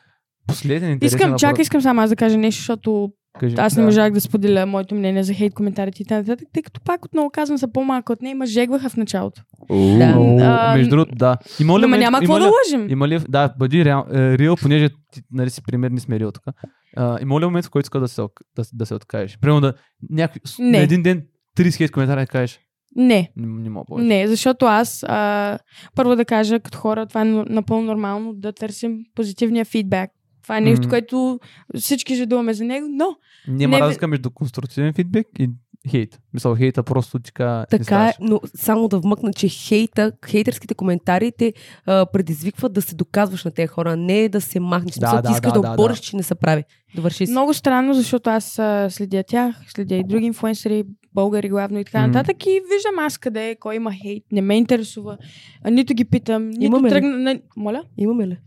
Последен 0.47 0.91
интересен 0.91 1.17
Искам, 1.17 1.29
въпрос. 1.29 1.41
чакай, 1.41 1.63
искам 1.63 1.81
само 1.81 2.01
аз 2.01 2.11
да 2.11 2.17
кажа 2.17 2.39
нещо, 2.39 2.61
защото 2.61 3.13
Кажи. 3.41 3.55
аз 3.59 3.77
не 3.77 3.81
Да. 3.81 3.87
можах 3.87 4.13
да 4.13 4.21
споделя 4.21 4.67
моето 4.67 4.95
мнение 4.95 5.23
за 5.23 5.35
хейт 5.35 5.55
коментарите 5.55 6.03
и 6.03 6.07
т.н. 6.07 6.37
тъй 6.53 6.63
като 6.63 6.81
пак 6.81 7.05
отново 7.05 7.31
казвам 7.31 7.59
са 7.59 7.69
по-малко 7.69 8.13
от 8.13 8.23
нея, 8.23 8.37
ма 8.37 8.47
жегваха 8.47 8.89
в 8.89 8.97
началото. 8.97 9.43
Да. 9.71 10.15
А, 10.41 10.77
Между 10.77 10.91
другото, 10.91 11.15
да. 11.15 11.37
Има 11.61 11.73
ли 11.73 11.83
Но 11.83 11.89
момент- 11.89 12.01
няма 12.01 12.19
какво 12.19 12.39
да 12.39 12.45
лъжим. 12.47 12.91
Има 12.91 13.09
ли, 13.09 13.19
да, 13.29 13.55
бъди 13.59 13.85
реал, 13.85 14.05
е, 14.13 14.39
реал, 14.39 14.57
понеже 14.57 14.89
ти, 14.89 15.21
нали, 15.33 15.51
си 15.51 15.63
пример, 15.63 15.91
не 15.91 16.01
сме 16.01 16.21
реал 16.21 16.33
така. 16.33 16.51
А, 16.97 17.19
има 17.23 17.41
ли 17.41 17.45
момент, 17.45 17.67
в 17.67 17.71
който 17.71 17.87
иска 17.87 18.01
да 18.01 18.09
се, 18.09 18.23
да, 18.57 18.63
да 18.73 18.87
се 18.87 18.95
откажеш? 18.95 19.39
Примерно 19.39 19.61
да 19.61 19.73
някой, 20.11 20.41
Не. 20.59 20.71
на 20.71 20.79
един 20.79 21.03
ден 21.03 21.23
30 21.57 21.77
хейт 21.77 21.91
коментара 21.91 22.21
да 22.21 22.27
кажеш, 22.27 22.61
Не, 22.97 23.31
не, 23.37 23.47
не 23.47 23.71
мога 23.71 23.85
повече. 23.87 24.07
не, 24.07 24.29
защото 24.29 24.67
аз 24.67 25.05
а, 25.05 25.59
първо 25.95 26.17
да 26.17 26.25
кажа 26.25 26.61
като 26.61 26.79
хора, 26.79 27.07
това 27.07 27.21
е 27.21 27.25
но- 27.25 27.45
напълно 27.45 27.83
нормално 27.85 28.35
да 28.35 28.53
търсим 28.53 28.99
позитивния 29.15 29.65
фидбак. 29.65 30.11
Това 30.45 30.59
е 30.59 30.61
нещо, 30.61 30.81
Мгм. 30.81 30.91
което 30.91 31.41
всички 31.75 32.15
жадуваме 32.15 32.55
за 32.55 32.65
него, 32.65 32.87
но 32.91 33.07
Няма 33.49 33.77
Не, 33.77 33.81
разлика 33.83 34.09
между 34.09 34.31
конструктивен 34.31 34.93
фидбек 34.93 35.27
и 35.39 35.51
хейт. 35.91 36.21
Мисъл, 36.35 36.57
хейта 36.57 36.83
просто 36.83 37.19
така... 37.19 37.67
Така 37.71 38.07
е, 38.07 38.13
но 38.21 38.41
само 38.55 38.89
да 38.89 38.99
вмъкна, 38.99 39.33
че 39.33 39.49
хейта, 39.49 40.13
хейтерските 40.27 40.75
коментари 40.75 41.33
те 41.39 41.53
а, 41.87 42.07
предизвикват 42.07 42.73
да 42.73 42.83
се 42.83 42.95
доказваш 42.95 43.45
на 43.45 43.51
тези 43.51 43.67
хора, 43.67 43.97
не 43.97 44.29
да 44.29 44.41
се 44.41 44.61
махнеш. 44.61 44.95
Да, 44.95 45.21
Да, 45.21 45.29
ти 45.29 45.33
искаш 45.33 45.53
да, 45.53 45.61
да, 45.61 45.69
да, 45.69 45.73
обориш, 45.73 45.97
да. 45.97 46.03
че 46.03 46.17
не 46.17 46.23
се 46.23 46.35
прави. 46.35 46.65
Довърши 46.95 47.27
си. 47.27 47.33
Много 47.33 47.55
странно, 47.55 47.95
защото 47.95 48.31
аз 48.31 48.59
а, 48.59 48.91
следя 48.91 49.23
тях, 49.27 49.57
следя 49.69 49.95
и 49.95 50.05
други 50.05 50.27
инфуенсъри, 50.27 50.85
българи 51.15 51.49
главно 51.49 51.79
и 51.79 51.85
така 51.85 52.01
Мгм. 52.01 52.11
нататък 52.11 52.47
и 52.47 52.51
виждам 52.51 52.99
аз 52.99 53.19
къде 53.19 53.51
е, 53.51 53.57
кой 53.57 53.77
има 53.77 53.93
хейт, 53.93 54.25
не 54.33 54.43
ме 54.43 54.57
интересува. 54.57 55.19
А, 55.65 55.71
нито 55.71 55.95
ги 55.95 56.05
питам, 56.05 56.49
нито 56.51 56.65
Имаме 56.65 56.89
ли? 56.89 56.93
тръгна... 56.93 57.19
На... 57.19 57.41
Моля? 57.57 57.83
Имаме 57.99 58.29
ли? 58.29 58.39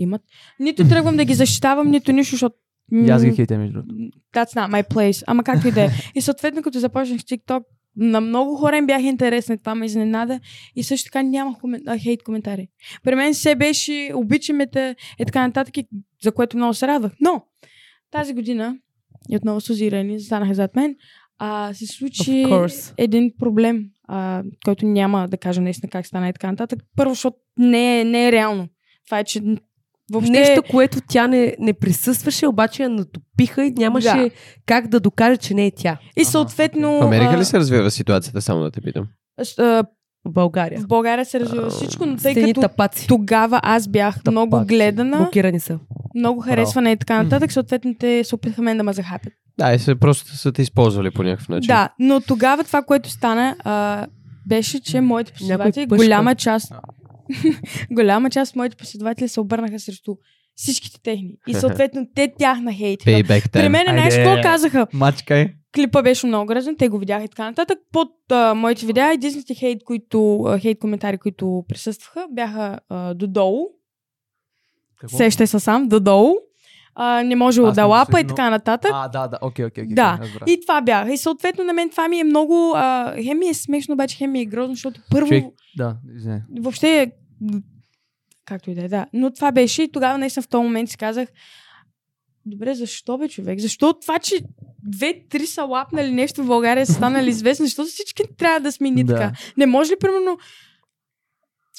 Имат. 0.00 0.22
Нито 0.60 0.88
тръгвам 0.88 1.16
да 1.16 1.24
ги 1.24 1.34
защитавам, 1.34 1.90
нито 1.90 2.12
нищо, 2.12 2.30
защото... 2.30 2.56
И 2.92 3.10
аз 3.10 3.24
ги 3.24 3.36
хейтя 3.36 3.58
между 3.58 3.72
другото. 3.82 4.18
That's 4.34 4.56
not 4.56 4.70
my 4.70 4.88
place. 4.88 5.24
Ама 5.26 5.44
както 5.44 5.68
и 5.68 5.70
да 5.70 5.84
е. 5.84 5.88
И 6.14 6.20
съответно, 6.20 6.62
като 6.62 6.78
започнах 6.78 7.20
с 7.20 7.24
TikTok, 7.24 7.62
на 7.96 8.20
много 8.20 8.56
хора 8.56 8.76
им 8.76 8.86
бях 8.86 9.02
интересна, 9.02 9.58
това 9.58 9.74
ме 9.74 9.86
изненада. 9.86 10.40
И 10.76 10.82
също 10.82 11.04
така 11.04 11.22
нямах 11.22 11.58
комен... 11.58 11.80
а, 11.86 11.98
хейт 11.98 12.22
коментари. 12.22 12.68
При 13.02 13.14
мен 13.14 13.34
се 13.34 13.54
беше, 13.54 14.10
обичаме 14.14 14.66
те, 14.66 14.96
е 15.18 15.24
така 15.24 15.46
нататък, 15.46 15.74
за 16.22 16.32
което 16.32 16.56
много 16.56 16.74
се 16.74 16.86
радвах. 16.86 17.12
Но, 17.20 17.42
тази 18.10 18.34
година, 18.34 18.76
и 19.30 19.36
отново 19.36 19.60
Сузи 19.60 19.84
и 19.84 19.90
Рени 19.90 20.18
застанаха 20.18 20.54
зад 20.54 20.76
мен, 20.76 20.96
а, 21.38 21.74
се 21.74 21.86
случи 21.86 22.46
един 22.96 23.32
проблем, 23.38 23.84
а, 24.08 24.42
който 24.64 24.86
няма 24.86 25.28
да 25.28 25.36
кажа 25.36 25.60
наистина 25.60 25.90
как 25.90 26.06
стана 26.06 26.28
и 26.28 26.32
така 26.32 26.50
нататък. 26.50 26.80
Първо, 26.96 27.14
защото 27.14 27.36
не 27.56 28.00
е, 28.00 28.04
не 28.04 28.28
е 28.28 28.32
реално. 28.32 28.68
Това 29.06 29.18
е, 29.18 29.24
че 29.24 29.40
въобще... 30.10 30.30
Нещо, 30.30 30.62
което 30.62 30.98
тя 31.08 31.26
не, 31.26 31.56
не 31.58 31.72
присъстваше, 31.72 32.46
обаче 32.46 32.82
я 32.82 32.88
натопиха 32.88 33.64
и 33.64 33.70
нямаше 33.70 34.06
Да. 34.08 34.30
как 34.66 34.88
да 34.88 35.00
докаже, 35.00 35.36
че 35.36 35.54
не 35.54 35.66
е 35.66 35.70
тя 35.70 35.98
И 36.16 36.24
съответно... 36.24 36.98
В 36.98 37.02
Америка 37.02 37.38
ли 37.38 37.44
се 37.44 37.58
развива 37.58 37.90
ситуацията, 37.90 38.42
само 38.42 38.62
да 38.62 38.70
те 38.70 38.80
питам? 38.80 39.06
в 39.58 39.84
България. 40.26 40.80
в 40.80 40.86
България 40.86 41.24
се 41.24 41.40
развива 41.40 41.66
А, 41.66 41.70
всичко, 41.70 42.06
но 42.06 42.16
тъй 42.16 42.34
като 42.36 42.60
тапаци. 42.60 43.06
тогава 43.06 43.60
аз 43.62 43.88
бях 43.88 44.14
Тапак. 44.14 44.32
много 44.32 44.64
гледана, 44.66 45.16
Блокирани 45.16 45.60
са. 45.60 45.78
много 46.14 46.40
харесвана 46.40 46.90
и 46.90 46.96
така 46.96 47.22
нататък, 47.22 47.52
съответно 47.52 47.94
те 47.94 48.24
се 48.24 48.34
опитаха 48.34 48.62
мен 48.62 48.76
да 48.76 48.82
ме 48.82 48.92
захапят. 48.92 49.32
Да, 49.58 49.74
и 49.74 49.78
се, 49.78 49.94
просто 49.94 50.36
са 50.36 50.52
те 50.52 50.62
използвали 50.62 51.10
по 51.10 51.22
някакъв 51.22 51.48
начин. 51.48 51.66
Да, 51.66 51.88
но 51.98 52.20
тогава 52.20 52.64
това, 52.64 52.82
което 52.82 53.10
стана, 53.10 53.56
а, 53.60 54.06
беше, 54.46 54.80
че 54.80 55.00
моите 55.00 55.32
последователи, 55.32 55.86
голяма 55.86 56.34
част. 56.34 56.72
голяма 57.90 58.30
част 58.30 58.50
от 58.50 58.56
моите 58.56 58.76
последователи 58.76 59.28
се 59.28 59.40
обърнаха 59.40 59.80
срещу 59.80 60.16
всичките 60.54 61.00
техни. 61.02 61.34
И 61.48 61.54
съответно 61.60 62.06
те 62.14 62.32
тях 62.38 62.60
на 62.60 62.72
хейтиха. 62.72 63.40
При 63.52 63.68
мен 63.68 63.94
нещо 63.94 64.20
какво 64.24 64.42
казаха. 64.42 64.86
Мачкай. 64.92 65.48
Клипа 65.74 66.02
беше 66.02 66.26
много 66.26 66.46
грозен, 66.46 66.76
те 66.76 66.88
го 66.88 66.98
видяха 66.98 67.24
и 67.24 67.28
така 67.28 67.44
нататък. 67.44 67.78
Под 67.92 68.08
а, 68.30 68.54
моите 68.54 68.86
видеа, 68.86 69.12
единствените 69.12 69.54
хейт, 69.54 69.84
които, 69.84 70.42
а, 70.42 70.58
хейт 70.58 70.78
коментари, 70.78 71.18
които 71.18 71.64
присъстваха, 71.68 72.26
бяха 72.30 72.80
а, 72.88 73.14
додолу. 73.14 73.66
Какво? 75.00 75.16
Сещай 75.16 75.46
се 75.46 75.58
сам, 75.58 75.88
додолу. 75.88 76.34
А, 77.02 77.22
не 77.22 77.36
можело 77.36 77.68
Аз 77.68 77.74
да 77.74 77.84
лапа 77.84 78.20
и 78.20 78.26
така 78.26 78.50
нататък. 78.50 78.90
А, 78.94 79.08
да, 79.08 79.28
да, 79.28 79.38
окей, 79.42 79.64
окей, 79.64 79.84
окей. 79.84 79.94
Да. 79.94 80.18
разбрах. 80.22 80.42
И 80.46 80.60
това 80.60 80.80
бяха. 80.80 81.12
И 81.12 81.16
съответно 81.16 81.64
на 81.64 81.72
мен 81.72 81.90
това 81.90 82.08
ми 82.08 82.18
е 82.18 82.24
много... 82.24 82.72
А, 82.76 83.14
хем 83.22 83.38
ми 83.38 83.46
е 83.46 83.54
смешно, 83.54 83.94
обаче 83.94 84.16
хем 84.16 84.30
ми 84.30 84.40
е 84.40 84.44
грозно, 84.44 84.74
защото 84.74 85.00
първо 85.10 85.28
Човек, 85.28 85.44
да, 85.76 85.96
извиняй. 86.16 86.40
въобще. 86.60 87.12
Както 88.44 88.70
и 88.70 88.74
да 88.74 88.84
е, 88.84 88.88
да. 88.88 89.06
Но 89.12 89.32
това 89.32 89.52
беше 89.52 89.82
и 89.82 89.92
тогава 89.92 90.18
наистина 90.18 90.42
в 90.42 90.48
този 90.48 90.62
момент 90.62 90.90
си 90.90 90.96
казах 90.96 91.28
Добре, 92.46 92.74
защо 92.74 93.18
бе, 93.18 93.28
човек? 93.28 93.58
Защо 93.58 93.92
това, 93.92 94.18
че 94.18 94.34
две-три 94.82 95.46
са 95.46 95.64
лапнали 95.64 96.10
нещо 96.10 96.42
в 96.42 96.46
България 96.46 96.86
са 96.86 96.92
станали 96.92 97.28
известни? 97.28 97.66
Защо 97.66 97.84
всички 97.84 98.22
трябва 98.38 98.60
да 98.60 98.72
сме 98.72 98.90
ни 98.90 99.04
Да. 99.04 99.14
така? 99.14 99.32
Не 99.56 99.66
може 99.66 99.92
ли, 99.92 99.96
примерно, 100.00 100.38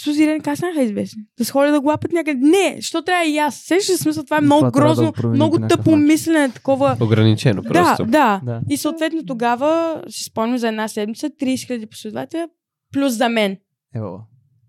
Сузи 0.04 0.24
и 0.24 0.28
Рен 0.28 0.42
как 0.42 0.58
станаха 0.58 0.82
известни? 0.84 1.24
Да 1.38 1.46
сходят 1.46 1.74
да 1.74 1.82
го 1.82 1.88
лапат 1.88 2.12
някъде? 2.12 2.40
Не, 2.48 2.78
що 2.82 3.02
трябва 3.02 3.26
и 3.26 3.38
аз? 3.38 3.56
Сещаш 3.56 3.96
смисъл? 3.96 4.24
Това 4.24 4.38
е 4.38 4.42
много 4.42 4.60
Това 4.60 4.72
да 4.72 4.80
грозно, 4.80 5.14
променим 5.14 5.36
много 5.36 5.68
тъпо 5.68 5.96
мислене, 5.96 6.50
такова. 6.50 6.98
Ограничено 7.02 7.62
Да, 7.62 7.70
просто. 7.70 8.06
да. 8.06 8.42
Да. 8.44 8.62
И 8.70 8.78
съответно 8.78 9.26
тогава 9.26 10.02
си 10.10 10.24
спомням 10.24 10.58
за 10.58 10.68
една 10.68 10.88
седмица 10.88 11.30
30 11.30 11.54
000 11.56 11.90
последователя 11.90 12.48
плюс 12.94 13.14
за 13.14 13.30
мен. 13.30 13.58
Ево. 13.96 14.20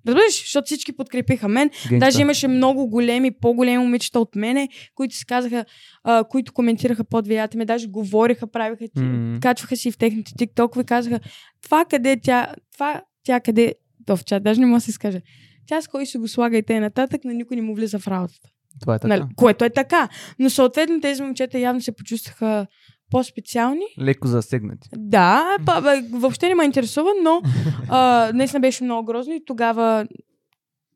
Разбираш? 0.07 0.41
Защото 0.41 0.67
всички 0.67 0.93
подкрепиха 0.97 1.49
мен. 1.49 1.69
Генгста. 1.69 1.99
Даже 1.99 2.21
имаше 2.21 2.49
много 2.49 2.87
големи, 2.89 3.31
по-големи 3.31 3.79
момичета 3.79 4.21
от 4.21 4.37
мене, 4.37 4.69
които 4.95 5.17
си 5.17 5.27
казаха, 5.27 5.65
а, 6.05 6.25
които 6.25 6.53
коментираха 6.53 7.05
под 7.05 7.27
видеята 7.27 7.59
ми, 7.59 7.65
даже 7.65 7.87
говориха, 7.87 8.47
правиха, 8.47 8.85
М. 8.97 9.39
качваха 9.41 9.77
си 9.77 9.91
в 9.91 9.99
техните 9.99 10.33
тиктокове 10.39 10.83
и 10.83 10.87
казаха, 10.87 11.21
това 11.65 11.85
къде 11.85 12.21
тя, 12.23 12.55
това 12.73 13.01
тя 13.25 13.41
къде, 13.41 13.75
то 14.07 14.17
в 14.17 14.25
чат, 14.25 14.43
даже 14.43 14.61
не 14.61 14.67
мога 14.67 14.77
да 14.77 14.81
се 14.81 14.91
изкажа. 14.91 15.21
Тя 15.67 15.83
с 15.83 15.89
кой 15.89 16.07
ще 16.07 16.19
го 16.19 16.29
слага 16.29 16.59
и 16.59 16.63
т.н. 16.63 16.81
нататък, 16.81 17.25
на 17.25 17.35
никой 17.35 17.57
не 17.57 17.63
му 17.63 17.75
влиза 17.75 17.99
в 17.99 18.09
работата. 18.09 18.49
Това 18.81 18.95
е 18.95 18.99
така. 18.99 19.17
Нали? 19.17 19.23
Което 19.37 19.65
е 19.65 19.71
така. 19.71 20.09
Но 20.39 20.51
съответно 20.51 21.01
тези 21.01 21.23
момчета 21.23 21.59
явно 21.59 21.81
се 21.81 21.93
почувстваха 21.93 22.67
по-специални. 23.11 23.85
Леко 24.01 24.29
засегнати. 24.29 24.89
Да, 24.97 25.57
па, 25.67 25.81
бе, 25.83 26.19
въобще 26.19 26.49
не 26.49 26.55
ме 26.55 26.65
интересува, 26.65 27.11
но 27.23 27.43
а, 27.89 28.31
наистина 28.35 28.61
беше 28.61 28.85
много 28.85 29.07
грозно 29.07 29.35
и 29.35 29.45
тогава, 29.45 30.07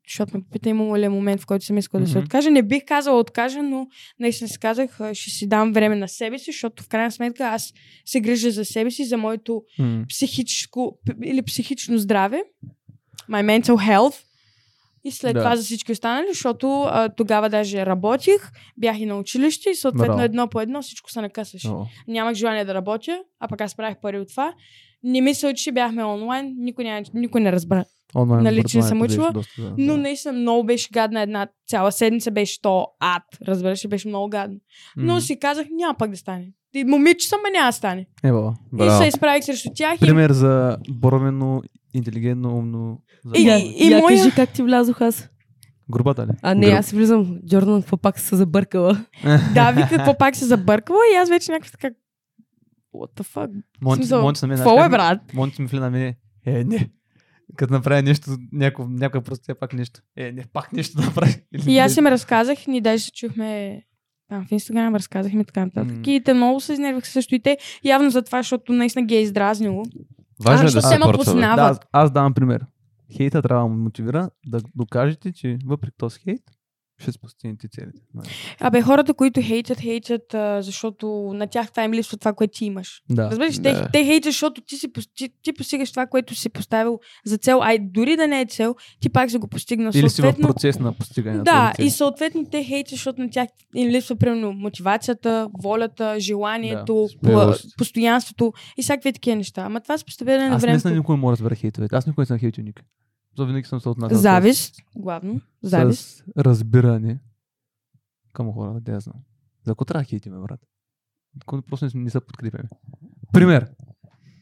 защото 0.09 0.37
ме 0.37 0.43
попита 0.43 0.69
имало 0.69 0.97
ли 0.97 1.05
е 1.05 1.09
момент, 1.09 1.41
в 1.41 1.47
който 1.47 1.65
съм 1.65 1.79
искала 1.79 2.03
да 2.03 2.09
се 2.11 2.19
откажа. 2.19 2.51
Не 2.51 2.63
бих 2.63 2.85
казала 2.87 3.21
откажа, 3.21 3.63
но 3.63 3.87
наистина 4.21 4.49
си 4.49 4.59
казах, 4.59 4.99
ще 5.13 5.31
си 5.31 5.49
дам 5.49 5.73
време 5.73 5.97
на 5.97 6.09
себе 6.09 6.39
си, 6.39 6.53
защото 6.53 6.83
в 6.83 6.89
крайна 6.89 7.13
сметка 7.13 7.45
аз 7.45 7.73
се 8.05 8.21
грижа 8.21 8.51
за 8.51 8.65
себе 8.65 8.91
си, 8.91 9.05
за 9.05 9.17
моето 9.17 9.63
М. 9.79 10.05
психическо 10.09 10.99
или 11.25 11.43
психично 11.43 11.99
здраве, 11.99 12.43
my 13.31 13.61
mental 13.61 13.91
health. 13.91 14.23
И 15.05 15.11
след 15.11 15.35
Да. 15.35 15.41
това 15.41 15.57
за 15.57 15.63
всички 15.63 15.93
останали, 15.93 16.27
защото 16.29 16.83
а, 16.83 17.09
тогава 17.09 17.49
даже 17.49 17.87
работих, 17.87 18.51
бях 18.77 18.99
и 18.99 19.07
на 19.07 19.19
училище 19.19 19.71
и 19.71 19.75
съответно 19.75 20.23
едно 20.23 20.49
по 20.49 20.61
едно 20.61 20.83
всичко 20.83 21.11
се 21.11 21.21
накъсваше 21.21 21.69
О. 21.69 21.87
нямах 22.09 22.35
желание 22.35 22.65
да 22.65 22.75
работя, 22.75 23.19
а 23.41 23.49
пък 23.49 23.61
аз 23.61 23.77
правих 23.77 23.97
пари 24.03 24.21
от 24.21 24.29
това. 24.29 24.53
Не 25.03 25.21
мисля, 25.21 25.55
че 25.55 25.73
бяхме 25.73 26.05
онлайн, 26.05 26.55
никой, 26.59 26.85
няма, 26.85 27.03
никой 27.15 27.41
не 27.41 27.53
разбра. 27.53 27.85
Онлайн 28.17 28.45
Нали, 28.45 28.63
че 28.65 28.83
съм 28.83 28.99
образованието 28.99 29.05
учила, 29.13 29.33
беше 29.33 29.39
доста, 29.39 29.63
да, 29.63 29.75
Но 29.79 29.93
да. 29.93 29.99
наистина 29.99 30.33
много 30.35 30.65
беше 30.65 30.89
гадна 30.93 31.21
една 31.23 31.47
цяла 31.69 31.93
седмица, 31.93 32.31
беше 32.31 32.63
то 32.63 32.87
ад. 33.01 33.23
Разбираш, 33.49 33.85
ли, 33.85 33.89
беше 33.89 34.09
много 34.09 34.29
гадно. 34.29 34.57
Но 34.97 35.15
М. 35.15 35.21
си 35.21 35.39
казах, 35.39 35.67
няма 35.71 35.95
пак 35.95 36.11
да 36.11 36.17
стане. 36.17 36.47
Момиче 36.87 37.29
съм, 37.29 37.39
а 37.49 37.51
няма 37.51 37.69
да 37.69 37.73
стане. 37.73 38.07
Ево. 38.25 38.55
И 38.73 38.77
Браво. 38.77 39.03
се 39.03 39.09
изправих 39.09 39.45
срещу 39.45 39.69
тях 39.75 39.97
и, 39.97 40.01
Пример 40.01 40.31
за 40.33 40.77
боровено, 40.91 41.63
интелигентно, 41.97 42.57
умно. 42.59 42.99
За... 43.25 43.33
И- 43.37 43.45
Я, 43.47 43.59
и 43.59 43.93
я 43.93 43.99
моя- 43.99 44.17
кажи 44.19 44.35
как 44.35 44.51
ти 44.51 44.63
влязох 44.63 45.01
аз. 45.01 45.29
Групата 45.91 46.27
ли? 46.27 46.31
А 46.43 46.55
не, 46.55 46.67
Груп. 46.67 46.79
аз 46.79 46.91
влизам. 46.91 47.39
Джордан, 47.49 47.81
какво 47.83 47.97
пак 47.97 48.19
се 48.19 48.37
забъркала? 48.37 49.05
да, 49.55 49.71
вика, 49.71 49.89
какво 49.89 50.19
пак 50.19 50.37
се 50.37 50.45
забърква 50.45 50.97
и 51.15 51.17
аз 51.17 51.29
вече 51.29 51.53
някакъв 51.53 51.73
така 51.73 51.91
What 52.95 53.21
the 53.21 53.35
fuck? 53.35 53.63
Монти, 53.83 53.97
смисъл, 54.03 54.23
Монти 54.23 54.45
на 54.45 54.49
мен. 54.49 54.57
Какво 54.57 54.85
е, 54.85 54.89
брат? 54.89 55.35
Монти 55.35 55.63
ми 55.63 55.69
фли 55.69 55.79
на 55.79 55.91
мен. 55.91 56.15
Е, 56.47 56.65
не. 56.65 56.89
Като 57.57 57.73
направи 57.73 58.03
нещо, 58.03 58.31
някой, 58.53 58.87
някой 58.89 59.21
просто 59.23 59.43
все 59.43 59.55
пак 59.55 59.73
нещо. 59.73 60.01
Е, 60.17 60.33
не, 60.33 60.45
пак 60.53 60.73
нещо 60.73 61.01
направи. 61.01 61.35
И 61.69 61.79
аз 61.79 61.97
не. 61.97 62.01
им 62.01 62.07
разказах, 62.07 62.67
ни 62.67 62.81
даже 62.81 63.11
чухме 63.11 63.83
там 64.29 64.47
в 64.47 64.53
Инстаграм, 64.53 64.95
разказахме 64.95 65.45
така 65.45 65.65
нататък. 65.65 65.97
М. 65.97 66.03
И 66.07 66.21
те 66.25 66.35
много 66.35 66.61
се 66.61 66.73
изнервиха 66.73 67.07
също 67.07 67.35
и 67.35 67.41
те, 67.41 67.59
явно 67.85 68.11
за 68.11 68.23
това, 68.23 68.39
защото 68.39 68.73
наистина 68.73 69.07
ги 69.07 69.15
е 69.15 69.23
издразнило. 69.23 69.83
Важно 70.45 70.61
А, 70.61 70.71
е 70.71 70.73
да 70.73 70.73
се 70.73 70.81
се 70.81 70.87
ме 70.89 71.05
съпортваме. 71.05 71.25
познава. 71.25 71.57
Да, 71.57 71.63
аз, 71.63 71.81
аз 71.93 72.11
давам 72.11 72.35
пример. 72.35 72.67
Хейта 73.13 73.43
трябва 73.43 73.65
да 73.65 73.69
ме 73.69 73.77
мотивира 73.77 74.31
да 74.47 74.61
докажете, 74.75 75.33
че 75.33 75.59
въпреки 75.67 75.97
този 75.99 76.21
хейт, 76.21 76.43
ще 76.99 77.13
си 77.13 77.19
постигнете 77.19 77.69
целите. 77.69 78.01
Абе, 78.61 78.83
хората, 78.83 79.15
които 79.15 79.41
хейтят, 79.43 79.81
хейтят, 79.81 80.35
а, 80.35 80.63
защото 80.63 81.07
на 81.35 81.47
тях 81.47 81.71
това 81.71 81.85
им 81.85 81.93
липсва 81.93 82.17
това, 82.17 82.33
което 82.33 82.59
ти 82.59 82.65
имаш. 82.65 83.03
Да. 83.11 83.31
Разбираш, 83.31 83.55
Да. 83.57 83.63
те, 83.63 83.89
те 83.93 84.05
хейтят, 84.05 84.25
защото 84.25 84.61
ти, 84.61 84.77
си, 84.77 84.89
ти, 85.15 85.29
ти 85.43 85.53
постигаш 85.53 85.91
това, 85.91 86.07
което 86.07 86.35
си 86.35 86.49
поставил 86.49 86.99
за 87.25 87.39
цел, 87.39 87.61
а 87.63 87.73
и 87.75 87.79
дори 87.83 88.17
да 88.17 88.27
не 88.27 88.41
е 88.41 88.47
цел, 88.47 88.75
ти 89.01 89.09
пак 89.09 89.31
си 89.31 89.39
го 89.39 89.49
постигнал. 89.49 89.91
Или 89.95 90.11
си 90.11 90.23
в 90.23 90.35
процес 90.43 90.79
на 90.79 90.93
постигане 90.93 91.43
Да, 91.43 91.73
и 91.79 91.91
съответно 91.91 92.45
те 92.45 92.65
хейтят, 92.65 92.91
защото 92.91 93.21
на 93.23 93.31
тях 93.31 93.49
им 93.75 93.89
липсва 93.89 94.17
примерно 94.17 94.53
мотивацията, 94.53 95.49
волята, 95.55 96.17
желанието, 96.19 97.09
Да, 97.23 97.31
пла- 97.31 97.77
постоянството 97.77 98.53
и 98.79 98.83
всякакви 98.83 99.13
такива 99.13 99.37
неща. 99.37 99.63
Ама 99.63 99.81
това 99.81 99.99
с 99.99 100.05
постепение 100.05 100.49
на 100.49 100.55
Аз 100.55 100.63
времето. 100.63 100.73
наистина 100.75 100.95
никой 100.95 101.17
не 101.17 101.21
мога 101.21 101.31
да 101.31 101.37
разбера 101.37 101.55
хейтовете. 101.55 101.97
Аз 101.97 102.07
никой 102.07 102.23
не 102.23 102.27
съм 102.27 102.39
хейтил 102.39 102.65
никой. 102.65 102.83
То 103.37 103.47
винаги 103.47 103.67
съм 103.67 103.81
се 103.81 103.89
отнасял 103.89 104.19
с- 104.19 104.23
Завист, 104.23 104.75
главно. 104.97 105.41
Завист. 105.63 106.03
с 106.09 106.25
разбиране 106.39 107.19
към 108.33 108.53
хората, 108.53 108.81
да 108.81 108.93
я 108.93 109.01
знам. 109.01 109.17
За 109.65 109.71
какво 109.71 109.85
трябва 109.85 110.05
хейтиме, 110.05 110.39
брат? 110.39 110.61
Просто 111.47 111.85
не, 111.87 112.03
не 112.03 112.11
се 112.11 112.21
подкрепяме. 112.21 112.69
Пример. 113.33 113.71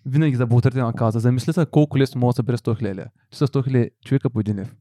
Винаги 0.06 0.36
за 0.36 0.46
благотворителна 0.46 0.92
кауза. 0.92 1.20
Замисли 1.20 1.52
се 1.52 1.66
колко 1.66 1.98
лесно 1.98 2.20
може 2.20 2.28
да 2.28 2.36
събере 2.36 2.56
100 2.56 2.78
хиляди. 2.78 3.00
Че 3.30 3.38
са 3.38 3.46
100 3.46 3.64
хиляди 3.64 3.90
човека 4.04 4.30
по 4.30 4.40
един 4.40 4.56
лев. 4.56 4.76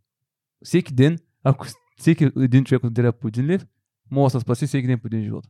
Всеки 0.62 0.94
ден, 0.94 1.18
ако 1.44 1.66
всеки 1.98 2.32
един 2.38 2.64
човек 2.66 2.84
отделя 2.84 3.14
по 3.14 3.28
един 3.28 3.46
лев, 3.46 3.66
може 4.12 4.34
да 4.34 4.40
се 4.40 4.44
спаси 4.44 4.68
всеки 4.68 4.88
ден 4.88 5.00
по 5.00 5.08
един 5.08 5.24
живот. 5.24 5.48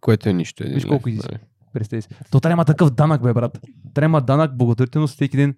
Което 0.00 0.28
е 0.28 0.32
нищо. 0.32 0.62
Един 0.62 0.74
Виж 0.74 0.84
колко 0.84 1.08
лев, 1.08 1.14
изи. 1.14 1.22
нали. 1.24 1.40
Представи 1.72 2.02
си. 2.02 2.08
То 2.30 2.40
трябва 2.40 2.48
да 2.48 2.52
има 2.52 2.64
такъв 2.64 2.90
данък, 2.90 3.22
бе, 3.22 3.32
брат. 3.32 3.52
Трябва 3.52 3.68
да 3.94 4.04
има 4.04 4.20
данък, 4.20 4.56
благотворителност 4.56 5.14
всеки 5.14 5.36
ден. 5.36 5.56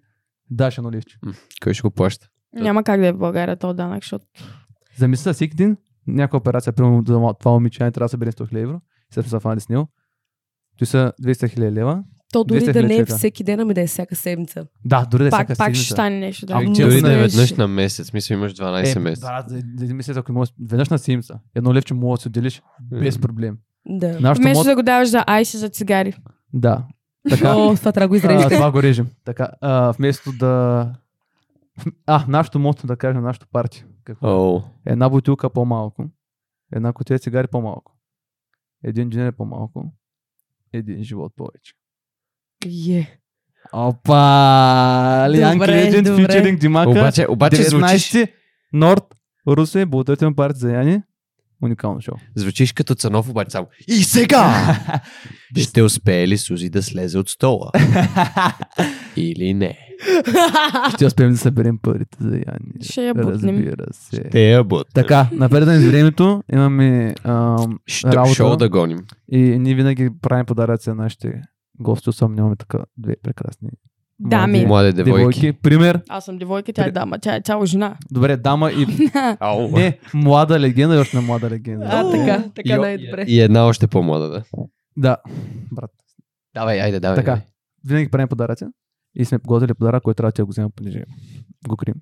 Даш 0.51 0.77
едно 0.77 0.91
левче. 0.91 1.17
Кой 1.63 1.73
ще 1.73 1.81
го 1.81 1.91
плаща? 1.91 2.27
Няма 2.53 2.83
как 2.83 2.99
да 3.01 3.07
е 3.07 3.13
в 3.13 3.17
България 3.17 3.55
този 3.57 3.75
данък, 3.77 4.03
защото 4.03 4.25
Замисля 4.97 5.33
всеки 5.33 5.55
ден 5.55 5.77
някаква 6.07 6.37
операция, 6.37 6.73
примерно 6.73 7.03
за 7.07 7.33
това 7.39 7.51
момиче, 7.51 7.77
трябва 7.77 7.99
да 7.99 8.09
събере 8.09 8.31
100 8.31 8.53
000 8.53 8.61
евро. 8.63 8.81
И 9.11 9.13
сме 9.13 9.23
се 9.23 9.39
фанали 9.39 9.59
с 9.59 9.69
него. 9.69 9.87
Той 10.79 10.85
са 10.85 11.13
200 11.23 11.49
хиляди 11.49 11.71
лева. 11.75 12.03
То 12.33 12.43
дори 12.43 12.59
200 12.61 12.73
да 12.73 12.83
не 12.83 12.95
е 12.95 13.05
всеки 13.05 13.43
ден, 13.43 13.59
ами 13.59 13.73
да 13.73 13.81
е 13.81 13.87
всяка 13.87 14.15
седмица. 14.15 14.65
Да, 14.85 15.05
дори 15.11 15.23
да 15.23 15.27
е 15.27 15.31
пак, 15.31 15.47
всяка 15.47 15.57
пак 15.57 15.67
ще 15.67 15.75
седмица. 15.75 15.93
стане 15.93 16.19
нещо. 16.19 16.45
Да. 16.45 16.53
Ами, 16.53 16.75
честно 16.75 16.83
Дори 16.83 16.91
да 16.91 16.97
е 16.97 16.99
знаеш, 16.99 17.31
веднъж 17.33 17.53
на 17.53 17.67
месец. 17.67 18.13
Мисля, 18.13 18.35
имаш 18.35 18.53
12 18.53 18.95
Е, 18.95 18.99
месеца. 18.99 19.27
да, 19.49 19.85
да 19.85 19.93
мисля, 19.93 20.13
ако 20.17 20.31
можеш 20.33 20.53
веднъж 20.69 20.89
на 20.89 20.99
седмица. 20.99 21.39
Едно 21.55 21.73
левче 21.73 21.93
мога 21.93 22.17
да 22.17 22.21
се 22.21 22.27
отделиш 22.27 22.61
без 22.91 23.19
проблем. 23.19 23.57
Да. 23.85 24.19
Нашото 24.19 24.41
Вместо 24.43 24.59
мод... 24.59 24.65
да 24.65 24.75
го 24.75 24.83
даваш 24.83 25.09
за 25.09 25.23
айси 25.27 25.57
за 25.57 25.69
цигари. 25.69 26.13
Да. 26.53 26.85
Така. 27.29 27.55
О, 27.55 27.75
това 27.75 27.91
трябва 27.91 27.99
да 27.99 28.07
го 28.07 28.15
изрежете. 28.15 28.55
това 28.55 28.71
го 28.71 28.83
режем. 28.83 29.07
Така. 29.25 29.49
А, 29.61 29.91
вместо 29.91 30.31
да... 30.31 30.93
А, 32.05 32.25
нашото 32.27 32.59
мото 32.59 32.87
да 32.87 32.97
кажем, 32.97 33.23
нашото 33.23 33.47
парти. 33.51 33.85
Какво? 34.03 34.27
е? 34.27 34.31
О, 34.31 34.61
Една 34.85 35.09
бутилка 35.09 35.49
по-малко. 35.49 36.05
Една 36.73 36.93
котия 36.93 37.19
цигари 37.19 37.47
по-малко. 37.47 37.95
Един 38.83 39.09
джинер 39.09 39.31
по-малко. 39.31 39.93
Един 40.73 41.03
живот 41.03 41.33
повече. 41.35 41.73
Е. 42.89 43.19
Опа! 43.73 45.27
Лиан 45.29 45.57
добре. 45.57 45.91
featuring 45.91 46.59
Димака. 46.59 46.89
Обаче, 46.89 47.25
обаче 47.29 47.63
звучиш, 47.63 48.11
19 48.11 48.31
Норд, 48.73 49.03
Русе, 49.47 49.85
благотворителен 49.85 50.35
парти 50.35 50.59
за 50.59 50.71
Яни. 50.71 51.01
Уникално 51.61 52.01
шоу. 52.01 52.15
звучиш 52.35 52.71
като 52.73 52.95
Цанов, 52.95 53.29
обаче 53.29 53.51
само. 53.51 53.67
И 53.87 53.93
сега! 53.93 54.75
Ще 55.57 55.81
успее 55.83 56.27
ли 56.27 56.37
Сузи 56.37 56.69
да 56.69 56.83
слезе 56.83 57.17
от 57.17 57.29
стола? 57.29 57.71
Или 59.15 59.53
не? 59.53 59.77
Ще 60.95 61.05
успеем 61.05 61.31
да 61.31 61.37
съберем 61.37 61.77
парите 61.77 62.17
за 62.21 62.35
Яни. 62.35 62.73
Ще 62.81 63.01
я 63.01 63.13
бутнем. 63.13 63.55
Разбира 63.55 63.85
се. 63.91 64.23
Те 64.23 64.49
я 64.51 64.63
бут. 64.63 64.87
Така, 64.93 65.29
напредваме 65.31 65.79
с 65.79 65.85
времето. 65.85 66.43
Имаме 66.53 67.15
ам, 67.23 67.79
Що, 67.87 68.07
работа. 68.07 68.33
шоу 68.35 68.55
да 68.55 68.69
гоним. 68.69 68.99
и 69.31 69.39
ние 69.39 69.75
винаги 69.75 70.09
правим 70.21 70.45
подаръци 70.45 70.89
на 70.89 70.95
нашите 70.95 71.41
гости. 71.79 72.09
Особено 72.09 72.35
нямаме 72.35 72.55
така 72.55 72.77
две 72.97 73.15
прекрасни 73.23 73.69
Дами. 74.19 74.65
млади 74.65 74.67
Млади 74.67 75.03
девойки. 75.03 75.53
Пример. 75.53 76.01
Аз 76.09 76.25
съм 76.25 76.37
девойка, 76.37 76.73
тя 76.73 76.85
е 76.85 76.91
дама, 76.91 77.19
тя 77.19 77.35
е 77.35 77.41
цяла 77.41 77.65
жена. 77.65 77.97
Добре, 78.11 78.37
дама 78.37 78.71
и... 78.71 78.85
Не, 79.71 79.99
млада 80.13 80.59
легенда 80.59 80.95
и 80.95 80.97
още 80.97 81.15
на 81.15 81.21
млада 81.21 81.49
легенда. 81.49 81.89
А, 81.91 82.11
така, 82.11 82.43
така 82.55 82.75
И- 82.75 82.79
най-добре. 82.79 83.25
И 83.27 83.41
една 83.41 83.65
още 83.65 83.87
по-млада, 83.87 84.29
да. 84.29 84.43
Да, 84.97 85.17
брат. 85.71 85.91
Давай, 86.53 86.81
айде, 86.81 86.99
давай. 86.99 87.15
Така. 87.15 87.31
давай. 87.31 87.41
Винаги 87.85 88.09
правим 88.09 88.27
подаръци. 88.27 88.65
И 89.15 89.25
сме 89.25 89.39
подготвили 89.39 89.73
подарък, 89.73 90.03
който 90.03 90.17
трябва 90.17 90.31
да 90.31 90.45
го 90.45 90.51
взема, 90.51 90.69
понеже 90.75 91.03
го 91.67 91.77
крием. 91.77 91.95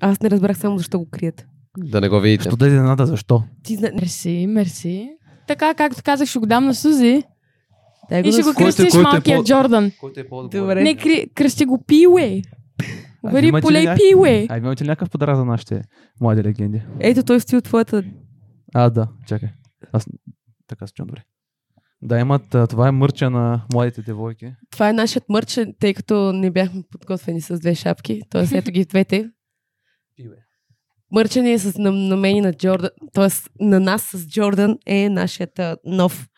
Аз 0.00 0.20
не 0.20 0.30
разбрах 0.30 0.58
само 0.58 0.78
защо 0.78 0.98
го 0.98 1.08
крият. 1.10 1.46
Да 1.78 2.00
не 2.00 2.08
го 2.08 2.20
видите. 2.20 2.48
Що 2.48 2.56
да 2.56 2.66
изненада, 2.66 3.06
защо? 3.06 3.42
Ти 3.62 3.76
зна... 3.76 3.90
Мерси, 3.94 4.46
мерси. 4.48 5.10
Така, 5.48 5.74
както 5.74 6.02
казах, 6.04 6.28
ще 6.28 6.38
го 6.38 6.46
дам 6.46 6.64
на 6.64 6.74
Сузи. 6.74 7.22
Дай 8.12 8.22
го 8.22 8.28
И 8.28 8.30
да 8.30 8.36
ще 8.36 8.42
го 8.42 8.54
кръстиш 8.54 8.92
който 8.92 8.98
е 8.98 9.02
малкия 9.02 9.38
по- 9.38 9.44
Джордан. 9.44 9.92
Който 10.00 10.20
е 10.20 10.28
по 10.28 10.48
Добре. 10.48 10.82
Не, 10.82 10.96
кри, 10.96 11.26
кръсти 11.34 11.64
го 11.64 11.84
Пиуей. 11.86 12.42
А, 13.24 13.30
Вари 13.30 13.52
полей 13.62 13.86
Пиуей. 13.96 14.46
А 14.50 14.58
имате 14.58 14.84
ли 14.84 14.88
някакъв 14.88 15.10
подарък 15.10 15.36
за 15.36 15.44
нашите 15.44 15.82
млади 16.20 16.44
легенди? 16.44 16.82
Ето 17.00 17.22
той 17.22 17.40
стои 17.40 17.58
от 17.58 17.64
твоята... 17.64 18.04
А, 18.74 18.90
да, 18.90 19.08
чакай. 19.26 19.48
Аз 19.92 20.06
така 20.66 20.86
се 20.86 20.92
чувам 20.92 21.06
добре. 21.06 21.22
Да, 22.02 22.18
имат, 22.18 22.56
това 22.70 22.88
е 22.88 22.90
мърча 22.90 23.30
на 23.30 23.64
младите 23.72 24.02
девойки. 24.02 24.52
Това 24.70 24.88
е 24.88 24.92
нашият 24.92 25.28
мърч, 25.28 25.58
тъй 25.80 25.94
като 25.94 26.32
не 26.32 26.50
бяхме 26.50 26.82
подготвени 26.90 27.40
с 27.40 27.58
две 27.58 27.74
шапки. 27.74 28.20
Тоест, 28.30 28.52
ето 28.52 28.70
ги 28.70 28.84
двете. 28.84 29.30
Мърча 31.12 31.42
ни 31.42 31.52
е 31.52 31.58
с, 31.58 31.78
на, 31.78 31.92
на 31.92 32.16
мен 32.16 32.36
и 32.36 32.40
на 32.40 32.52
Джордан. 32.52 32.90
Тоест, 33.12 33.50
на 33.60 33.80
нас 33.80 34.02
с 34.02 34.26
Джордан 34.26 34.78
е 34.86 35.08
нашият 35.08 35.60
нов. 35.84 36.28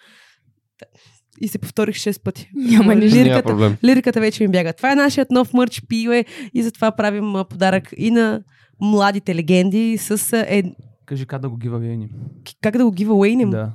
И 1.41 1.49
се 1.49 1.59
повторих 1.59 1.95
6 1.95 2.22
пъти. 2.22 2.51
Няма 2.55 2.95
нищо. 2.95 3.16
Няма 3.16 3.24
Лириката, 3.24 3.43
проблем. 3.45 3.76
лириката 3.85 4.20
вече 4.20 4.43
ми 4.43 4.49
бяга. 4.49 4.72
Това 4.72 4.93
е 4.93 4.97
нашият 4.97 5.30
нов 5.30 5.53
мърч 5.53 5.82
Пиуе 5.89 6.24
и 6.55 6.62
затова 6.62 6.93
правим 6.93 7.35
подарък 7.51 7.89
и 7.97 8.11
на 8.11 8.43
младите 8.80 9.35
легенди 9.35 9.99
с 9.99 10.11
е, 10.39 10.62
Кажи 11.07 11.26
как 11.26 11.41
да 11.43 11.49
го 11.49 11.57
гивавейним. 11.57 12.09
как 12.61 12.76
да 12.76 12.85
го 12.85 12.91
гивауейнем. 12.93 13.51
Да. 13.51 13.72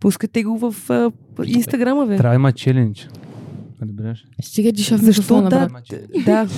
Пускате 0.00 0.42
го 0.42 0.58
в 0.60 0.74
инстаграма, 1.46 2.06
бе. 2.06 2.16
Трябва 2.16 2.34
има 2.34 2.52
челендж. 2.52 3.08
Разбираш? 3.82 4.24
Стига 4.42 4.72
диша 4.72 4.98
в 4.98 5.00
Защо 5.00 5.42
да? 5.42 5.68
Да. 6.24 6.48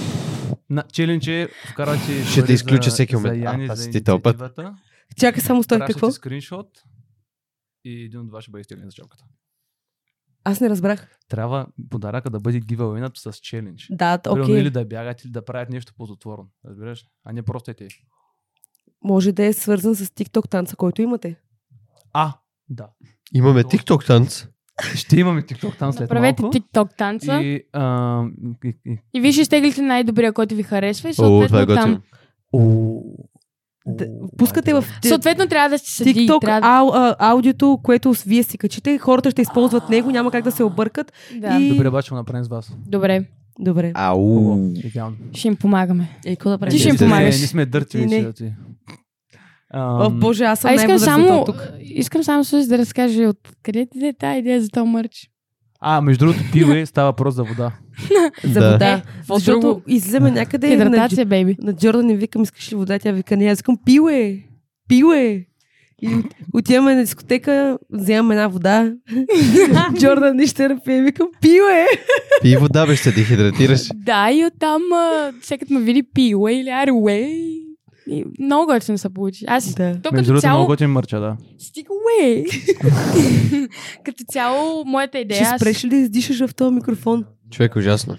На, 0.71 0.83
челендж 0.83 1.29
е 1.29 1.49
вкарате 1.71 2.25
Ще 2.25 2.45
те 2.45 2.53
изключа 2.53 2.91
за- 2.91 2.95
всеки 2.95 3.17
момент. 3.17 3.45
А, 3.47 3.59
аз 3.69 3.91
ти 3.91 4.05
този 4.05 4.23
път. 4.23 4.37
инициативата. 4.37 4.75
Чакай 5.17 5.41
само 5.43 5.63
стой. 5.63 5.79
Какво? 5.79 6.11
скриншот 6.11 6.67
и 7.85 8.05
един 8.05 8.21
от 8.21 8.31
вас 8.31 8.43
ще 8.43 8.51
бъде 8.51 8.61
изтеглен 8.61 8.85
за 8.87 8.93
чапката. 8.93 9.25
Аз 10.45 10.61
не 10.61 10.71
разбрах. 10.71 11.19
Трябва 11.29 11.67
подаръка 11.91 12.31
да 12.31 12.41
бъде 12.41 12.61
гивауейнат 12.61 13.13
с 13.17 13.33
челендж. 13.33 13.87
Да, 13.91 14.19
окей. 14.29 14.61
или 14.61 14.71
да 14.71 14.85
бягат, 14.85 15.25
или 15.25 15.33
да 15.33 15.45
правят 15.45 15.71
нещо 15.71 15.93
ползотворно. 15.97 16.49
Разбираш? 16.65 17.05
А 17.25 17.33
не 17.33 17.43
просто 17.43 17.71
е 17.71 17.75
те. 17.75 17.89
Може 19.05 19.33
да 19.33 19.45
е 19.45 19.53
свързан 19.53 19.95
с 19.95 20.07
TikTok 20.07 20.49
танца, 20.49 20.77
който 20.77 21.03
имате. 21.03 21.37
А, 22.13 22.33
да. 22.69 22.89
Имаме 23.35 23.65
TikTok 23.65 24.07
танц. 24.07 24.47
Ще 24.95 25.17
имаме 25.17 25.43
TikTok 25.43 25.79
там 25.79 25.93
след 25.93 26.01
Направете 26.01 26.43
малко. 26.43 26.57
TikTok 26.57 26.97
танца 26.97 27.43
И, 27.43 27.63
а, 27.73 28.25
и, 28.65 28.77
и, 28.87 28.99
и 29.15 29.21
вие 29.21 29.33
ще 29.33 29.41
изтеглите 29.41 29.83
най-добрия, 29.83 30.33
който 30.33 30.55
ви 30.55 30.63
харесва 30.63 31.09
и 31.09 31.15
О, 31.19 31.47
това 31.47 31.61
е 31.61 31.67
там. 31.67 32.03
О, 32.53 33.01
Да, 33.87 34.07
пускате 34.39 34.71
е 34.71 34.75
в. 34.75 34.85
Съответно 35.05 35.47
трябва 35.47 35.69
да 35.69 35.79
седи. 35.79 36.15
TikTok 36.15 36.41
трябва... 36.41 36.69
ау, 36.69 36.89
а, 36.89 37.17
аудиото, 37.19 37.79
което 37.83 38.15
вие 38.27 38.43
си 38.43 38.59
качите, 38.59 38.99
хората 38.99 39.31
ще 39.31 39.43
използват 39.43 39.89
него, 39.91 40.11
няма 40.11 40.31
как 40.31 40.45
да 40.45 40.51
се 40.53 40.65
объркат. 40.65 41.13
Да. 41.37 41.61
И- 41.61 41.69
Добре, 41.69 41.89
обаче 41.89 42.11
го 42.11 42.17
направим 42.17 42.45
с 42.45 42.49
вас. 42.49 42.73
Добре, 42.87 43.25
Добре. 43.59 43.93
Ау. 43.95 44.59
Ще 45.33 45.49
им 45.49 45.57
помагаме. 45.57 46.09
Какво 46.27 46.51
да 46.51 46.59
правим? 46.59 46.71
Ти 46.71 46.79
ще 46.79 46.89
им 46.89 46.93
Вижте, 46.93 47.05
помагаш. 47.05 47.35
Не, 47.35 47.41
не 47.41 47.47
сме 47.47 47.67
дърти 47.67 47.99
вече. 47.99 48.23
да 48.23 48.33
ти. 48.33 48.53
О, 49.75 50.11
боже, 50.11 50.45
аз 50.45 50.59
съм 50.61 50.71
А 50.71 50.75
искам 50.75 50.99
само, 50.99 51.45
тук. 51.45 51.69
искам 51.81 52.23
само 52.25 52.45
да 52.69 52.79
разкаже 52.79 53.27
от 53.27 53.39
къде 53.63 53.87
ти 53.87 54.07
е 54.07 54.13
тази 54.13 54.39
идея 54.39 54.61
за 54.63 54.69
този 54.69 54.89
мърч. 54.89 55.29
А, 55.85 56.01
между 56.01 56.25
другото, 56.25 56.45
пиве 56.53 56.87
става 56.87 57.09
въпрос 57.09 57.35
за 57.35 57.45
вода. 57.45 57.73
За 58.45 58.61
Да. 58.61 58.73
вода. 58.73 58.89
Е, 58.89 59.03
Защото 59.31 59.61
друго? 59.61 59.83
излизаме 59.87 60.31
някъде 60.31 60.67
на, 60.69 60.85
Хидратация, 60.85 61.27
бейби. 61.27 61.57
на 61.63 61.73
Джордан 61.73 62.11
и 62.11 62.17
викам, 62.17 62.43
искаш 62.43 62.73
ли 62.73 62.77
вода? 62.77 62.99
Тя 62.99 63.13
вика, 63.13 63.37
не, 63.37 63.47
аз 63.47 63.59
викам, 63.59 63.77
пиле, 63.87 64.39
пиле. 64.89 65.45
И 66.03 66.09
от- 66.09 66.35
отиваме 66.55 66.95
на 66.95 67.01
дискотека, 67.01 67.79
вземам 67.91 68.31
една 68.31 68.49
вода. 68.49 68.93
Джордан 69.99 70.37
не 70.37 70.47
пие, 70.85 71.03
викам, 71.03 71.29
пиле. 71.41 71.87
Пи 72.43 72.57
вода, 72.57 72.87
бе, 72.87 72.97
ще 72.97 73.15
ти 73.15 73.25
хидратираш. 73.25 73.81
Да, 73.95 74.31
и 74.31 74.45
оттам 74.47 74.83
всеки 75.41 75.73
ме 75.73 75.81
види 75.81 76.03
пиуей 76.05 76.57
или 76.57 76.69
аруей. 76.71 77.59
И 78.07 78.25
много 78.41 78.67
готино 78.67 78.99
се 78.99 79.09
получи. 79.09 79.45
Аз 79.49 79.75
Да. 79.75 79.77
то 79.77 79.87
Между 79.87 80.11
като 80.11 80.23
другото, 80.23 80.41
цяло... 80.41 80.59
много 80.59 80.73
готин 80.73 80.91
мърча, 80.91 81.21
да. 81.21 81.37
Стига 81.59 81.93
уей! 81.93 82.45
като 84.05 84.25
цяло, 84.29 84.85
моята 84.87 85.19
идея... 85.19 85.45
Ще 85.45 85.59
спреш 85.59 85.85
ли 85.85 85.89
да 85.89 85.97
издишаш 85.97 86.47
в 86.47 86.55
този 86.55 86.75
микрофон? 86.75 87.25
Човек, 87.51 87.77
ужасно. 87.77 88.17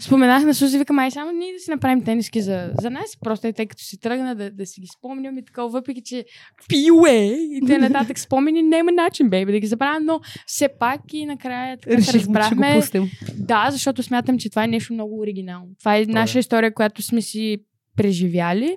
Споменах 0.00 0.44
на 0.44 0.54
Сузи, 0.54 0.78
викам, 0.78 0.98
ай 0.98 1.10
само 1.10 1.32
ние 1.32 1.52
да 1.52 1.58
си 1.58 1.70
направим 1.70 2.04
тениски 2.04 2.40
за, 2.40 2.70
за 2.80 2.90
нас, 2.90 3.16
просто 3.24 3.46
е 3.46 3.52
тъй 3.52 3.66
като 3.66 3.82
си 3.82 4.00
тръгна 4.00 4.34
да, 4.34 4.50
да 4.50 4.66
си 4.66 4.80
ги 4.80 4.86
спомням 4.98 5.38
и 5.38 5.44
такова, 5.44 5.68
въпреки 5.68 6.02
че 6.04 6.24
пиуе 6.68 7.36
и 7.36 7.60
те 7.66 7.78
нататък 7.78 8.18
спомени, 8.18 8.62
няма 8.62 8.92
начин, 8.92 9.30
бейби, 9.30 9.52
да 9.52 9.60
ги 9.60 9.66
забравя, 9.66 10.00
но 10.00 10.20
все 10.46 10.68
пак 10.80 11.00
и 11.12 11.26
накрая 11.26 11.78
така 11.78 12.02
се 12.02 12.12
Решихме, 12.12 12.20
че 12.20 12.26
го 12.26 12.34
разбрахме. 12.34 12.74
пуснем. 12.80 13.10
Да, 13.38 13.68
защото 13.70 14.02
смятам, 14.02 14.38
че 14.38 14.50
това 14.50 14.64
е 14.64 14.68
нещо 14.68 14.92
много 14.92 15.20
оригинално. 15.20 15.68
Това 15.78 15.96
е 15.96 16.02
е. 16.02 16.06
наша 16.06 16.38
история, 16.38 16.74
която 16.74 17.02
сме 17.02 17.22
си 17.22 17.58
преживяли 17.96 18.76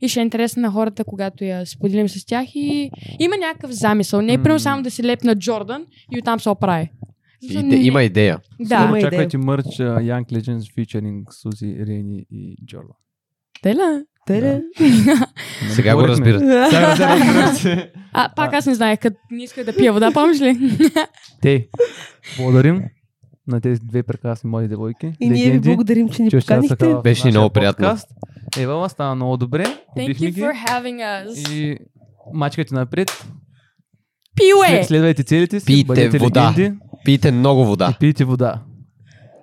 и 0.00 0.08
ще 0.08 0.20
е 0.20 0.22
интересно 0.22 0.62
на 0.62 0.70
хората, 0.70 1.04
когато 1.04 1.44
я 1.44 1.66
споделим 1.66 2.08
с 2.08 2.24
тях 2.26 2.46
и 2.54 2.90
има 3.18 3.36
някакъв 3.38 3.70
замисъл. 3.70 4.22
Не 4.22 4.32
е 4.32 4.38
примерно 4.38 4.60
само 4.60 4.82
да 4.82 4.90
си 4.90 5.04
лепна 5.04 5.36
Джордан 5.36 5.86
и 6.12 6.18
оттам 6.18 6.40
се 6.40 6.48
оправи. 6.48 6.90
Иде, 7.42 7.62
не- 7.62 7.76
има 7.76 8.02
идея. 8.02 8.38
Да, 8.60 8.84
Има. 8.84 8.96
Очаквайте 8.98 9.38
мърч 9.38 9.64
uh, 9.66 9.80
Young 10.00 10.32
Legends 10.32 10.74
featuring 10.74 11.22
Сузи, 11.32 11.76
Рени 11.80 12.26
и 12.30 12.56
Джордан. 12.66 12.96
те 13.62 13.74
ли? 13.74 13.80
Тере. 14.26 14.60
Сега 15.70 15.94
го 15.94 16.00
Говорихме. 16.00 16.32
разбират. 16.32 17.56
Се. 17.56 17.92
А, 18.12 18.28
пак 18.36 18.54
аз 18.54 18.66
не 18.66 18.74
знаех, 18.74 18.98
като 18.98 19.16
не 19.30 19.42
исках 19.44 19.64
да 19.64 19.76
пия 19.76 19.92
вода, 19.92 20.10
помниш 20.12 20.40
ли? 20.40 20.58
Те, 21.42 21.68
благодарим 22.36 22.82
на 23.48 23.60
тези 23.60 23.80
две 23.84 24.02
прекрасни 24.02 24.50
млади 24.50 24.68
девойки. 24.68 25.12
И 25.20 25.30
ние 25.30 25.50
ви 25.50 25.60
благодарим, 25.60 26.08
че 26.08 26.22
ни 26.22 26.30
че 26.30 26.38
поканихте. 26.38 26.94
Беше 27.04 27.26
ни 27.26 27.30
много 27.30 27.50
приятно. 27.50 27.96
Ева, 28.58 28.88
стана 28.88 29.14
много 29.14 29.36
добре. 29.36 29.64
Thank 29.96 30.14
ги. 30.14 30.32
for 30.32 30.52
having 30.68 30.96
us. 31.26 31.52
И 31.52 31.78
мачкайте 32.34 32.74
напред. 32.74 33.26
Пиуе! 34.36 34.68
След- 34.68 34.86
Следвайте 34.86 35.22
целите 35.24 35.60
си. 35.60 35.66
Пийте 35.66 36.18
вода. 36.18 36.50
легенди. 36.50 36.78
пийте 37.04 37.30
много 37.32 37.62
И 37.62 37.66
вода. 37.66 37.94
пийте 38.00 38.24
вода. 38.24 38.62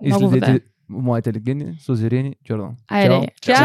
И 0.03 0.07
Много 0.07 0.29
вода. 0.29 0.45
следете 0.45 0.65
моите 0.89 1.33
легенди 1.33 1.65
с 1.79 1.89
Озирени 1.89 2.35
Джордан. 2.47 2.75
Айде. 2.91 3.27
Чао! 3.41 3.55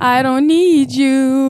I 0.00 0.22
don't 0.24 0.46
need 0.46 0.86
you. 0.88 1.48